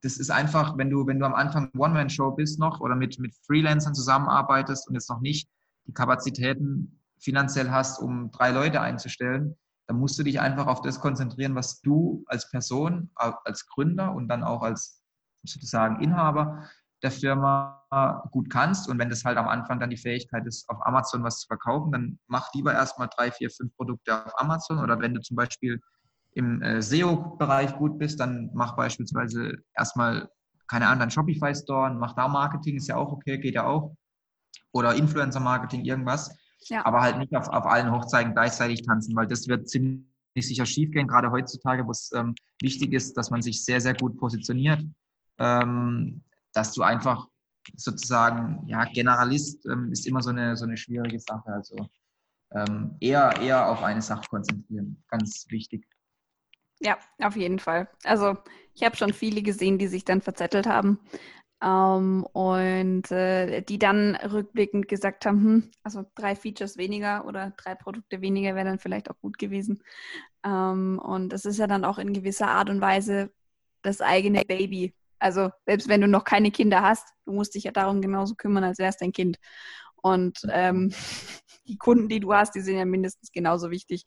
das 0.02 0.16
ist 0.16 0.30
einfach, 0.30 0.78
wenn 0.78 0.90
du, 0.90 1.06
wenn 1.06 1.18
du 1.18 1.26
am 1.26 1.34
Anfang 1.34 1.70
One-Man-Show 1.76 2.32
bist 2.32 2.58
noch 2.58 2.80
oder 2.80 2.94
mit, 2.94 3.18
mit 3.18 3.34
Freelancern 3.46 3.94
zusammenarbeitest 3.94 4.88
und 4.88 4.94
jetzt 4.94 5.10
noch 5.10 5.20
nicht 5.20 5.48
die 5.86 5.92
Kapazitäten 5.92 7.00
finanziell 7.18 7.70
hast, 7.70 7.98
um 7.98 8.30
drei 8.30 8.50
Leute 8.52 8.80
einzustellen, 8.80 9.56
dann 9.86 9.98
musst 9.98 10.18
du 10.18 10.22
dich 10.22 10.40
einfach 10.40 10.66
auf 10.66 10.82
das 10.82 11.00
konzentrieren, 11.00 11.54
was 11.54 11.80
du 11.80 12.22
als 12.26 12.50
Person, 12.50 13.10
als 13.14 13.66
Gründer 13.66 14.14
und 14.14 14.28
dann 14.28 14.44
auch 14.44 14.62
als 14.62 15.02
sozusagen 15.44 16.00
Inhaber 16.00 16.68
der 17.02 17.10
Firma 17.10 17.78
gut 18.30 18.50
kannst. 18.50 18.88
Und 18.88 18.98
wenn 18.98 19.08
das 19.08 19.24
halt 19.24 19.38
am 19.38 19.48
Anfang 19.48 19.80
dann 19.80 19.90
die 19.90 19.96
Fähigkeit 19.96 20.46
ist, 20.46 20.68
auf 20.68 20.84
Amazon 20.86 21.22
was 21.22 21.40
zu 21.40 21.46
verkaufen, 21.46 21.92
dann 21.92 22.18
mach 22.26 22.52
lieber 22.54 22.72
erstmal 22.72 23.08
drei, 23.14 23.30
vier, 23.30 23.50
fünf 23.50 23.74
Produkte 23.76 24.26
auf 24.26 24.38
Amazon. 24.40 24.78
Oder 24.78 25.00
wenn 25.00 25.14
du 25.14 25.20
zum 25.20 25.36
Beispiel 25.36 25.80
im 26.34 26.60
äh, 26.62 26.82
SEO-Bereich 26.82 27.76
gut 27.76 27.98
bist, 27.98 28.20
dann 28.20 28.50
mach 28.52 28.76
beispielsweise 28.76 29.58
erstmal, 29.74 30.28
keine 30.66 30.86
Ahnung, 30.86 31.00
dann 31.00 31.10
Shopify-Store, 31.10 31.94
mach 31.94 32.14
da 32.14 32.28
Marketing, 32.28 32.76
ist 32.76 32.88
ja 32.88 32.96
auch 32.96 33.12
okay, 33.12 33.38
geht 33.38 33.54
ja 33.54 33.66
auch. 33.66 33.94
Oder 34.72 34.94
Influencer-Marketing, 34.94 35.84
irgendwas. 35.84 36.36
Ja. 36.66 36.84
Aber 36.84 37.00
halt 37.00 37.18
nicht 37.18 37.34
auf, 37.34 37.48
auf 37.48 37.64
allen 37.64 37.90
Hochzeiten 37.90 38.34
gleichzeitig 38.34 38.82
tanzen, 38.82 39.16
weil 39.16 39.26
das 39.26 39.48
wird 39.48 39.68
ziemlich 39.68 40.04
sicher 40.36 40.66
schiefgehen, 40.66 41.08
gerade 41.08 41.30
heutzutage, 41.30 41.86
wo 41.86 41.90
es 41.90 42.12
ähm, 42.14 42.34
wichtig 42.60 42.92
ist, 42.92 43.16
dass 43.16 43.30
man 43.30 43.40
sich 43.40 43.64
sehr, 43.64 43.80
sehr 43.80 43.94
gut 43.94 44.18
positioniert. 44.18 44.84
Ähm, 45.38 46.22
dass 46.52 46.72
du 46.72 46.82
einfach 46.82 47.28
sozusagen, 47.76 48.62
ja, 48.66 48.84
Generalist 48.84 49.66
ähm, 49.66 49.92
ist 49.92 50.06
immer 50.06 50.22
so 50.22 50.30
eine, 50.30 50.56
so 50.56 50.64
eine 50.64 50.76
schwierige 50.76 51.20
Sache. 51.20 51.48
Also 51.52 51.88
ähm, 52.52 52.96
eher, 53.00 53.34
eher 53.40 53.68
auf 53.68 53.82
eine 53.82 54.02
Sache 54.02 54.28
konzentrieren. 54.28 55.02
Ganz 55.08 55.46
wichtig. 55.50 55.86
Ja, 56.80 56.96
auf 57.20 57.36
jeden 57.36 57.58
Fall. 57.58 57.88
Also 58.04 58.36
ich 58.74 58.84
habe 58.84 58.96
schon 58.96 59.12
viele 59.12 59.42
gesehen, 59.42 59.78
die 59.78 59.88
sich 59.88 60.04
dann 60.04 60.22
verzettelt 60.22 60.66
haben 60.66 61.00
ähm, 61.62 62.24
und 62.32 63.10
äh, 63.10 63.62
die 63.62 63.78
dann 63.78 64.14
rückblickend 64.14 64.86
gesagt 64.88 65.26
haben, 65.26 65.42
hm, 65.42 65.70
also 65.82 66.04
drei 66.14 66.36
Features 66.36 66.76
weniger 66.76 67.26
oder 67.26 67.52
drei 67.56 67.74
Produkte 67.74 68.20
weniger 68.20 68.54
wäre 68.54 68.66
dann 68.66 68.78
vielleicht 68.78 69.10
auch 69.10 69.18
gut 69.20 69.38
gewesen. 69.38 69.82
Ähm, 70.44 71.00
und 71.02 71.30
das 71.30 71.44
ist 71.44 71.58
ja 71.58 71.66
dann 71.66 71.84
auch 71.84 71.98
in 71.98 72.12
gewisser 72.12 72.48
Art 72.48 72.70
und 72.70 72.80
Weise 72.80 73.32
das 73.82 74.00
eigene 74.00 74.42
Baby. 74.44 74.94
Also 75.18 75.50
selbst 75.66 75.88
wenn 75.88 76.00
du 76.00 76.08
noch 76.08 76.24
keine 76.24 76.50
Kinder 76.50 76.82
hast, 76.82 77.08
du 77.24 77.32
musst 77.32 77.54
dich 77.54 77.64
ja 77.64 77.72
darum 77.72 78.00
genauso 78.00 78.34
kümmern, 78.34 78.64
als 78.64 78.78
wäre 78.78 78.90
es 78.90 78.96
dein 78.96 79.12
Kind. 79.12 79.38
Und 79.96 80.40
ähm, 80.50 80.92
die 81.66 81.76
Kunden, 81.76 82.08
die 82.08 82.20
du 82.20 82.32
hast, 82.32 82.54
die 82.54 82.60
sind 82.60 82.76
ja 82.76 82.84
mindestens 82.84 83.30
genauso 83.32 83.70
wichtig, 83.70 84.04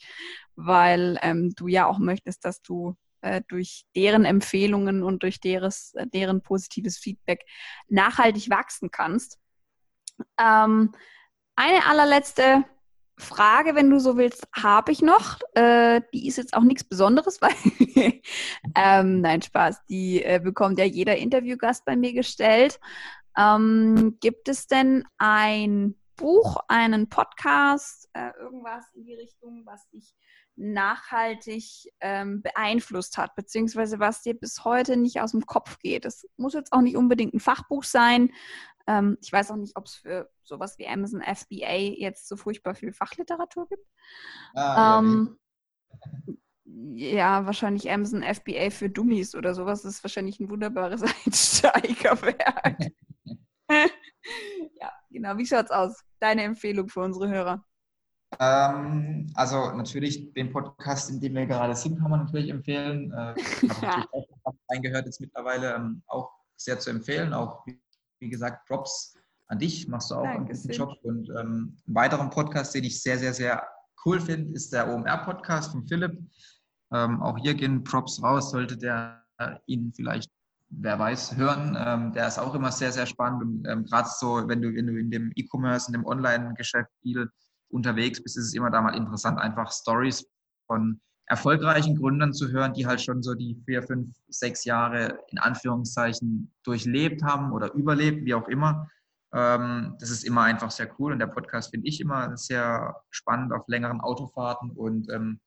weil 0.55 1.19
ähm, 1.21 1.53
du 1.55 1.67
ja 1.67 1.85
auch 1.85 1.99
möchtest, 1.99 2.45
dass 2.45 2.61
du 2.61 2.95
äh, 3.21 3.41
durch 3.47 3.83
deren 3.95 4.25
Empfehlungen 4.25 5.03
und 5.03 5.23
durch 5.23 5.39
deres, 5.39 5.93
äh, 5.95 6.07
deren 6.07 6.41
positives 6.41 6.97
Feedback 6.97 7.45
nachhaltig 7.87 8.49
wachsen 8.49 8.89
kannst. 8.91 9.37
Ähm, 10.39 10.93
eine 11.55 11.85
allerletzte 11.85 12.63
Frage, 13.21 13.75
wenn 13.75 13.89
du 13.89 13.99
so 13.99 14.17
willst, 14.17 14.47
habe 14.53 14.91
ich 14.91 15.01
noch. 15.01 15.39
Äh, 15.53 16.01
die 16.13 16.27
ist 16.27 16.37
jetzt 16.37 16.53
auch 16.53 16.63
nichts 16.63 16.83
Besonderes, 16.83 17.41
weil 17.41 17.51
ähm, 18.75 19.21
nein, 19.21 19.41
Spaß, 19.41 19.85
die 19.89 20.23
äh, 20.23 20.39
bekommt 20.43 20.79
ja 20.79 20.85
jeder 20.85 21.15
Interviewgast 21.17 21.85
bei 21.85 21.95
mir 21.95 22.13
gestellt. 22.13 22.79
Ähm, 23.37 24.17
gibt 24.19 24.49
es 24.49 24.67
denn 24.67 25.05
ein 25.17 25.95
Buch, 26.15 26.57
einen 26.67 27.09
Podcast, 27.09 28.09
äh, 28.13 28.31
irgendwas 28.39 28.85
in 28.93 29.05
die 29.05 29.15
Richtung, 29.15 29.63
was 29.65 29.89
dich 29.89 30.13
nachhaltig 30.55 31.91
ähm, 32.01 32.41
beeinflusst 32.41 33.17
hat, 33.17 33.35
beziehungsweise 33.35 33.99
was 33.99 34.21
dir 34.21 34.33
bis 34.33 34.63
heute 34.63 34.97
nicht 34.97 35.21
aus 35.21 35.31
dem 35.31 35.45
Kopf 35.45 35.79
geht? 35.79 36.05
Das 36.05 36.27
muss 36.37 36.53
jetzt 36.53 36.73
auch 36.73 36.81
nicht 36.81 36.97
unbedingt 36.97 37.33
ein 37.33 37.39
Fachbuch 37.39 37.83
sein, 37.83 38.31
ähm, 38.87 39.17
ich 39.21 39.31
weiß 39.31 39.51
auch 39.51 39.55
nicht, 39.55 39.75
ob 39.75 39.85
es 39.85 39.95
für 39.95 40.29
sowas 40.43 40.77
wie 40.77 40.87
Amazon 40.87 41.21
FBA 41.21 41.75
jetzt 41.97 42.27
so 42.27 42.35
furchtbar 42.35 42.75
viel 42.75 42.93
Fachliteratur 42.93 43.67
gibt. 43.67 43.85
Ah, 44.53 44.99
ähm, 44.99 45.37
ja, 46.95 47.07
ja, 47.15 47.45
wahrscheinlich 47.45 47.91
Amazon 47.91 48.23
FBA 48.23 48.69
für 48.69 48.89
Dummies 48.89 49.35
oder 49.35 49.53
sowas. 49.53 49.83
Das 49.83 49.95
ist 49.95 50.03
wahrscheinlich 50.03 50.39
ein 50.39 50.49
wunderbares 50.49 51.03
Einsteigerwerk. 51.25 52.77
ja, 54.79 54.91
genau. 55.09 55.37
Wie 55.37 55.45
schaut's 55.45 55.71
aus? 55.71 56.03
Deine 56.19 56.43
Empfehlung 56.43 56.89
für 56.89 57.01
unsere 57.01 57.29
Hörer? 57.29 57.65
Ähm, 58.39 59.31
also 59.35 59.71
natürlich 59.71 60.33
den 60.33 60.51
Podcast, 60.51 61.09
in 61.09 61.19
dem 61.19 61.35
wir 61.35 61.45
gerade 61.45 61.75
sind, 61.75 61.99
kann 61.99 62.09
man 62.09 62.25
natürlich 62.25 62.49
empfehlen. 62.49 63.11
Äh, 63.11 63.35
ich 63.39 63.69
habe 63.69 63.81
natürlich 63.81 64.09
auch 64.43 64.55
reingehört 64.69 65.05
jetzt 65.05 65.21
mittlerweile, 65.21 65.75
ähm, 65.75 66.01
auch 66.07 66.31
sehr 66.55 66.79
zu 66.79 66.89
empfehlen, 66.89 67.33
auch 67.33 67.65
wie 68.19 68.29
gesagt, 68.29 68.67
Props 68.67 69.15
an 69.47 69.59
dich, 69.59 69.87
machst 69.87 70.11
du 70.11 70.15
auch 70.15 70.23
Danke, 70.23 70.53
einen 70.53 70.61
guten 70.61 70.71
Job. 70.71 70.97
Und 71.03 71.29
ähm, 71.29 71.77
einen 71.85 71.95
weiteren 71.95 72.29
Podcast, 72.29 72.73
den 72.73 72.85
ich 72.85 73.01
sehr, 73.01 73.17
sehr, 73.17 73.33
sehr 73.33 73.67
cool 74.05 74.19
finde, 74.19 74.53
ist 74.53 74.71
der 74.71 74.87
OMR-Podcast 74.87 75.71
von 75.71 75.85
Philipp. 75.85 76.17
Ähm, 76.93 77.21
auch 77.21 77.37
hier 77.37 77.53
gehen 77.53 77.83
Props 77.83 78.21
raus, 78.21 78.51
sollte 78.51 78.77
der 78.77 79.21
ihn 79.65 79.91
vielleicht, 79.95 80.31
wer 80.69 80.99
weiß, 80.99 81.35
hören. 81.35 81.75
Ähm, 81.79 82.13
der 82.13 82.27
ist 82.27 82.37
auch 82.37 82.53
immer 82.53 82.71
sehr, 82.71 82.91
sehr 82.91 83.05
spannend. 83.05 83.41
Und 83.41 83.67
ähm, 83.67 83.85
gerade 83.85 84.09
so, 84.19 84.47
wenn 84.47 84.61
du, 84.61 84.73
wenn 84.73 84.87
du 84.87 84.97
in 84.97 85.09
dem 85.09 85.31
E-Commerce, 85.35 85.87
in 85.87 85.93
dem 85.93 86.05
Online-Geschäft 86.05 86.91
viel 87.01 87.29
unterwegs 87.71 88.21
bist, 88.21 88.37
ist 88.37 88.47
es 88.47 88.53
immer 88.53 88.69
da 88.69 88.81
mal 88.81 88.95
interessant, 88.95 89.39
einfach 89.39 89.71
Stories 89.71 90.27
von 90.67 91.01
erfolgreichen 91.25 91.95
Gründern 91.95 92.33
zu 92.33 92.51
hören, 92.51 92.73
die 92.73 92.85
halt 92.85 93.01
schon 93.01 93.23
so 93.23 93.33
die 93.35 93.55
vier, 93.65 93.83
fünf, 93.83 94.13
sechs 94.27 94.65
Jahre 94.65 95.19
in 95.29 95.37
Anführungszeichen 95.37 96.51
durchlebt 96.63 97.23
haben 97.23 97.53
oder 97.53 97.73
überlebt, 97.73 98.25
wie 98.25 98.33
auch 98.33 98.47
immer. 98.49 98.89
Ähm, 99.33 99.95
das 99.99 100.09
ist 100.09 100.23
immer 100.25 100.41
einfach 100.43 100.71
sehr 100.71 100.93
cool 100.99 101.13
und 101.13 101.19
der 101.19 101.27
Podcast 101.27 101.71
finde 101.71 101.87
ich 101.87 102.01
immer 102.01 102.35
sehr 102.35 102.95
spannend 103.11 103.53
auf 103.53 103.67
längeren 103.67 104.01
Autofahrten 104.01 104.71
und 104.71 105.09
ähm, 105.09 105.39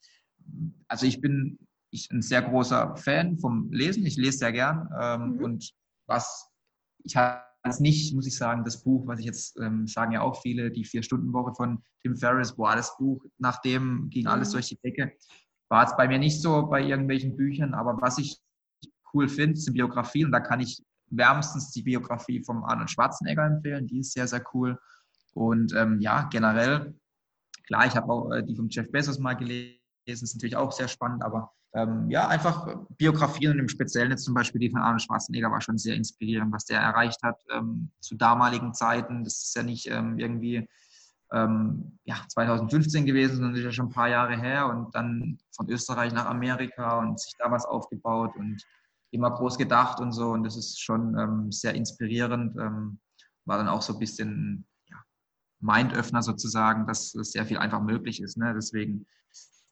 also 0.89 1.07
ich 1.07 1.21
bin 1.21 1.59
ich 1.91 2.11
ein 2.11 2.23
sehr 2.23 2.43
großer 2.43 2.97
Fan 2.97 3.39
vom 3.39 3.71
Lesen. 3.71 4.05
Ich 4.05 4.17
lese 4.17 4.39
sehr 4.39 4.53
gern 4.53 4.89
ähm, 5.01 5.37
mhm. 5.37 5.45
und 5.45 5.71
was 6.07 6.51
ich 7.05 7.17
habe 7.17 7.43
jetzt 7.65 7.81
nicht, 7.81 8.15
muss 8.15 8.27
ich 8.27 8.37
sagen, 8.37 8.65
das 8.65 8.83
Buch, 8.83 9.07
was 9.07 9.21
ich 9.21 9.27
jetzt 9.27 9.59
ähm, 9.59 9.87
sagen 9.87 10.13
ja 10.13 10.21
auch 10.21 10.41
viele, 10.43 10.71
die 10.71 10.85
Vier-Stunden-Woche 10.85 11.55
von 11.55 11.83
Tim 12.03 12.17
Ferriss, 12.17 12.55
boah, 12.55 12.77
das 12.77 12.97
Buch, 12.97 13.25
nachdem 13.39 14.11
ging 14.11 14.27
alles 14.27 14.51
mhm. 14.51 14.53
durch 14.53 14.69
die 14.69 14.79
Decke. 14.85 15.13
War 15.71 15.87
es 15.87 15.97
bei 15.97 16.07
mir 16.07 16.19
nicht 16.19 16.41
so 16.41 16.67
bei 16.67 16.83
irgendwelchen 16.83 17.37
Büchern, 17.37 17.75
aber 17.75 17.97
was 18.01 18.19
ich 18.19 18.39
cool 19.15 19.29
finde, 19.29 19.57
sind 19.57 19.75
Biografien. 19.75 20.31
Da 20.31 20.41
kann 20.41 20.61
ich 20.61 20.85
wärmstens 21.11 21.71
die 21.71 21.83
Biografie 21.83 22.43
vom 22.45 22.65
Arnold 22.65 22.91
Schwarzenegger 22.91 23.47
empfehlen. 23.47 23.87
Die 23.87 24.01
ist 24.01 24.13
sehr, 24.13 24.27
sehr 24.27 24.45
cool. 24.53 24.79
Und 25.33 25.73
ähm, 25.75 26.01
ja, 26.01 26.29
generell, 26.31 26.95
klar, 27.67 27.87
ich 27.87 27.97
habe 27.97 28.13
auch 28.13 28.31
äh, 28.31 28.43
die 28.43 28.57
von 28.57 28.69
Jeff 28.69 28.91
Bezos 28.91 29.19
mal 29.19 29.35
gelesen, 29.35 29.79
ist 30.07 30.35
natürlich 30.35 30.57
auch 30.57 30.73
sehr 30.73 30.89
spannend, 30.89 31.23
aber 31.23 31.53
ähm, 31.75 32.09
ja, 32.09 32.29
einfach 32.29 32.69
Biografien 32.97 33.53
und 33.53 33.59
im 33.59 33.69
Speziellen 33.69 34.13
jetzt 34.13 34.25
zum 34.25 34.35
Beispiel 34.35 34.61
die 34.61 34.71
von 34.71 34.81
Arnold 34.81 35.03
Schwarzenegger 35.03 35.51
war 35.51 35.61
schon 35.61 35.77
sehr 35.77 35.97
inspirierend, 35.97 36.53
was 36.53 36.67
der 36.67 36.81
erreicht 36.81 37.23
hat 37.23 37.41
ähm, 37.53 37.91
zu 38.01 38.15
damaligen 38.15 38.73
Zeiten. 38.75 39.25
Das 39.25 39.43
ist 39.43 39.57
ja 39.57 39.65
nicht 39.65 39.91
ähm, 39.91 40.19
irgendwie 40.19 40.69
ähm, 41.33 41.99
ja, 42.05 42.17
2015 42.29 43.07
gewesen, 43.07 43.37
sondern 43.37 43.53
das 43.53 43.61
ist 43.61 43.65
ja 43.65 43.73
schon 43.73 43.87
ein 43.87 43.93
paar 43.93 44.09
Jahre 44.09 44.37
her 44.37 44.69
und 44.69 44.95
dann 44.95 45.39
von 45.51 45.69
Österreich 45.69 46.13
nach 46.13 46.27
Amerika 46.27 47.01
und 47.01 47.19
sich 47.19 47.35
da 47.39 47.51
was 47.51 47.65
aufgebaut 47.65 48.37
und 48.37 48.63
immer 49.11 49.33
groß 49.33 49.59
gedacht 49.59 49.99
und 50.01 50.13
so. 50.13 50.31
Und 50.31 50.45
das 50.45 50.57
ist 50.57 50.81
schon 50.81 51.19
ähm, 51.19 51.51
sehr 51.51 51.75
inspirierend. 51.75 52.57
Ähm, 52.57 53.01
war 53.47 53.59
dann 53.59 53.69
auch 53.69 53.83
so 53.83 53.95
ein 53.95 53.99
bisschen 53.99 54.65
ja, 54.89 54.97
Mindöffner 55.59 56.23
sozusagen, 56.23 56.87
dass, 56.87 57.13
dass 57.13 57.33
sehr 57.33 57.47
viel 57.47 57.59
einfach 57.59 57.83
möglich 57.83 58.23
ist. 58.23 58.37
Ne? 58.37 58.55
Deswegen 58.55 59.07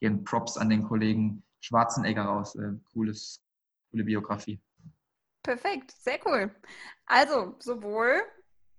gehen 0.00 0.24
Props 0.24 0.56
an 0.56 0.68
den 0.68 0.82
Kollegen 0.82 1.44
Schwarzenegger 1.62 2.24
raus. 2.24 2.54
Äh, 2.56 2.72
cooles, 2.92 3.40
coole 3.90 4.04
Biografie. 4.04 4.60
Perfekt, 5.42 5.92
sehr 5.92 6.18
cool. 6.26 6.54
Also 7.06 7.56
sowohl 7.58 8.22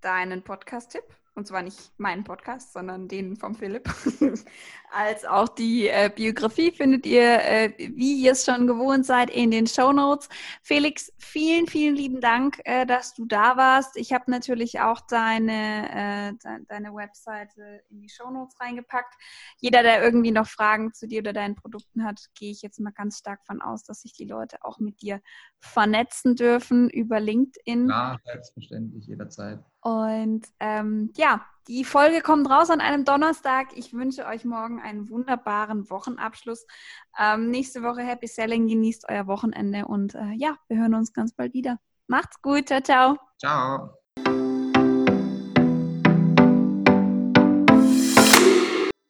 deinen 0.01 0.43
Podcast-Tipp 0.43 1.03
und 1.35 1.47
zwar 1.47 1.63
nicht 1.63 1.91
meinen 1.97 2.23
Podcast, 2.23 2.73
sondern 2.73 3.07
den 3.07 3.35
vom 3.35 3.55
Philipp, 3.55 3.89
als 4.91 5.25
auch 5.25 5.49
die 5.49 5.87
äh, 5.87 6.11
Biografie 6.13 6.71
findet 6.71 7.05
ihr, 7.05 7.39
äh, 7.43 7.73
wie 7.77 8.21
ihr 8.21 8.33
es 8.33 8.45
schon 8.45 8.67
gewohnt 8.67 9.05
seid, 9.05 9.31
in 9.31 9.49
den 9.49 9.65
Show 9.65 9.91
Notes. 9.91 10.29
Felix, 10.61 11.11
vielen, 11.17 11.65
vielen 11.67 11.95
lieben 11.95 12.21
Dank, 12.21 12.61
äh, 12.65 12.85
dass 12.85 13.15
du 13.15 13.25
da 13.25 13.57
warst. 13.57 13.97
Ich 13.97 14.13
habe 14.13 14.29
natürlich 14.29 14.79
auch 14.79 15.01
deine, 15.01 16.37
de 16.43 16.51
äh, 16.51 16.59
deine 16.67 16.93
Webseite 16.93 17.83
in 17.89 18.01
die 18.01 18.09
Show 18.09 18.29
Notes 18.29 18.59
reingepackt. 18.59 19.15
Jeder, 19.59 19.81
der 19.81 20.03
irgendwie 20.03 20.31
noch 20.31 20.47
Fragen 20.47 20.93
zu 20.93 21.07
dir 21.07 21.21
oder 21.21 21.33
deinen 21.33 21.55
Produkten 21.55 22.03
hat, 22.03 22.29
gehe 22.35 22.51
ich 22.51 22.61
jetzt 22.61 22.79
mal 22.79 22.91
ganz 22.91 23.17
stark 23.17 23.43
von 23.45 23.61
aus, 23.61 23.83
dass 23.83 24.01
sich 24.01 24.13
die 24.13 24.25
Leute 24.25 24.63
auch 24.63 24.77
mit 24.77 25.01
dir 25.01 25.21
vernetzen 25.59 26.35
dürfen 26.35 26.89
über 26.89 27.19
LinkedIn. 27.19 27.89
Ja, 27.89 28.17
selbstverständlich, 28.23 29.07
jederzeit. 29.07 29.63
Und 29.83 30.45
ähm, 30.59 31.11
ja, 31.15 31.45
die 31.67 31.83
Folge 31.83 32.21
kommt 32.21 32.49
raus 32.49 32.69
an 32.69 32.81
einem 32.81 33.05
Donnerstag. 33.05 33.67
Ich 33.75 33.93
wünsche 33.93 34.25
euch 34.25 34.45
morgen 34.45 34.81
einen 34.81 35.09
wunderbaren 35.09 35.89
Wochenabschluss. 35.89 36.65
Ähm, 37.17 37.49
nächste 37.49 37.83
Woche 37.83 38.01
Happy 38.01 38.27
Selling, 38.27 38.67
genießt 38.67 39.05
euer 39.09 39.27
Wochenende 39.27 39.85
und 39.85 40.15
äh, 40.15 40.31
ja, 40.35 40.57
wir 40.67 40.77
hören 40.77 40.95
uns 40.95 41.13
ganz 41.13 41.33
bald 41.33 41.53
wieder. 41.53 41.79
Macht's 42.07 42.41
gut, 42.41 42.67
ciao, 42.67 42.81
ciao. 42.81 43.17
Ciao. 43.39 44.02